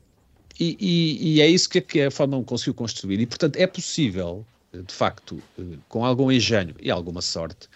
e, 0.59 0.77
e, 0.79 1.35
e, 1.35 1.41
é 1.41 1.47
isso 1.47 1.67
que, 1.67 1.81
que 1.81 2.01
a 2.01 2.11
Fórmula 2.11 2.39
1 2.41 2.43
conseguiu 2.45 2.75
construir. 2.75 3.19
E, 3.19 3.25
portanto, 3.25 3.55
é 3.55 3.65
possível, 3.65 4.45
de 4.71 4.93
facto, 4.93 5.41
com 5.89 6.05
algum 6.05 6.31
engenho 6.31 6.75
e 6.79 6.91
alguma 6.91 7.21
sorte, 7.21 7.67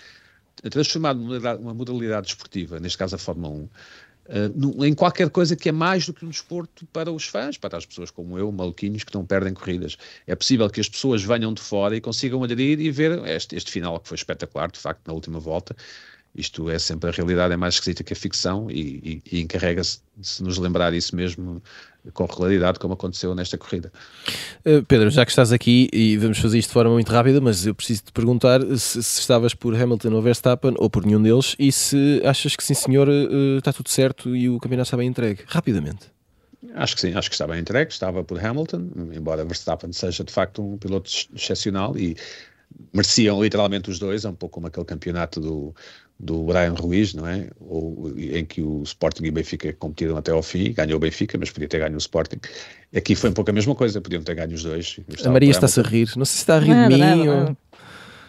transformar 0.69 1.15
uma 1.15 1.73
modalidade 1.73 2.27
esportiva, 2.27 2.79
neste 2.79 2.97
caso 2.97 3.15
a 3.15 3.17
Fórmula 3.17 3.55
1, 3.55 3.69
Uh, 4.27 4.83
em 4.85 4.93
qualquer 4.93 5.29
coisa 5.29 5.55
que 5.55 5.69
é 5.69 5.71
mais 5.71 6.07
do 6.07 6.13
que 6.13 6.25
um 6.25 6.29
desporto 6.29 6.85
para 6.87 7.11
os 7.11 7.27
fãs, 7.27 7.57
para 7.57 7.77
as 7.77 7.85
pessoas 7.85 8.09
como 8.09 8.39
eu, 8.39 8.51
maluquinhos, 8.51 9.03
que 9.03 9.13
não 9.13 9.25
perdem 9.25 9.53
corridas. 9.53 9.97
É 10.25 10.35
possível 10.35 10.67
que 10.69 10.81
as 10.81 10.89
pessoas 10.89 11.23
venham 11.23 11.53
de 11.53 11.61
fora 11.61 11.95
e 11.95 12.01
consigam 12.01 12.43
aderir 12.43 12.79
e 12.79 12.89
ver 12.89 13.23
este, 13.27 13.55
este 13.55 13.71
final 13.71 13.99
que 13.99 14.07
foi 14.07 14.15
espetacular, 14.15 14.71
de 14.71 14.79
facto, 14.79 15.05
na 15.07 15.13
última 15.13 15.39
volta. 15.39 15.75
isto 16.35 16.69
é 16.69 16.79
sempre 16.79 17.09
a 17.09 17.13
realidade, 17.13 17.53
é 17.53 17.57
mais 17.57 17.75
esquisita 17.75 18.03
que 18.03 18.13
a 18.13 18.15
ficção 18.15 18.69
e, 18.69 19.21
e, 19.31 19.37
e 19.37 19.41
encarrega-se 19.41 20.01
de 20.17 20.43
nos 20.43 20.57
lembrar 20.57 20.93
isso 20.93 21.15
mesmo 21.15 21.61
com 22.13 22.25
regularidade, 22.25 22.79
como 22.79 22.93
aconteceu 22.93 23.33
nesta 23.35 23.57
corrida. 23.57 23.91
Uh, 24.65 24.83
Pedro, 24.85 25.09
já 25.09 25.25
que 25.25 25.31
estás 25.31 25.51
aqui 25.51 25.89
e 25.91 26.17
vamos 26.17 26.37
fazer 26.37 26.57
isto 26.57 26.69
de 26.69 26.73
forma 26.73 26.91
muito 26.91 27.11
rápida, 27.11 27.41
mas 27.41 27.65
eu 27.65 27.73
preciso 27.75 28.03
te 28.03 28.11
perguntar 28.11 28.61
se, 28.77 29.01
se 29.03 29.19
estavas 29.19 29.53
por 29.53 29.75
Hamilton 29.75 30.13
ou 30.13 30.21
Verstappen 30.21 30.75
ou 30.77 30.89
por 30.89 31.05
nenhum 31.05 31.21
deles 31.21 31.55
e 31.57 31.71
se 31.71 32.21
achas 32.25 32.55
que 32.55 32.63
sim, 32.63 32.73
senhor, 32.73 33.07
uh, 33.07 33.57
está 33.57 33.71
tudo 33.73 33.89
certo 33.89 34.35
e 34.35 34.49
o 34.49 34.59
campeonato 34.59 34.87
está 34.87 34.97
bem 34.97 35.07
entregue. 35.07 35.43
Rapidamente. 35.47 36.15
Acho 36.73 36.95
que 36.95 37.01
sim, 37.01 37.13
acho 37.13 37.29
que 37.29 37.47
bem 37.47 37.59
entregue. 37.59 37.91
Estava 37.91 38.23
por 38.23 38.43
Hamilton, 38.43 38.89
embora 39.13 39.45
Verstappen 39.45 39.91
seja 39.93 40.23
de 40.23 40.33
facto 40.33 40.63
um 40.63 40.77
piloto 40.77 41.09
excepcional 41.33 41.97
e 41.97 42.17
mereciam 42.93 43.41
literalmente 43.41 43.89
os 43.89 43.99
dois, 43.99 44.25
é 44.25 44.29
um 44.29 44.35
pouco 44.35 44.55
como 44.55 44.67
aquele 44.67 44.85
campeonato 44.85 45.39
do, 45.39 45.75
do 46.19 46.43
Brian 46.43 46.73
Ruiz, 46.73 47.13
não 47.13 47.27
é? 47.27 47.49
Ou, 47.59 48.13
em 48.17 48.45
que 48.45 48.61
o 48.61 48.83
Sporting 48.83 49.25
e 49.25 49.29
o 49.29 49.33
Benfica 49.33 49.73
competiram 49.73 50.17
até 50.17 50.31
ao 50.31 50.41
fim, 50.41 50.71
ganhou 50.71 50.97
o 50.97 50.99
Benfica, 50.99 51.37
mas 51.37 51.51
podia 51.51 51.67
ter 51.67 51.79
ganho 51.79 51.95
o 51.95 51.97
Sporting. 51.97 52.39
Aqui 52.95 53.15
foi 53.15 53.29
um 53.29 53.33
pouco 53.33 53.51
a 53.51 53.53
mesma 53.53 53.75
coisa, 53.75 53.99
podiam 53.99 54.23
ter 54.23 54.35
ganho 54.35 54.53
os 54.53 54.63
dois. 54.63 54.99
A 55.23 55.29
Maria 55.29 55.51
está-se 55.51 55.79
a 55.79 55.83
rir, 55.83 56.11
não 56.15 56.25
sei 56.25 56.35
se 56.35 56.43
está 56.43 56.55
a 56.55 56.59
rir 56.59 56.73
não, 56.73 56.87
de 56.87 56.95
mim 56.95 57.01
não, 57.01 57.25
não, 57.25 57.45
ou... 57.45 57.57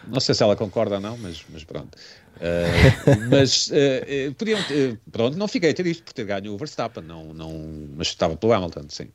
Não 0.07 0.19
sei 0.19 0.33
se 0.35 0.43
ela 0.43 0.55
concorda 0.55 0.95
ou 0.95 1.01
não, 1.01 1.17
mas, 1.17 1.43
mas 1.51 1.63
pronto. 1.63 1.97
Uh, 2.37 3.27
mas 3.31 3.67
uh, 3.67 4.33
podiam, 4.37 4.59
uh, 4.59 4.97
pronto, 5.11 5.37
não 5.37 5.47
fiquei 5.47 5.71
a 5.71 5.73
ter 5.73 5.85
isto 5.87 6.03
por 6.03 6.13
ter 6.13 6.25
ganho 6.25 6.53
o 6.53 6.57
Verstappen, 6.57 7.03
não, 7.03 7.33
não, 7.33 7.89
mas 7.95 8.07
estava 8.07 8.35
pelo 8.35 8.53
Hamilton, 8.53 8.85
sim. 8.89 9.07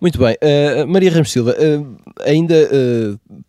Muito 0.00 0.18
bem, 0.18 0.36
Maria 0.86 1.10
Ramos 1.10 1.30
Silva, 1.30 1.54
ainda 2.24 2.68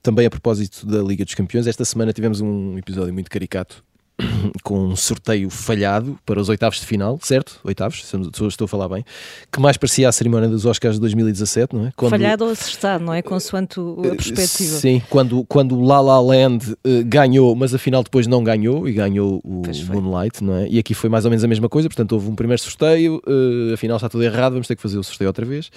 também 0.01 0.25
a 0.25 0.29
propósito 0.29 0.85
da 0.85 1.01
Liga 1.01 1.23
dos 1.23 1.33
Campeões, 1.33 1.65
esta 1.65 1.85
semana 1.85 2.11
tivemos 2.11 2.41
um 2.41 2.77
episódio 2.77 3.13
muito 3.13 3.29
caricato 3.29 3.83
com 4.63 4.79
um 4.79 4.95
sorteio 4.95 5.49
falhado 5.49 6.17
para 6.25 6.39
os 6.39 6.49
oitavos 6.49 6.79
de 6.79 6.85
final, 6.85 7.19
certo? 7.21 7.59
Oitavos, 7.63 8.13
estou 8.47 8.65
a 8.65 8.67
falar 8.67 8.89
bem, 8.89 9.05
que 9.51 9.59
mais 9.59 9.77
parecia 9.77 10.09
a 10.09 10.11
cerimónia 10.11 10.47
dos 10.47 10.65
Oscars 10.65 10.95
de 10.95 11.01
2017, 11.01 11.75
não 11.75 11.87
é? 11.87 11.91
Quando... 11.95 12.11
Falhado 12.11 12.45
ou 12.45 12.51
acertado, 12.51 13.03
não 13.03 13.13
é? 13.13 13.21
Consoante 13.21 13.79
a 13.79 14.07
eh, 14.07 14.15
perspectiva. 14.15 14.75
Sim, 14.75 15.01
quando, 15.09 15.43
quando 15.45 15.79
La 15.81 16.01
La 16.01 16.19
Land 16.19 16.71
uh, 16.71 16.77
ganhou, 17.05 17.55
mas 17.55 17.73
afinal 17.73 18.03
depois 18.03 18.27
não 18.27 18.43
ganhou 18.43 18.87
e 18.87 18.93
ganhou 18.93 19.41
o 19.43 19.61
Moonlight, 19.87 20.43
não 20.43 20.55
é? 20.55 20.67
E 20.67 20.79
aqui 20.79 20.93
foi 20.93 21.09
mais 21.09 21.25
ou 21.25 21.31
menos 21.31 21.43
a 21.43 21.47
mesma 21.47 21.69
coisa, 21.69 21.87
portanto 21.87 22.11
houve 22.13 22.29
um 22.29 22.35
primeiro 22.35 22.61
sorteio, 22.61 23.21
uh, 23.27 23.73
afinal 23.73 23.97
está 23.97 24.09
tudo 24.09 24.23
errado, 24.23 24.53
vamos 24.53 24.67
ter 24.67 24.75
que 24.75 24.81
fazer 24.81 24.97
o 24.97 25.03
sorteio 25.03 25.29
outra 25.29 25.45
vez. 25.45 25.71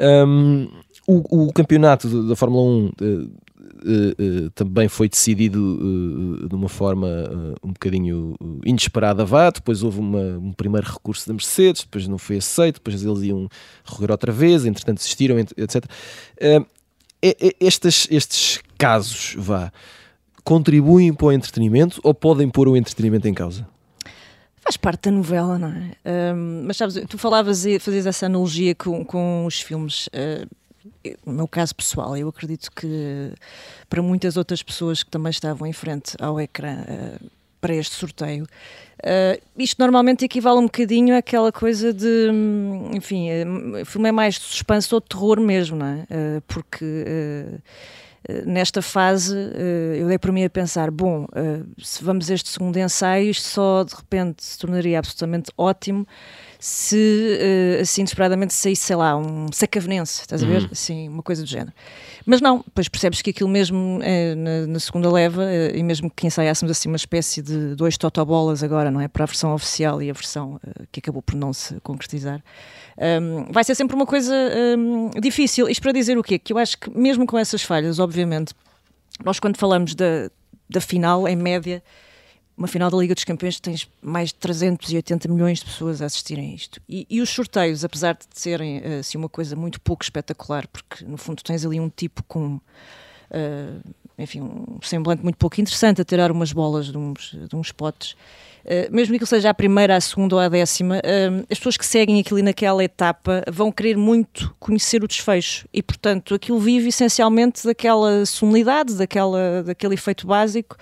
Um, 0.00 0.68
o, 1.06 1.46
o, 1.46 1.52
campeonato 1.52 2.28
da 2.28 2.36
Fórmula 2.36 2.62
1 2.62 2.86
uh, 2.86 3.30
uh, 3.68 4.50
também 4.50 4.88
foi 4.88 5.08
decidido 5.08 5.58
uh, 5.58 6.48
de 6.48 6.54
uma 6.54 6.68
forma 6.68 7.08
um 7.62 7.72
bocadinho 7.72 8.34
inesperada 8.64 9.24
vá, 9.24 9.50
depois 9.50 9.82
houve 9.82 10.00
uma, 10.00 10.38
um 10.38 10.52
primeiro 10.52 10.86
recurso 10.86 11.26
da 11.26 11.34
Mercedes, 11.34 11.82
depois 11.82 12.06
não 12.08 12.18
foi 12.18 12.38
aceito, 12.38 12.76
depois 12.76 13.02
eles 13.02 13.22
iam 13.22 13.48
recorrer 13.84 14.10
outra 14.10 14.32
vez, 14.32 14.64
entretanto 14.64 14.98
desistiram, 14.98 15.38
etc. 15.38 15.84
estes, 17.60 18.08
estes 18.10 18.60
casos, 18.76 19.34
vá, 19.38 19.72
contribuem 20.44 21.12
para 21.12 21.26
o 21.26 21.32
entretenimento 21.32 22.00
ou 22.02 22.14
podem 22.14 22.48
pôr 22.48 22.68
o 22.68 22.76
entretenimento 22.76 23.28
em 23.28 23.34
causa? 23.34 23.66
Faz 24.56 24.76
parte 24.76 25.10
da 25.10 25.16
novela, 25.16 25.58
não 25.58 25.68
é? 25.68 26.34
mas 26.64 26.76
sabes, 26.76 27.02
tu 27.08 27.16
falavas 27.16 27.64
fazias 27.80 28.06
essa 28.06 28.26
analogia 28.26 28.74
com, 28.74 29.04
com 29.04 29.46
os 29.46 29.60
filmes. 29.60 30.08
Uh, 30.08 30.46
no 31.26 31.32
meu 31.32 31.48
caso 31.48 31.74
pessoal, 31.74 32.16
eu 32.16 32.28
acredito 32.28 32.70
que 32.72 33.32
para 33.88 34.02
muitas 34.02 34.36
outras 34.36 34.62
pessoas 34.62 35.02
que 35.02 35.10
também 35.10 35.30
estavam 35.30 35.66
em 35.66 35.72
frente 35.72 36.14
ao 36.20 36.40
ecrã 36.40 36.78
uh, 36.82 37.30
para 37.60 37.74
este 37.74 37.94
sorteio, 37.94 38.44
uh, 38.44 39.42
isto 39.56 39.78
normalmente 39.78 40.24
equivale 40.24 40.58
um 40.58 40.64
bocadinho 40.64 41.16
àquela 41.16 41.50
coisa 41.50 41.92
de, 41.92 42.30
hum, 42.30 42.90
enfim, 42.94 43.28
uh, 43.30 43.84
filme 43.84 44.08
é 44.08 44.12
mais 44.12 44.34
de 44.34 44.42
suspense 44.42 44.94
ou 44.94 45.00
de 45.00 45.06
terror 45.06 45.40
mesmo, 45.40 45.76
não 45.76 45.86
é? 45.86 46.06
Porque 46.46 46.84
nesta 48.44 48.82
fase 48.82 49.34
eu 49.96 50.06
dei 50.08 50.18
para 50.18 50.32
mim 50.32 50.44
a 50.44 50.50
pensar, 50.50 50.90
bom, 50.90 51.26
se 51.78 52.02
vamos 52.04 52.30
a 52.30 52.34
este 52.34 52.48
segundo 52.48 52.76
ensaio, 52.76 53.30
isto 53.30 53.48
só 53.48 53.84
de 53.84 53.94
repente 53.94 54.44
se 54.44 54.58
tornaria 54.58 54.98
absolutamente 54.98 55.50
ótimo 55.56 56.06
se 56.58 57.38
uh, 57.78 57.82
assim 57.82 58.00
inesperadamente 58.00 58.52
saísse, 58.52 58.82
sei 58.82 58.96
lá, 58.96 59.16
um 59.16 59.46
sacavenense, 59.52 60.22
estás 60.22 60.42
a 60.42 60.46
ver? 60.46 60.62
Uhum. 60.62 60.68
Assim, 60.72 61.08
uma 61.08 61.22
coisa 61.22 61.42
do 61.42 61.48
género. 61.48 61.72
Mas 62.26 62.40
não, 62.40 62.58
depois 62.58 62.88
percebes 62.88 63.22
que 63.22 63.30
aquilo 63.30 63.48
mesmo 63.48 64.00
é, 64.02 64.34
na, 64.34 64.66
na, 64.66 64.80
segunda 64.80 65.10
leva, 65.10 65.44
é, 65.44 65.76
e 65.76 65.82
mesmo 65.82 66.10
que 66.10 66.26
ensaiássemos 66.26 66.70
assim 66.70 66.88
uma 66.88 66.96
espécie 66.96 67.40
de 67.40 67.76
dois 67.76 67.96
totobolas 67.96 68.62
agora, 68.64 68.90
não 68.90 69.00
é? 69.00 69.06
Para 69.06 69.22
a 69.22 69.26
versão 69.26 69.54
oficial 69.54 70.02
e 70.02 70.10
a 70.10 70.12
versão 70.12 70.60
que 70.90 70.98
acabou 70.98 71.22
por 71.22 71.36
não 71.36 71.52
se 71.52 71.80
concretizar, 71.80 72.42
um, 73.22 73.52
vai 73.52 73.62
ser 73.62 73.76
sempre 73.76 73.94
uma 73.94 74.06
coisa 74.06 74.34
um, 74.76 75.10
difícil. 75.20 75.68
Isto 75.68 75.82
para 75.82 75.92
dizer 75.92 76.18
o 76.18 76.22
quê? 76.22 76.38
Que 76.38 76.52
eu 76.52 76.58
acho 76.58 76.76
que 76.76 76.90
mesmo 76.90 77.24
com 77.24 77.38
essas 77.38 77.62
falhas, 77.62 78.00
obviamente, 78.00 78.52
nós 79.24 79.38
quando 79.38 79.56
falamos 79.56 79.94
da, 79.94 80.28
da 80.68 80.80
final, 80.80 81.28
em 81.28 81.36
média, 81.36 81.82
uma 82.58 82.66
final 82.66 82.90
da 82.90 82.98
Liga 82.98 83.14
dos 83.14 83.22
Campeões 83.22 83.60
tens 83.60 83.88
mais 84.02 84.30
de 84.30 84.34
380 84.34 85.28
milhões 85.28 85.60
de 85.60 85.66
pessoas 85.66 86.02
a 86.02 86.06
assistirem 86.06 86.50
a 86.50 86.54
isto. 86.54 86.80
E, 86.88 87.06
e 87.08 87.20
os 87.20 87.30
sorteios, 87.30 87.84
apesar 87.84 88.14
de 88.14 88.26
serem 88.32 88.82
assim, 88.98 89.16
uma 89.16 89.28
coisa 89.28 89.54
muito 89.54 89.80
pouco 89.80 90.02
espetacular, 90.02 90.66
porque 90.66 91.04
no 91.04 91.16
fundo 91.16 91.40
tens 91.42 91.64
ali 91.64 91.78
um 91.78 91.88
tipo 91.88 92.22
com. 92.24 92.60
Uh, 93.30 93.80
enfim, 94.18 94.40
um 94.40 94.80
semblante 94.82 95.22
muito 95.22 95.36
pouco 95.36 95.60
interessante 95.60 96.00
a 96.00 96.04
tirar 96.04 96.32
umas 96.32 96.52
bolas 96.52 96.86
de 96.86 96.98
uns, 96.98 97.36
de 97.48 97.54
uns 97.54 97.70
potes. 97.70 98.16
Uh, 98.64 98.90
mesmo 98.90 99.16
que 99.16 99.24
seja 99.24 99.50
a 99.50 99.54
primeira, 99.54 99.94
a 99.94 100.00
segunda 100.00 100.34
ou 100.34 100.40
a 100.40 100.48
décima, 100.48 100.96
uh, 100.96 101.46
as 101.48 101.58
pessoas 101.58 101.76
que 101.76 101.86
seguem 101.86 102.18
aquilo 102.18 102.42
naquela 102.42 102.82
etapa 102.82 103.44
vão 103.48 103.70
querer 103.70 103.96
muito 103.96 104.52
conhecer 104.58 105.04
o 105.04 105.06
desfecho 105.06 105.68
e, 105.72 105.80
portanto, 105.80 106.34
aquilo 106.34 106.58
vive 106.58 106.88
essencialmente 106.88 107.64
daquela 107.64 108.26
sonoridade, 108.26 108.94
daquela, 108.94 109.62
daquele 109.62 109.94
efeito 109.94 110.26
básico 110.26 110.76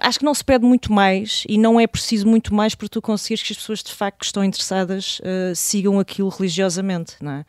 Acho 0.00 0.18
que 0.18 0.24
não 0.24 0.34
se 0.34 0.44
pede 0.44 0.64
muito 0.64 0.92
mais 0.92 1.44
e 1.48 1.56
não 1.58 1.80
é 1.80 1.86
preciso 1.86 2.26
muito 2.26 2.54
mais 2.54 2.74
para 2.74 2.88
tu 2.88 3.00
conseguires 3.00 3.42
que 3.42 3.52
as 3.52 3.58
pessoas 3.58 3.82
de 3.82 3.92
facto 3.92 4.18
que 4.18 4.24
estão 4.26 4.44
interessadas 4.44 5.20
uh, 5.20 5.54
sigam 5.54 5.98
aquilo 5.98 6.28
religiosamente, 6.28 7.16
não 7.20 7.32
é? 7.32 7.40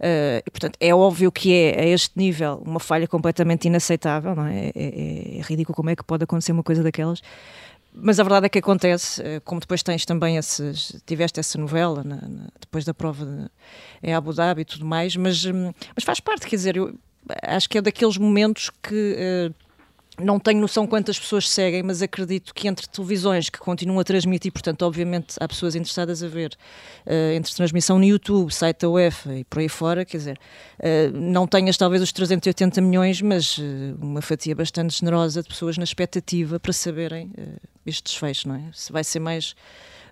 Uh, 0.00 0.40
e, 0.46 0.50
portanto, 0.50 0.76
é 0.80 0.94
óbvio 0.94 1.30
que 1.30 1.52
é 1.52 1.78
a 1.78 1.84
este 1.84 2.16
nível 2.16 2.62
uma 2.64 2.80
falha 2.80 3.06
completamente 3.06 3.66
inaceitável, 3.66 4.34
não 4.34 4.46
é? 4.46 4.68
É, 4.68 4.72
é, 4.74 5.38
é 5.38 5.42
ridículo 5.42 5.76
como 5.76 5.90
é 5.90 5.96
que 5.96 6.02
pode 6.02 6.24
acontecer 6.24 6.52
uma 6.52 6.62
coisa 6.62 6.82
daquelas. 6.82 7.20
Mas 7.92 8.20
a 8.20 8.22
verdade 8.22 8.46
é 8.46 8.48
que 8.48 8.58
acontece, 8.58 9.20
ah, 9.20 9.40
como 9.44 9.60
depois 9.60 9.82
tens 9.82 10.04
também 10.04 10.36
esses, 10.36 11.02
tiveste 11.04 11.40
essa 11.40 11.58
novela 11.58 12.04
na, 12.04 12.16
na, 12.16 12.46
depois 12.60 12.84
da 12.84 12.94
prova 12.94 13.26
de, 13.26 13.50
em 14.02 14.14
Abu 14.14 14.32
Dhabi 14.32 14.62
e 14.62 14.64
tudo 14.64 14.84
mais, 14.86 15.16
mas, 15.16 15.44
hum, 15.44 15.72
mas 15.94 16.04
faz 16.04 16.20
parte, 16.20 16.46
quer 16.46 16.56
dizer, 16.56 16.76
eu 16.76 16.94
acho 17.42 17.68
que 17.68 17.78
é 17.78 17.82
daqueles 17.82 18.16
momentos 18.16 18.70
que 18.82 19.50
uh, 19.50 19.54
não 20.20 20.38
tenho 20.38 20.60
noção 20.60 20.86
quantas 20.86 21.18
pessoas 21.18 21.48
seguem, 21.48 21.82
mas 21.82 22.02
acredito 22.02 22.54
que 22.54 22.68
entre 22.68 22.88
televisões 22.88 23.50
que 23.50 23.58
continuam 23.58 23.98
a 23.98 24.04
transmitir, 24.04 24.52
portanto, 24.52 24.82
obviamente 24.82 25.36
há 25.40 25.48
pessoas 25.48 25.74
interessadas 25.74 26.22
a 26.22 26.28
ver, 26.28 26.56
uh, 27.06 27.34
entre 27.34 27.54
transmissão 27.54 27.98
no 27.98 28.04
YouTube, 28.04 28.52
site 28.52 28.80
da 28.80 28.88
UEFA 28.88 29.34
e 29.38 29.44
por 29.44 29.60
aí 29.60 29.68
fora, 29.68 30.04
quer 30.04 30.16
dizer, 30.16 30.38
uh, 30.78 31.16
não 31.18 31.46
tenhas 31.46 31.76
talvez 31.76 32.02
os 32.02 32.12
380 32.12 32.80
milhões, 32.80 33.20
mas 33.20 33.58
uh, 33.58 33.62
uma 34.00 34.22
fatia 34.22 34.54
bastante 34.54 34.98
generosa 34.98 35.42
de 35.42 35.48
pessoas 35.48 35.76
na 35.76 35.84
expectativa 35.84 36.60
para 36.60 36.72
saberem 36.72 37.32
este 37.86 38.04
desfecho, 38.04 38.48
não 38.48 38.56
é? 38.56 38.62
Se 38.72 38.92
vai 38.92 39.02
ser 39.02 39.20
mais, 39.20 39.54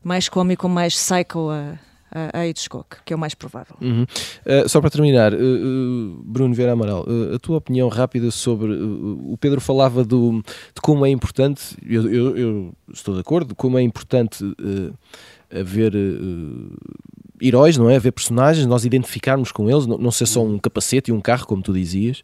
mais 0.03 0.29
cómico 0.29 0.67
ou 0.67 0.73
mais 0.73 0.95
psycho 0.95 1.51
a 1.51 1.79
a 2.11 2.47
Hitchcock, 2.47 2.99
que 3.05 3.13
é 3.13 3.17
o 3.17 3.19
mais 3.19 3.35
provável. 3.35 3.77
Uhum. 3.81 4.03
Uh, 4.03 4.69
só 4.69 4.81
para 4.81 4.91
terminar, 4.91 5.35
uh, 5.35 5.37
uh, 5.37 6.23
Bruno 6.25 6.55
Vieira 6.55 6.73
Amaral, 6.73 7.05
a 7.35 7.39
tua 7.39 7.59
opinião 7.59 7.89
rápida 7.89 8.31
sobre. 8.31 8.73
o 8.73 9.37
Pedro 9.41 9.61
falava 9.61 10.05
do, 10.05 10.43
de 10.75 10.81
como 10.83 11.05
é 11.05 11.11
importante, 11.11 11.77
eu, 11.87 12.11
eu, 12.13 12.37
eu 12.37 12.75
estou 12.93 13.15
de 13.15 13.21
acordo, 13.21 13.55
como 13.55 13.79
é 13.79 13.83
importante 13.83 14.45
haver 15.51 15.93
heróis, 17.41 17.77
não 17.77 17.89
é? 17.89 17.97
Haver 17.97 18.13
personagens, 18.13 18.67
nós 18.67 18.85
identificarmos 18.85 19.53
com 19.53 19.71
eles, 19.71 19.87
não, 19.87 19.99
não 19.99 20.11
ser 20.11 20.27
só 20.27 20.43
um 20.43 20.59
capacete 20.59 21.11
e 21.11 21.15
um 21.15 21.21
carro, 21.21 21.47
como 21.47 21.63
tu 21.63 21.73
dizias, 21.73 22.23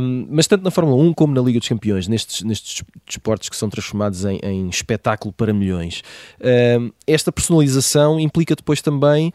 um, 0.00 0.26
mas 0.30 0.46
tanto 0.46 0.64
na 0.64 0.70
Fórmula 0.70 1.02
1 1.02 1.14
como 1.14 1.34
na 1.34 1.40
Liga 1.40 1.58
dos 1.58 1.68
Campeões, 1.68 2.08
nestes, 2.08 2.42
nestes 2.42 2.82
desportos 3.06 3.48
que 3.48 3.56
são 3.56 3.68
transformados 3.68 4.24
em, 4.24 4.38
em 4.42 4.68
espetáculo 4.68 5.32
para 5.32 5.52
milhões. 5.52 6.02
Um, 6.78 6.90
esta 7.06 7.30
personalização 7.32 8.18
implica 8.18 8.54
depois 8.54 8.80
também, 8.80 9.32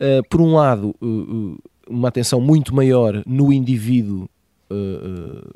uh, 0.00 0.26
por 0.28 0.40
um 0.40 0.54
lado, 0.54 0.94
uh, 1.02 1.58
uma 1.88 2.08
atenção 2.08 2.40
muito 2.40 2.74
maior 2.74 3.22
no 3.26 3.52
indivíduo. 3.52 4.28
Uh, 4.70 5.48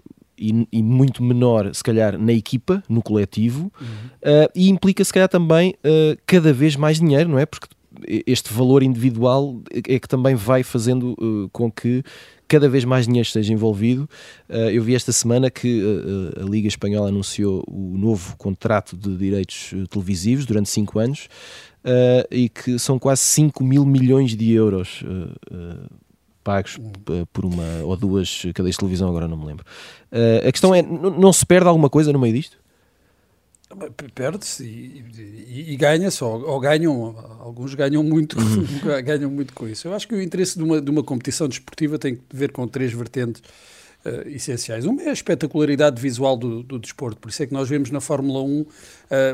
e, 0.43 0.67
e, 0.73 0.83
muito 0.83 1.23
menor, 1.23 1.73
se 1.73 1.85
calhar, 1.85 2.19
na 2.19 2.33
equipa, 2.33 2.83
no 2.89 3.01
coletivo, 3.01 3.71
uhum. 3.81 3.87
uh, 3.87 4.51
e 4.57 4.69
implica, 4.69 5.05
se 5.05 5.13
calhar, 5.13 5.29
também 5.29 5.75
uh, 5.85 6.19
cada 6.27 6.53
vez 6.53 6.75
mais 6.75 6.99
dinheiro, 6.99 7.29
não 7.29 7.39
é? 7.39 7.47
Porque 7.47 7.69
este 8.27 8.53
valor 8.53 8.83
individual 8.83 9.61
é 9.73 9.99
que 9.99 10.09
também 10.09 10.35
vai 10.35 10.63
fazendo 10.63 11.17
com 11.53 11.71
que 11.71 12.03
cada 12.49 12.69
vez 12.69 12.85
mais 12.85 13.07
dinheiro 13.07 13.27
esteja 13.27 13.53
envolvido. 13.53 14.09
eu 14.49 14.83
vi 14.83 14.95
esta 14.95 15.11
semana 15.11 15.51
que 15.51 15.83
a 16.39 16.45
Liga 16.45 16.69
Espanhola 16.69 17.09
anunciou 17.09 17.65
o 17.67 17.97
novo 17.97 18.37
contrato 18.37 18.97
de 18.97 19.17
direitos 19.17 19.73
televisivos 19.89 20.45
durante 20.45 20.69
5 20.69 20.99
anos 20.99 21.29
e 22.31 22.51
que 22.51 22.79
são 22.79 22.99
quase 22.99 23.23
5 23.23 23.65
mil 23.65 23.87
milhões 23.87 24.37
de 24.37 24.53
euros 24.53 25.03
pagos 26.43 26.79
por 27.33 27.45
uma 27.45 27.83
ou 27.85 27.97
duas 27.97 28.43
cadeias 28.55 28.75
de 28.75 28.79
televisão, 28.79 29.09
agora 29.09 29.29
não 29.29 29.37
me 29.37 29.47
lembro. 29.47 29.65
Uh, 30.11 30.47
a 30.47 30.53
questão 30.53 30.75
é, 30.75 30.83
não 30.83 31.33
se 31.33 31.47
perde 31.47 31.69
alguma 31.69 31.89
coisa 31.89 32.13
no 32.13 32.19
meio 32.19 32.35
disto? 32.35 32.59
Perde-se 34.15 34.65
e, 34.65 35.05
e, 35.49 35.73
e 35.73 35.77
ganha-se, 35.77 36.23
ou, 36.23 36.43
ou, 36.49 36.61
ganham, 36.61 37.17
alguns 37.41 37.75
ganham 37.75 38.03
muito, 38.03 38.39
uhum. 38.39 38.67
ganham 39.03 39.31
muito 39.31 39.53
com 39.53 39.69
isso. 39.69 39.89
Eu 39.89 39.95
acho 39.95 40.07
que 40.07 40.15
o 40.15 40.21
interesse 40.21 40.57
de 40.57 40.65
uma, 40.65 40.81
de 40.81 40.91
uma 40.91 41.03
competição 41.03 41.49
desportiva 41.49 41.99
tem 41.99 42.17
que 42.17 42.23
ver 42.33 42.53
com 42.53 42.67
três 42.69 42.93
vertentes 42.93 43.43
uh, 44.05 44.29
essenciais. 44.29 44.85
Uma 44.85 45.03
é 45.03 45.09
a 45.11 45.13
espetacularidade 45.13 46.01
visual 46.01 46.37
do, 46.37 46.63
do, 46.63 46.79
desporto, 46.79 47.19
por 47.19 47.31
isso 47.31 47.43
é 47.43 47.47
que 47.47 47.53
nós 47.53 47.69
vemos 47.69 47.91
na 47.91 48.01
Fórmula 48.01 48.43
1 48.43 48.61
uh, 48.61 48.67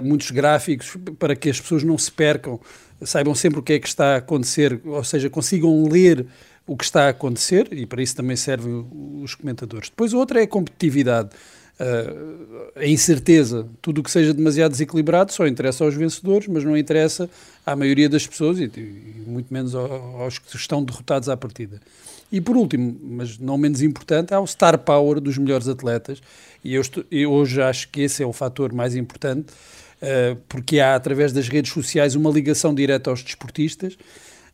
muitos 0.02 0.30
gráficos 0.30 0.96
para 1.18 1.34
que 1.34 1.50
as 1.50 1.60
pessoas 1.60 1.82
não 1.82 1.98
se 1.98 2.10
percam, 2.12 2.60
saibam 3.02 3.34
sempre 3.34 3.60
o 3.60 3.62
que 3.62 3.74
é 3.74 3.78
que 3.78 3.88
está 3.88 4.14
a 4.14 4.16
acontecer, 4.18 4.80
ou 4.84 5.04
seja, 5.04 5.28
consigam 5.28 5.88
ler 5.88 6.26
o 6.66 6.76
que 6.76 6.84
está 6.84 7.06
a 7.06 7.08
acontecer 7.08 7.68
e 7.72 7.86
para 7.86 8.02
isso 8.02 8.14
também 8.14 8.36
servem 8.36 8.86
os 9.22 9.34
comentadores. 9.34 9.88
Depois 9.88 10.12
outra 10.12 10.40
é 10.40 10.44
a 10.44 10.46
competitividade. 10.46 11.30
A 12.74 12.86
incerteza, 12.86 13.66
tudo 13.80 14.00
o 14.00 14.02
que 14.02 14.10
seja 14.10 14.34
demasiado 14.34 14.72
desequilibrado 14.72 15.32
só 15.32 15.46
interessa 15.46 15.84
aos 15.84 15.94
vencedores, 15.94 16.48
mas 16.48 16.64
não 16.64 16.76
interessa 16.76 17.30
à 17.64 17.76
maioria 17.76 18.08
das 18.08 18.26
pessoas 18.26 18.58
e, 18.58 18.64
e 18.64 19.22
muito 19.26 19.52
menos 19.52 19.74
aos 19.74 20.38
que 20.38 20.56
estão 20.56 20.82
derrotados 20.82 21.28
à 21.28 21.36
partida. 21.36 21.80
E 22.30 22.40
por 22.40 22.56
último, 22.56 22.98
mas 23.02 23.38
não 23.38 23.56
menos 23.56 23.80
importante, 23.80 24.34
há 24.34 24.40
o 24.40 24.46
star 24.46 24.78
power 24.78 25.20
dos 25.20 25.38
melhores 25.38 25.66
atletas 25.66 26.20
e 26.62 26.74
eu, 26.74 26.80
estou, 26.80 27.04
eu 27.10 27.32
hoje 27.32 27.62
acho 27.62 27.88
que 27.88 28.02
esse 28.02 28.22
é 28.22 28.26
o 28.26 28.32
fator 28.32 28.72
mais 28.72 28.94
importante, 28.94 29.46
uh, 30.02 30.36
porque 30.48 30.78
há 30.78 30.94
através 30.94 31.32
das 31.32 31.48
redes 31.48 31.72
sociais 31.72 32.14
uma 32.14 32.30
ligação 32.30 32.74
direta 32.74 33.08
aos 33.08 33.22
desportistas 33.22 33.96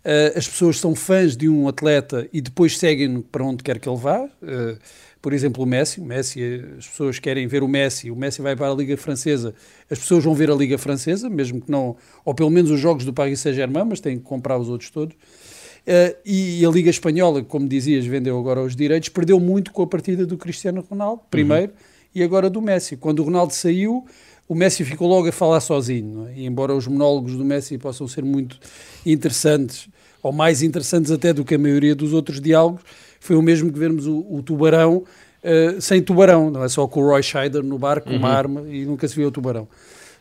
Uh, 0.05 0.37
as 0.37 0.47
pessoas 0.47 0.79
são 0.79 0.95
fãs 0.95 1.35
de 1.35 1.49
um 1.49 1.67
atleta 1.67 2.29
e 2.31 2.43
depois 2.43 2.79
seguem 2.79 3.23
para 3.23 3.43
onde 3.43 3.65
quer 3.65 3.79
que 3.79 3.89
ele 3.89 3.97
vá. 3.97 4.25
Uh, 4.25 4.79
por 5.23 5.33
exemplo, 5.33 5.63
o 5.63 5.67
Messi. 5.67 6.01
O 6.03 6.05
Messi, 6.05 6.63
as 6.79 6.87
pessoas 6.87 7.19
querem 7.19 7.47
ver 7.47 7.63
o 7.63 7.69
Messi. 7.69 8.11
O 8.11 8.17
Messi 8.17 8.43
vai 8.43 8.55
para 8.55 8.71
a 8.71 8.75
Liga 8.75 8.95
Francesa. 8.99 9.55
As 9.91 9.99
pessoas 9.99 10.23
vão 10.23 10.35
ver 10.35 10.51
a 10.51 10.55
Liga 10.55 10.77
Francesa, 10.77 11.31
mesmo 11.31 11.63
que 11.63 11.71
não, 11.71 11.97
ou 12.23 12.35
pelo 12.35 12.51
menos 12.51 12.71
os 12.71 12.79
jogos 12.79 13.07
do 13.07 13.13
Paris 13.15 13.41
Saint-Germain, 13.41 13.87
mas 13.87 14.01
têm 14.01 14.19
que 14.19 14.25
comprar 14.25 14.59
os 14.59 14.69
outros 14.69 14.91
todos. 14.91 15.15
Uh, 15.15 16.15
e 16.27 16.63
a 16.67 16.69
Liga 16.69 16.91
Espanhola, 16.91 17.43
como 17.43 17.67
dizias, 17.67 18.05
vendeu 18.05 18.39
agora 18.39 18.61
os 18.61 18.77
direitos, 18.77 19.09
perdeu 19.09 19.41
muito 19.41 19.73
com 19.73 19.83
a 19.83 19.87
partida 19.87 20.27
do 20.27 20.37
Cristiano 20.37 20.85
Ronaldo, 20.87 21.23
primeiro, 21.31 21.73
uhum. 21.73 21.79
e 22.15 22.23
agora 22.23 22.51
do 22.51 22.61
Messi. 22.61 22.95
Quando 22.95 23.21
o 23.21 23.23
Ronaldo 23.23 23.55
saiu, 23.55 24.05
o 24.47 24.55
Messi 24.55 24.85
ficou 24.85 25.09
logo 25.09 25.27
a 25.27 25.33
falar 25.33 25.61
sozinho. 25.61 26.29
É? 26.29 26.35
E 26.41 26.47
embora 26.47 26.75
os 26.75 26.87
monólogos 26.87 27.35
do 27.35 27.45
Messi 27.45 27.79
possam 27.79 28.07
ser 28.07 28.25
muito 28.25 28.59
interessantes, 29.07 29.89
ou 30.25 30.33
mais 30.33 30.63
interessantes 30.63 31.13
até 31.13 31.33
do 31.33 31.45
que 31.45 31.55
a 31.55 31.59
maioria 31.59 31.95
dos 31.95 32.13
outros 32.15 32.41
diálogos, 32.41 32.83
foi 33.21 33.37
o 33.37 33.43
mesmo 33.43 33.71
que 33.71 33.79
vermos 33.79 34.07
o, 34.07 34.27
o 34.29 34.43
tubarão 34.43 34.97
uh, 35.45 35.81
sem 35.81 36.03
tubarão, 36.03 36.51
não 36.51 36.65
é 36.65 36.69
só 36.69 36.89
com 36.89 37.01
o 37.01 37.09
Roy 37.11 37.23
Scheider 37.23 37.63
no 37.63 37.79
barco, 37.79 38.07
com 38.07 38.15
uhum. 38.15 38.19
uma 38.19 38.31
arma, 38.31 38.65
e 38.69 38.87
nunca 38.87 39.07
se 39.07 39.15
viu 39.15 39.29
o 39.29 39.31
tubarão. 39.31 39.69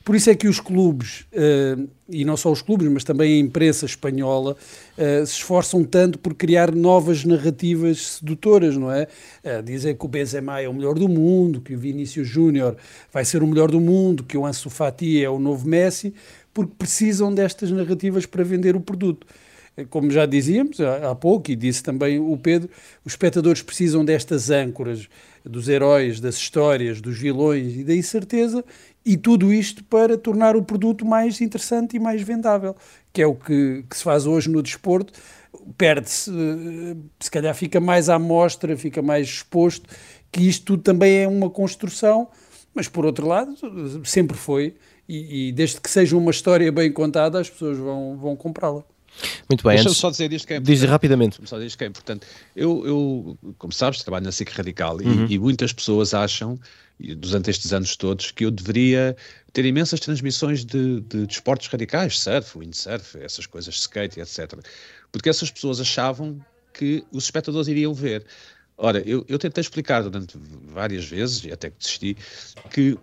Por 0.04 0.16
isso 0.16 0.30
é 0.30 0.36
que 0.36 0.50
os 0.50 0.60
clubes, 0.60 1.22
uh, 1.32 1.88
e 2.10 2.26
não 2.26 2.36
só 2.36 2.52
os 2.52 2.62
clubes, 2.62 2.90
mas 2.90 3.06
também 3.06 3.36
a 3.36 3.40
imprensa 3.40 3.86
espanhola, 3.86 4.58
uh, 4.98 5.26
se 5.26 5.36
esforçam 5.36 5.86
tanto 5.86 6.20
por 6.20 6.34
criar 6.34 6.76
novas 6.76 7.24
narrativas 7.24 8.18
sedutoras, 8.18 8.76
não 8.76 8.92
é? 8.92 9.08
Uh, 9.42 9.64
dizem 9.64 9.96
que 9.96 10.06
o 10.06 10.10
Benzema 10.10 10.60
é 10.60 10.68
o 10.68 10.74
melhor 10.74 10.96
do 10.96 11.08
mundo, 11.08 11.62
que 11.62 11.74
o 11.74 11.80
Vinícius 11.80 12.28
Júnior 12.28 12.76
vai 13.14 13.24
ser 13.24 13.42
o 13.42 13.48
melhor 13.48 13.72
do 13.72 13.80
mundo, 13.80 14.26
que 14.26 14.38
o 14.38 14.46
Ansu 14.46 14.70
Fati 14.70 15.24
é 15.24 15.30
o 15.30 15.40
novo 15.40 15.66
Messi, 15.66 16.14
porque 16.54 16.74
precisam 16.78 17.34
destas 17.34 17.72
narrativas 17.72 18.26
para 18.26 18.44
vender 18.44 18.76
o 18.76 18.82
produto 18.82 19.26
como 19.90 20.12
já 20.12 20.26
dizíamos 20.26 20.80
há, 20.80 21.16
pouco, 21.16 21.50
e 21.50 21.56
disse 21.56 21.82
também 21.82 22.20
o 22.20 22.38
Pedro, 22.38 22.70
os 23.04 23.14
espectadores 23.14 23.62
precisam 23.62 24.06
destas 24.06 24.50
âncoras, 24.50 25.10
dos 25.44 25.68
heróis, 25.68 26.20
das 26.20 26.36
histórias, 26.36 27.02
dos 27.02 27.18
vilões 27.18 27.76
e 27.76 27.84
da 27.84 27.96
incerteza, 27.96 28.64
e 29.06 29.18
tudo 29.18 29.52
isto 29.52 29.84
para 29.84 30.18
tornar 30.18 30.56
o 30.56 30.64
produto 30.64 31.06
mais 31.06 31.42
interessante 31.42 31.96
e 31.96 32.00
mais 32.00 32.22
vendável, 32.22 32.76
que 33.12 33.22
é 33.22 33.28
o 33.28 33.36
que, 33.36 33.84
que 33.90 33.98
se 33.98 34.04
faz 34.04 34.26
hoje 34.26 34.50
no 34.50 34.62
desporto. 34.62 35.12
Perde-se, 35.78 36.32
eh, 36.32 36.96
se 37.20 37.30
calhar 37.30 37.54
fica 37.54 37.80
mais 37.80 38.10
à 38.10 38.18
mostra, 38.18 38.78
fica 38.78 39.02
mais 39.02 39.28
exposto, 39.28 39.90
que 40.32 40.48
isto 40.48 40.66
tudo 40.66 40.84
também 40.84 41.24
é 41.24 41.28
uma 41.28 41.50
construção, 41.50 42.30
mas 42.74 42.88
por 42.88 43.06
outro 43.06 43.28
lado, 43.28 43.56
sempre 44.06 44.38
foi, 44.38 44.76
e, 45.08 45.50
e 45.50 45.52
desde 45.52 45.82
que 45.82 45.90
seja 45.90 46.16
uma 46.18 46.32
história 46.32 46.72
bem 46.72 46.92
contada, 46.92 47.40
as 47.40 47.50
pessoas 47.50 47.78
vão, 47.78 48.18
vão 48.18 48.36
comprá-la. 48.36 48.84
Muito 49.50 49.64
bem. 49.64 49.76
Deixa-me 49.76 49.96
só 49.96 50.10
dizer 50.10 50.32
isto 50.34 50.48
que 50.48 50.54
é 50.54 50.58
importante. 50.58 50.80
Diz 50.80 50.90
rapidamente. 50.90 51.40
Só 51.46 51.56
dizer 51.56 51.68
isto 51.68 51.78
que 51.78 51.84
é 51.84 51.88
importante. 51.88 52.26
Eu, 52.56 52.86
eu, 52.86 53.56
como 53.58 53.72
sabes, 53.72 54.02
trabalho 54.02 54.26
na 54.26 54.32
SIC 54.32 54.50
Radical 54.50 54.98
uhum. 54.98 55.26
e, 55.28 55.34
e, 55.34 55.40
muitas 55.40 55.72
pessoas 55.72 56.14
acham, 56.14 56.60
durante 57.18 57.50
estes 57.50 57.74
anos 57.74 57.96
todos, 57.96 58.32
que 58.32 58.46
eu 58.46 58.52
deveria 58.52 59.16
ter 59.52 59.66
imensas 59.66 60.00
transmissões 60.00 60.66
de, 60.66 61.02
de, 61.02 61.28
de 61.28 61.34
esportes 61.34 61.68
radicais, 61.68 62.20
surf, 62.20 62.58
windsurf, 62.58 63.18
essas 63.20 63.46
coisas, 63.46 63.76
skate, 63.76 64.20
etc. 64.20 64.54
Porque 65.12 65.30
essas 65.30 65.52
pessoas 65.52 65.80
achavam 65.80 66.40
que 66.74 67.04
os 67.12 67.26
espectadores 67.26 67.68
iriam 67.68 67.94
ver. 67.94 68.26
Ora, 68.78 69.00
eu, 69.08 69.24
eu 69.28 69.38
tentei 69.38 69.62
explicar 69.62 70.02
durante 70.02 70.38
várias 70.68 71.06
vezes, 71.06 71.44
e 71.46 71.52
até 71.52 71.70
que 71.70 71.78
desisti, 71.78 72.18
que 72.72 72.98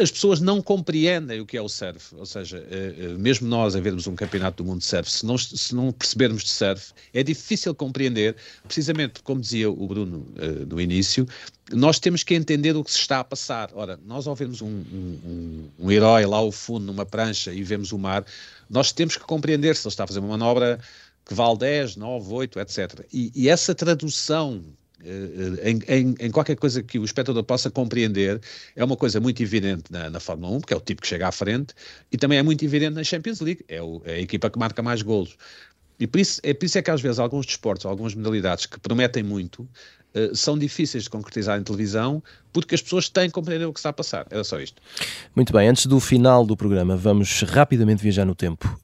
as 0.00 0.10
pessoas 0.10 0.40
não 0.40 0.62
compreendem 0.62 1.40
o 1.40 1.46
que 1.46 1.56
é 1.56 1.62
o 1.62 1.68
surf, 1.68 2.14
ou 2.14 2.24
seja, 2.24 2.64
eh, 2.70 2.94
eh, 2.96 3.08
mesmo 3.18 3.48
nós 3.48 3.74
a 3.74 3.80
vermos 3.80 4.06
um 4.06 4.14
campeonato 4.14 4.62
do 4.62 4.68
mundo 4.68 4.78
de 4.78 4.84
surf, 4.84 5.10
se 5.10 5.26
não, 5.26 5.36
se 5.36 5.74
não 5.74 5.90
percebermos 5.90 6.44
de 6.44 6.50
surf, 6.50 6.92
é 7.12 7.24
difícil 7.24 7.74
compreender, 7.74 8.36
precisamente 8.62 9.20
como 9.22 9.40
dizia 9.40 9.68
o 9.68 9.86
Bruno 9.88 10.24
no 10.68 10.80
início, 10.80 11.26
nós 11.72 11.98
temos 11.98 12.22
que 12.22 12.34
entender 12.34 12.76
o 12.76 12.84
que 12.84 12.92
se 12.92 12.98
está 12.98 13.20
a 13.20 13.24
passar. 13.24 13.70
Ora, 13.74 13.98
nós 14.04 14.26
ao 14.26 14.34
vermos 14.34 14.60
um, 14.60 14.68
um, 14.68 15.68
um 15.78 15.90
herói 15.90 16.26
lá 16.26 16.36
ao 16.36 16.52
fundo 16.52 16.84
numa 16.84 17.06
prancha 17.06 17.52
e 17.52 17.62
vemos 17.62 17.92
o 17.92 17.98
mar, 17.98 18.24
nós 18.68 18.92
temos 18.92 19.16
que 19.16 19.24
compreender 19.24 19.74
se 19.74 19.86
ele 19.86 19.92
está 19.92 20.04
a 20.04 20.06
fazer 20.06 20.20
uma 20.20 20.28
manobra 20.28 20.78
que 21.24 21.34
vale 21.34 21.58
10, 21.58 21.96
9, 21.96 22.32
8, 22.32 22.60
etc. 22.60 23.06
E, 23.12 23.32
e 23.34 23.48
essa 23.48 23.74
tradução 23.74 24.62
eh, 24.64 24.81
em, 25.04 25.78
em, 25.88 26.14
em, 26.18 26.30
qualquer 26.30 26.56
coisa 26.56 26.82
que 26.82 26.98
o 26.98 27.04
espectador 27.04 27.42
possa 27.44 27.70
compreender, 27.70 28.40
é 28.76 28.84
uma 28.84 28.96
coisa 28.96 29.20
muito 29.20 29.42
evidente 29.42 29.84
na, 29.90 30.08
na, 30.08 30.20
Fórmula 30.20 30.56
1, 30.56 30.60
porque 30.60 30.74
é 30.74 30.76
o 30.76 30.80
tipo 30.80 31.02
que 31.02 31.08
chega 31.08 31.28
à 31.28 31.32
frente, 31.32 31.74
e 32.10 32.16
também 32.16 32.38
é 32.38 32.42
muito 32.42 32.64
evidente 32.64 32.94
na 32.94 33.04
Champions 33.04 33.40
League, 33.40 33.64
é, 33.68 33.82
o, 33.82 34.00
é 34.04 34.14
a 34.14 34.20
equipa 34.20 34.48
que 34.48 34.58
marca 34.58 34.82
mais 34.82 35.02
golos. 35.02 35.36
E 35.98 36.06
por 36.06 36.18
isso, 36.18 36.40
é 36.42 36.54
por 36.54 36.64
isso 36.66 36.78
é 36.78 36.82
que 36.82 36.90
às 36.90 37.00
vezes 37.00 37.18
alguns 37.18 37.46
desportos, 37.46 37.86
algumas 37.86 38.14
modalidades 38.14 38.66
que 38.66 38.78
prometem 38.80 39.22
muito, 39.22 39.62
uh, 39.62 40.34
são 40.34 40.58
difíceis 40.58 41.04
de 41.04 41.10
concretizar 41.10 41.58
em 41.58 41.62
televisão, 41.62 42.22
porque 42.52 42.74
as 42.74 42.82
pessoas 42.82 43.08
têm 43.08 43.26
que 43.26 43.32
compreender 43.32 43.66
o 43.66 43.72
que 43.72 43.78
está 43.78 43.90
a 43.90 43.92
passar. 43.92 44.26
Era 44.30 44.42
só 44.42 44.60
isto. 44.60 44.80
Muito 45.34 45.52
bem, 45.52 45.68
antes 45.68 45.86
do 45.86 46.00
final 46.00 46.44
do 46.44 46.56
programa, 46.56 46.96
vamos 46.96 47.42
rapidamente 47.42 48.02
viajar 48.02 48.24
no 48.24 48.34
tempo, 48.34 48.80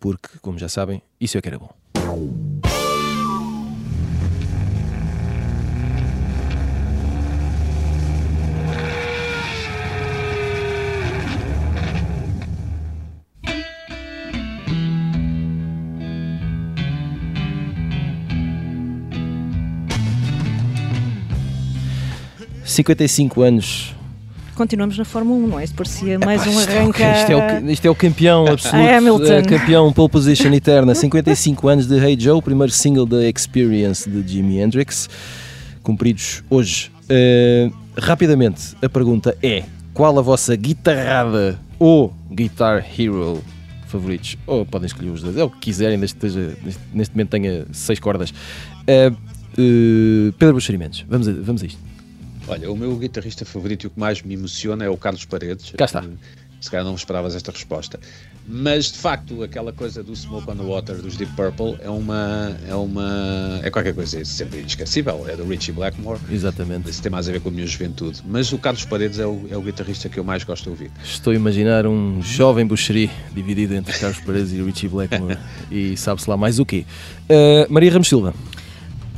porque, 0.00 0.28
como 0.40 0.58
já 0.58 0.68
sabem, 0.68 1.02
isso 1.20 1.36
é 1.36 1.42
que 1.42 1.48
era 1.48 1.58
bom. 1.58 2.55
55 22.76 23.42
anos. 23.42 23.94
Continuamos 24.54 24.96
na 24.96 25.04
Fórmula 25.04 25.38
1, 25.44 25.46
não 25.48 25.60
é? 25.60 25.64
Isto 25.64 25.76
parecia 25.76 26.18
mais 26.18 26.42
Epá, 26.42 26.50
um 26.50 26.58
arranque. 26.58 27.02
Isto, 27.02 27.32
é 27.32 27.36
o, 27.36 27.70
isto 27.70 27.86
é 27.86 27.90
o 27.90 27.94
campeão 27.94 28.46
absoluto, 28.46 28.88
Hamilton. 28.88 29.42
campeão 29.48 29.92
pole 29.92 30.08
position 30.08 30.52
eterna. 30.54 30.94
55 30.94 31.68
anos 31.68 31.86
de 31.86 31.96
Hey 31.96 32.18
Joe, 32.18 32.40
primeiro 32.40 32.72
single 32.72 33.04
da 33.04 33.28
Experience 33.28 34.08
de 34.08 34.26
Jimi 34.26 34.58
Hendrix, 34.58 35.08
cumpridos 35.82 36.42
hoje. 36.48 36.90
Uh, 37.04 37.72
rapidamente, 37.98 38.74
a 38.82 38.88
pergunta 38.88 39.36
é: 39.42 39.64
qual 39.92 40.18
a 40.18 40.22
vossa 40.22 40.56
guitarrada 40.56 41.58
ou 41.78 42.12
Guitar 42.30 42.84
Hero 42.98 43.42
favoritos? 43.86 44.38
Ou 44.46 44.64
podem 44.64 44.86
escolher 44.86 45.10
os 45.10 45.22
dois, 45.22 45.36
é 45.36 45.44
o 45.44 45.50
que 45.50 45.58
quiserem, 45.58 45.98
desde 45.98 46.16
que 46.16 46.26
esteja, 46.26 46.56
neste 46.94 47.14
momento 47.14 47.28
tenha 47.28 47.66
seis 47.72 48.00
cordas. 48.00 48.30
Uh, 48.30 49.12
uh, 49.12 50.32
Pedro 50.38 50.54
Buxerimentos, 50.54 51.04
vamos 51.08 51.28
a, 51.28 51.32
vamos 51.32 51.62
a 51.62 51.66
isto. 51.66 51.85
Olha, 52.48 52.70
o 52.70 52.76
meu 52.76 52.96
guitarrista 52.96 53.44
favorito 53.44 53.84
e 53.84 53.86
o 53.88 53.90
que 53.90 53.98
mais 53.98 54.22
me 54.22 54.34
emociona 54.34 54.84
é 54.84 54.88
o 54.88 54.96
Carlos 54.96 55.24
Paredes. 55.24 55.72
Cá 55.76 55.84
está. 55.84 56.04
Se 56.60 56.70
calhar 56.70 56.86
não 56.86 56.94
esperavas 56.94 57.34
esta 57.34 57.50
resposta. 57.52 57.98
Mas 58.48 58.92
de 58.92 58.98
facto, 58.98 59.42
aquela 59.42 59.72
coisa 59.72 60.02
do 60.02 60.14
Smoke 60.14 60.48
on 60.48 60.56
the 60.56 60.62
Water 60.62 60.96
dos 60.96 61.16
Deep 61.16 61.32
Purple 61.34 61.76
é 61.80 61.90
uma. 61.90 62.56
é 62.66 62.74
uma. 62.74 63.60
é 63.62 63.70
qualquer 63.70 63.92
coisa 63.92 64.24
sempre 64.24 64.60
inesquecível. 64.60 65.26
É 65.28 65.36
do 65.36 65.44
Richie 65.44 65.72
Blackmore. 65.72 66.20
Exatamente. 66.30 66.88
Isso 66.88 67.02
tem 67.02 67.10
mais 67.10 67.28
a 67.28 67.32
ver 67.32 67.40
com 67.40 67.48
a 67.48 67.52
minha 67.52 67.66
juventude. 67.66 68.22
Mas 68.24 68.52
o 68.52 68.58
Carlos 68.58 68.84
Paredes 68.84 69.18
é 69.18 69.26
o, 69.26 69.46
é 69.50 69.56
o 69.56 69.62
guitarrista 69.62 70.08
que 70.08 70.18
eu 70.18 70.24
mais 70.24 70.44
gosto 70.44 70.64
de 70.64 70.70
ouvir. 70.70 70.90
Estou 71.04 71.32
a 71.32 71.36
imaginar 71.36 71.86
um 71.86 72.22
jovem 72.22 72.64
Buxeri 72.64 73.10
dividido 73.34 73.74
entre 73.74 73.98
Carlos 73.98 74.20
Paredes 74.20 74.52
e 74.52 74.62
Richie 74.62 74.88
Blackmore 74.88 75.38
e 75.70 75.96
sabe-se 75.96 76.30
lá 76.30 76.36
mais 76.36 76.60
o 76.60 76.64
quê. 76.64 76.86
Uh, 77.28 77.72
Maria 77.72 77.92
Ramos 77.92 78.08
Silva. 78.08 78.32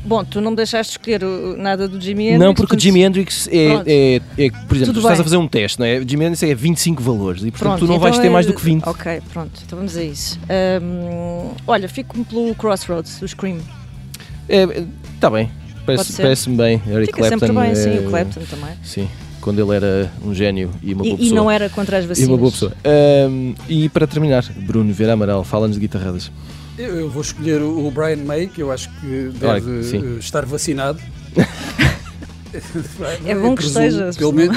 Bom, 0.05 0.24
tu 0.24 0.40
não 0.40 0.53
me 0.53 0.57
deixaste 0.57 0.92
escolher 0.92 1.20
nada 1.57 1.86
do 1.86 2.01
Jimi 2.01 2.28
Hendrix. 2.28 2.44
Não, 2.44 2.55
porque 2.55 2.76
o 2.76 2.78
Jimi 2.78 3.03
Hendrix 3.03 3.49
é, 3.49 3.82
é, 3.86 4.16
é, 4.38 4.51
por 4.66 4.76
exemplo, 4.76 4.94
tu 4.94 5.01
estás 5.01 5.20
a 5.20 5.24
fazer 5.24 5.36
um 5.36 5.49
teste, 5.49 5.78
não 5.78 5.86
é? 5.86 6.01
Jimi 6.01 6.24
Hendrix 6.24 6.42
é 6.42 6.55
25 6.55 7.03
valores 7.03 7.42
e 7.42 7.51
portanto 7.51 7.61
pronto, 7.61 7.78
tu 7.80 7.86
não 7.86 7.96
então 7.96 8.11
vais 8.11 8.18
ter 8.18 8.30
mais 8.30 8.46
do 8.46 8.55
que 8.55 8.62
20. 8.62 8.86
Ok, 8.86 9.20
pronto, 9.32 9.61
então 9.64 9.78
vamos 9.78 9.96
a 9.96 10.03
isso. 10.03 10.38
Um, 10.82 11.53
olha, 11.66 11.88
fico 11.88 12.24
pelo 12.24 12.55
Crossroads, 12.55 13.20
o 13.22 13.28
Scream. 13.28 13.59
É, 14.49 14.84
está 15.14 15.28
bem, 15.28 15.51
parece-me 15.84 16.16
parece 16.16 16.51
bem. 16.51 16.82
Eric 16.86 17.07
Fica 17.07 17.18
Clapton. 17.18 17.38
sempre 17.38 17.61
bem, 17.61 17.70
é, 17.70 17.74
sim, 17.74 17.99
o 17.99 18.11
Clapton 18.11 18.40
também. 18.49 18.74
Sim 18.82 19.09
quando 19.40 19.61
ele 19.61 19.74
era 19.74 20.12
um 20.22 20.34
gênio 20.34 20.70
e 20.82 20.92
uma 20.92 21.03
boa 21.03 21.14
e, 21.14 21.16
pessoa. 21.16 21.30
E 21.30 21.34
não 21.34 21.51
era 21.51 21.70
contra 21.70 21.96
as 21.96 22.05
vacinas. 22.05 22.28
E 22.28 22.30
uma 22.30 22.36
boa 22.36 22.51
pessoa. 22.51 22.72
Um, 23.30 23.55
e 23.68 23.88
para 23.88 24.07
terminar, 24.07 24.44
Bruno 24.59 24.92
Vera 24.92 25.14
Amaral, 25.14 25.42
fala-nos 25.44 25.76
de 25.76 25.80
guitarradas. 25.80 26.30
Eu 26.79 27.11
vou 27.11 27.22
escolher 27.22 27.61
o 27.61 27.91
Brian 27.91 28.24
May, 28.24 28.47
que 28.47 28.62
eu 28.62 28.70
acho 28.70 28.89
que 29.01 29.31
deve 29.35 29.47
Olha, 29.47 30.18
estar 30.20 30.47
vacinado. 30.47 31.01
é 33.26 33.35
bom 33.35 33.57
que 33.57 33.64
esteja. 33.64 34.11
Pelo 34.16 34.33
menos, 34.33 34.57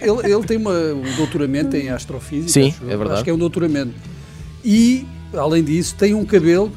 ele, 0.00 0.32
ele 0.32 0.44
tem 0.44 0.56
uma, 0.56 0.72
um 0.72 1.16
doutoramento 1.16 1.76
em 1.76 1.88
astrofísica. 1.88 2.52
Sim, 2.52 2.68
acho, 2.68 2.84
é 2.84 2.88
verdade. 2.88 3.12
Acho 3.12 3.24
que 3.24 3.30
é 3.30 3.34
um 3.34 3.38
doutoramento. 3.38 3.94
E, 4.64 5.06
além 5.34 5.62
disso, 5.62 5.94
tem 5.96 6.14
um 6.14 6.24
cabelo 6.24 6.72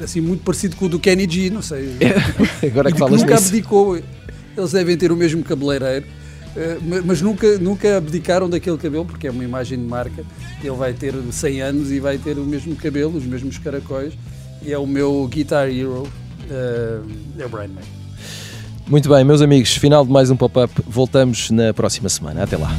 assim, 0.00 0.20
muito 0.20 0.44
parecido 0.44 0.76
com 0.76 0.86
o 0.86 0.88
do 0.88 1.00
Kenny 1.00 1.28
G, 1.28 1.50
não 1.50 1.62
sei. 1.62 1.96
É, 2.00 2.14
agora 2.66 2.92
que 2.92 2.98
falas 2.98 3.20
nunca 3.20 3.36
abdicou. 3.36 3.98
Eles 4.56 4.72
devem 4.72 4.96
ter 4.96 5.10
o 5.10 5.16
mesmo 5.16 5.42
cabeleireiro. 5.42 6.06
Eh, 6.56 6.78
mas 7.04 7.20
nunca, 7.20 7.58
nunca 7.58 7.98
abdicaram 7.98 8.48
daquele 8.48 8.78
cabelo, 8.78 9.04
porque 9.04 9.26
é 9.26 9.30
uma 9.30 9.44
imagem 9.44 9.78
de 9.78 9.84
marca. 9.84 10.24
Ele 10.62 10.74
vai 10.74 10.94
ter 10.94 11.14
100 11.30 11.60
anos 11.60 11.92
e 11.92 12.00
vai 12.00 12.16
ter 12.16 12.38
o 12.38 12.44
mesmo 12.44 12.74
cabelo, 12.74 13.16
os 13.16 13.26
mesmos 13.26 13.58
caracóis. 13.58 14.14
E 14.62 14.72
é 14.72 14.78
o 14.78 14.86
meu 14.86 15.28
Guitar 15.28 15.68
Hero, 15.68 16.02
uh, 16.02 17.08
é 17.38 17.44
o 17.44 17.48
Brian 17.48 17.68
May. 17.68 17.84
Muito 18.86 19.08
bem, 19.08 19.22
meus 19.24 19.42
amigos, 19.42 19.76
final 19.76 20.04
de 20.04 20.10
mais 20.10 20.30
um 20.30 20.36
pop-up. 20.36 20.72
Voltamos 20.86 21.50
na 21.50 21.74
próxima 21.74 22.08
semana. 22.08 22.42
Até 22.42 22.56
lá. 22.56 22.70